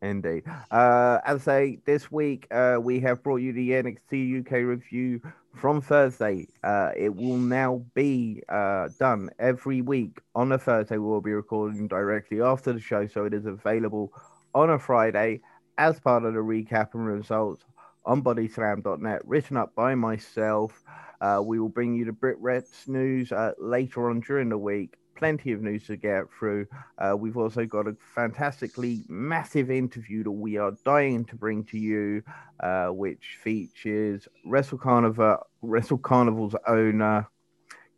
Indeed. 0.02 0.44
Uh, 0.72 1.20
as 1.26 1.42
I 1.42 1.46
say, 1.46 1.80
this 1.86 2.12
week 2.12 2.48
uh, 2.52 2.78
we 2.82 3.00
have 3.02 3.22
brought 3.22 3.38
you 3.38 3.52
the 3.52 3.72
NXT 3.72 4.40
UK 4.42 4.52
review 4.66 5.22
from 5.56 5.82
Thursday. 5.82 6.48
Uh, 6.64 6.92
it 6.96 7.14
will 7.14 7.38
now 7.38 7.84
be 7.96 8.42
uh, 8.48 8.88
done 8.98 9.30
every 9.40 9.82
week 9.82 10.20
on 10.36 10.54
a 10.54 10.58
Thursday. 10.58 10.98
We'll 10.98 11.22
be 11.22 11.34
recording 11.34 11.88
directly 11.88 12.42
after 12.42 12.72
the 12.72 12.80
show, 12.80 13.08
so 13.08 13.26
it 13.26 13.34
is 13.34 13.46
available 13.46 14.14
on 14.56 14.70
a 14.70 14.80
Friday 14.80 15.42
as 15.78 16.00
part 16.00 16.24
of 16.24 16.34
the 16.34 16.40
recap 16.40 16.94
and 16.94 17.06
results 17.06 17.66
on 18.06 18.24
bodyslam.net, 18.24 19.22
written 19.26 19.58
up 19.58 19.76
by 19.76 19.96
myself. 19.96 20.84
Uh, 21.22 21.42
we 21.44 21.60
will 21.60 21.70
bring 21.70 21.94
you 21.96 22.06
the 22.06 22.12
BritWres 22.12 22.88
news 22.88 23.32
uh, 23.32 23.52
later 23.60 24.10
on 24.10 24.22
during 24.22 24.50
the 24.50 24.58
week 24.58 24.96
plenty 25.20 25.52
of 25.52 25.62
news 25.62 25.86
to 25.86 25.98
get 25.98 26.24
through. 26.32 26.66
Uh, 26.98 27.14
we've 27.16 27.36
also 27.36 27.66
got 27.66 27.88
a 27.88 27.96
fantastically 28.16 29.04
massive 29.10 29.70
interview 29.70 30.24
that 30.24 30.32
we 30.32 30.58
are 30.58 30.72
dying 30.86 31.26
to 31.26 31.36
bring 31.36 31.64
to 31.66 31.78
you, 31.78 32.24
uh, 32.62 32.88
which 32.88 33.38
features 33.44 34.30
Wrestle 34.46 34.78
Carnival, 34.78 35.46
Wrestle 35.62 35.98
Carnival's 35.98 36.56
owner, 36.66 37.28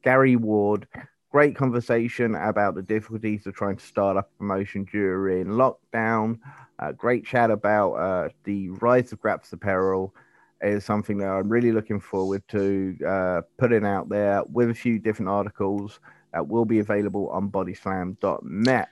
Gary 0.04 0.36
Ward. 0.36 0.88
Great 1.32 1.56
conversation 1.56 2.36
about 2.36 2.76
the 2.76 2.82
difficulties 2.82 3.48
of 3.48 3.56
trying 3.56 3.78
to 3.78 3.86
start 3.86 4.18
up 4.18 4.30
a 4.36 4.38
promotion 4.38 4.86
during 4.92 5.46
lockdown. 5.46 6.38
Uh, 6.80 6.92
great 6.92 7.26
chat 7.26 7.50
about 7.50 7.94
uh, 7.94 8.30
the 8.44 8.70
rise 8.70 9.14
of 9.14 9.22
Graps 9.22 9.54
Apparel 9.54 10.14
is 10.62 10.84
something 10.84 11.18
that 11.20 11.30
I'm 11.30 11.48
really 11.48 11.72
looking 11.72 12.02
forward 12.02 12.44
to 12.50 12.98
uh, 13.08 13.42
putting 13.58 13.86
out 13.86 14.10
there 14.10 14.44
with 14.52 14.72
a 14.72 14.74
few 14.74 15.00
different 15.00 15.30
articles 15.30 16.02
that 16.34 16.46
will 16.46 16.66
be 16.66 16.80
available 16.80 17.30
on 17.30 17.50
bodyslam.net. 17.50 18.90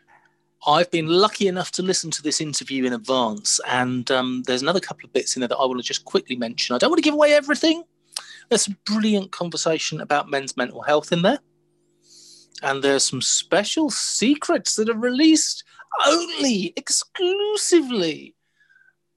I've 0.66 0.92
been 0.92 1.08
lucky 1.08 1.48
enough 1.48 1.72
to 1.72 1.82
listen 1.82 2.10
to 2.12 2.22
this 2.22 2.40
interview 2.40 2.86
in 2.86 2.94
advance, 2.94 3.60
and 3.68 4.10
um, 4.12 4.44
there's 4.46 4.62
another 4.62 4.80
couple 4.80 5.06
of 5.06 5.14
bits 5.14 5.36
in 5.36 5.42
there 5.42 5.48
that 5.50 5.58
I 5.58 5.66
want 5.66 5.80
to 5.80 5.88
just 5.88 6.06
quickly 6.06 6.36
mention. 6.36 6.76
I 6.76 6.80
don't 6.80 6.90
want 6.90 7.00
to 7.00 7.04
give 7.04 7.14
away 7.14 7.34
everything. 7.34 7.84
There's 8.50 8.64
some 8.64 8.78
brilliant 8.86 9.32
conversation 9.32 10.02
about 10.02 10.30
men's 10.30 10.58
mental 10.58 10.82
health 10.82 11.12
in 11.12 11.22
there, 11.22 11.40
and 12.64 12.84
there's 12.84 13.04
some 13.04 13.22
special 13.22 13.90
secrets 13.90 14.76
that 14.76 14.90
are 14.90 14.98
released 14.98 15.64
only 16.06 16.74
exclusively 16.76 18.36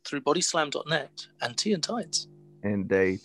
through 0.04 0.20
bodyslam.net 0.20 1.26
and 1.40 1.56
Tea 1.56 1.72
and 1.72 1.82
Tights. 1.82 2.28
Indeed. 2.62 3.20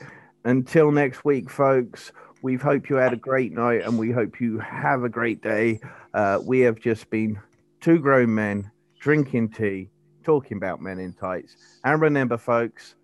Until 0.46 0.92
next 0.92 1.26
week, 1.26 1.50
folks, 1.50 2.12
we 2.42 2.56
hope 2.56 2.90
you 2.90 2.98
had 2.98 3.14
a 3.14 3.18
great 3.18 3.52
night 3.52 3.82
and 3.84 3.98
we 3.98 4.12
hope 4.12 4.40
you 4.40 4.60
have 4.60 5.04
a 5.04 5.10
great 5.10 5.42
day. 5.42 5.80
Uh, 6.14 6.40
we 6.44 6.60
have 6.62 6.80
just 6.80 7.10
been 7.10 7.40
two 7.82 8.00
grown 8.00 8.34
men 8.34 8.72
drinking 9.00 9.50
tea, 9.50 9.90
talking 10.24 10.58
about 10.58 10.82
men 10.82 11.00
in 11.00 11.14
tights. 11.14 11.56
And 11.84 12.02
remember, 12.02 12.38
folks, 12.38 12.96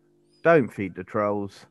don't 0.44 0.72
feed 0.72 0.96
the 0.96 1.04
trolls. 1.04 1.66